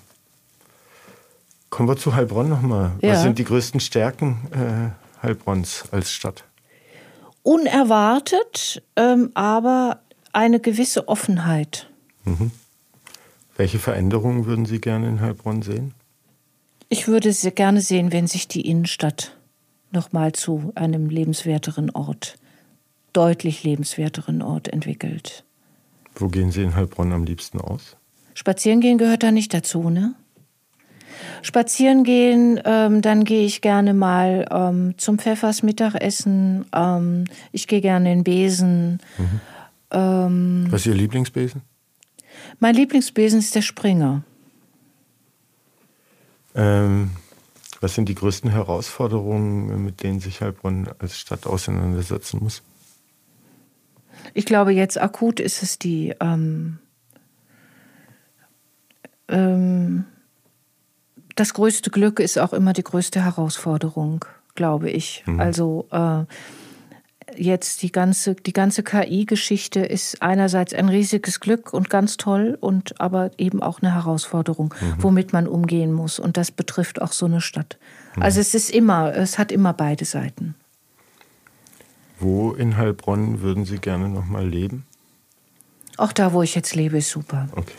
[1.70, 2.92] Kommen wir zu Heilbronn nochmal.
[3.00, 3.12] Ja.
[3.12, 6.44] Was sind die größten Stärken äh, Heilbronns als Stadt?
[7.42, 10.02] Unerwartet, ähm, aber
[10.32, 11.88] eine gewisse Offenheit.
[12.24, 12.50] Mhm.
[13.56, 15.94] Welche Veränderungen würden Sie gerne in Heilbronn sehen?
[16.88, 19.36] Ich würde sehr gerne sehen, wenn sich die Innenstadt
[19.92, 22.36] nochmal zu einem lebenswerteren Ort,
[23.12, 25.44] deutlich lebenswerteren Ort entwickelt.
[26.14, 27.96] Wo gehen Sie in Heilbronn am liebsten aus?
[28.34, 30.14] Spazieren gehen gehört da nicht dazu, ne?
[31.42, 36.64] Spazieren gehen, ähm, dann gehe ich gerne mal ähm, zum Pfeffers Mittagessen.
[36.72, 39.00] Ähm, ich gehe gerne in Besen.
[39.18, 39.40] Mhm.
[39.90, 41.62] Ähm, Was ist Ihr Lieblingsbesen?
[42.60, 44.22] Mein Lieblingsbesen ist der Springer.
[46.54, 47.10] Ähm,
[47.80, 52.62] was sind die größten Herausforderungen, mit denen sich Heilbronn als Stadt auseinandersetzen muss?
[54.34, 56.78] Ich glaube, jetzt akut ist es die ähm,
[59.28, 60.04] ähm,
[61.34, 64.24] das größte Glück ist auch immer die größte Herausforderung,
[64.54, 65.24] glaube ich.
[65.26, 65.40] Mhm.
[65.40, 66.24] Also äh,
[67.36, 73.00] jetzt die ganze, die ganze KI-Geschichte ist einerseits ein riesiges Glück und ganz toll und
[73.00, 74.94] aber eben auch eine Herausforderung, mhm.
[74.98, 76.18] womit man umgehen muss.
[76.18, 77.78] Und das betrifft auch so eine Stadt.
[78.16, 78.22] Mhm.
[78.22, 80.54] Also es ist immer, es hat immer beide Seiten.
[82.22, 84.86] Wo in Heilbronn würden Sie gerne noch mal leben?
[85.96, 87.48] Auch da, wo ich jetzt lebe, ist super.
[87.52, 87.74] Okay.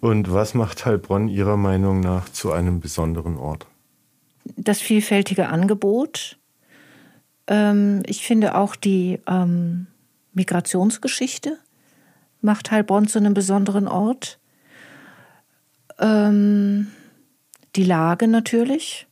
[0.00, 3.66] Und was macht Heilbronn Ihrer Meinung nach zu einem besonderen Ort?
[4.56, 6.38] Das vielfältige Angebot,
[7.46, 9.86] ähm, ich finde auch die ähm,
[10.34, 11.58] Migrationsgeschichte
[12.40, 14.38] macht Heilbronn zu einem besonderen Ort.
[15.98, 16.88] Ähm,
[17.74, 19.07] die Lage natürlich.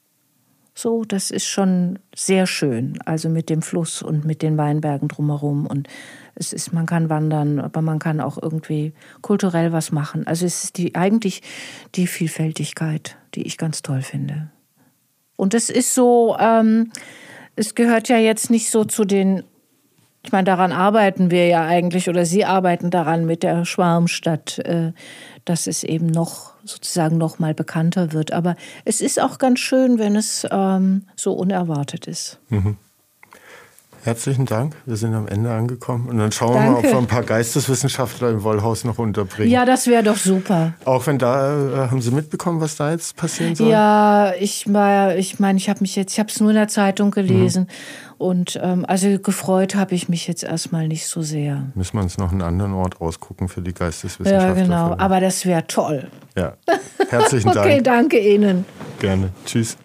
[0.79, 2.99] So, das ist schon sehr schön.
[3.07, 5.67] Also mit dem Fluss und mit den Weinbergen drumherum.
[5.67, 5.89] Und
[6.35, 8.93] es ist, man kann wandern, aber man kann auch irgendwie
[9.23, 10.27] kulturell was machen.
[10.27, 11.41] Also es ist die, eigentlich
[11.95, 14.51] die Vielfältigkeit, die ich ganz toll finde.
[15.37, 16.93] Und es ist so, ähm,
[17.57, 19.45] es gehört ja jetzt nicht so zu den,
[20.25, 24.93] ich meine, daran arbeiten wir ja eigentlich oder Sie arbeiten daran mit der Schwarmstadt, äh,
[25.47, 28.33] dass es eben noch sozusagen noch mal bekannter wird.
[28.33, 32.39] Aber es ist auch ganz schön, wenn es ähm, so unerwartet ist.
[32.49, 32.77] Mhm.
[34.07, 34.77] Herzlichen Dank.
[34.87, 36.09] Wir sind am Ende angekommen.
[36.09, 36.67] Und dann schauen Danke.
[36.67, 39.51] wir mal, ob wir ein paar Geisteswissenschaftler im Wollhaus noch unterbringen.
[39.51, 40.75] Ja, das wäre doch super.
[40.85, 43.69] Auch wenn da, äh, haben Sie mitbekommen, was da jetzt passieren soll?
[43.69, 46.69] Ja, ich meine, ich, mein, ich habe mich jetzt, ich habe es nur in der
[46.69, 47.65] Zeitung gelesen.
[47.65, 48.17] Mhm.
[48.19, 51.67] Und ähm, also gefreut habe ich mich jetzt erstmal nicht so sehr.
[51.75, 54.57] Müssen wir uns noch einen anderen Ort ausgucken für die Geisteswissenschaftler.
[54.57, 54.97] Ja, genau.
[54.97, 56.09] Aber das wäre toll.
[56.35, 56.55] Ja.
[57.11, 57.67] Herzlichen Dank.
[57.67, 58.65] okay, danke Ihnen.
[59.01, 59.31] Gerne.
[59.45, 59.77] Tschüss.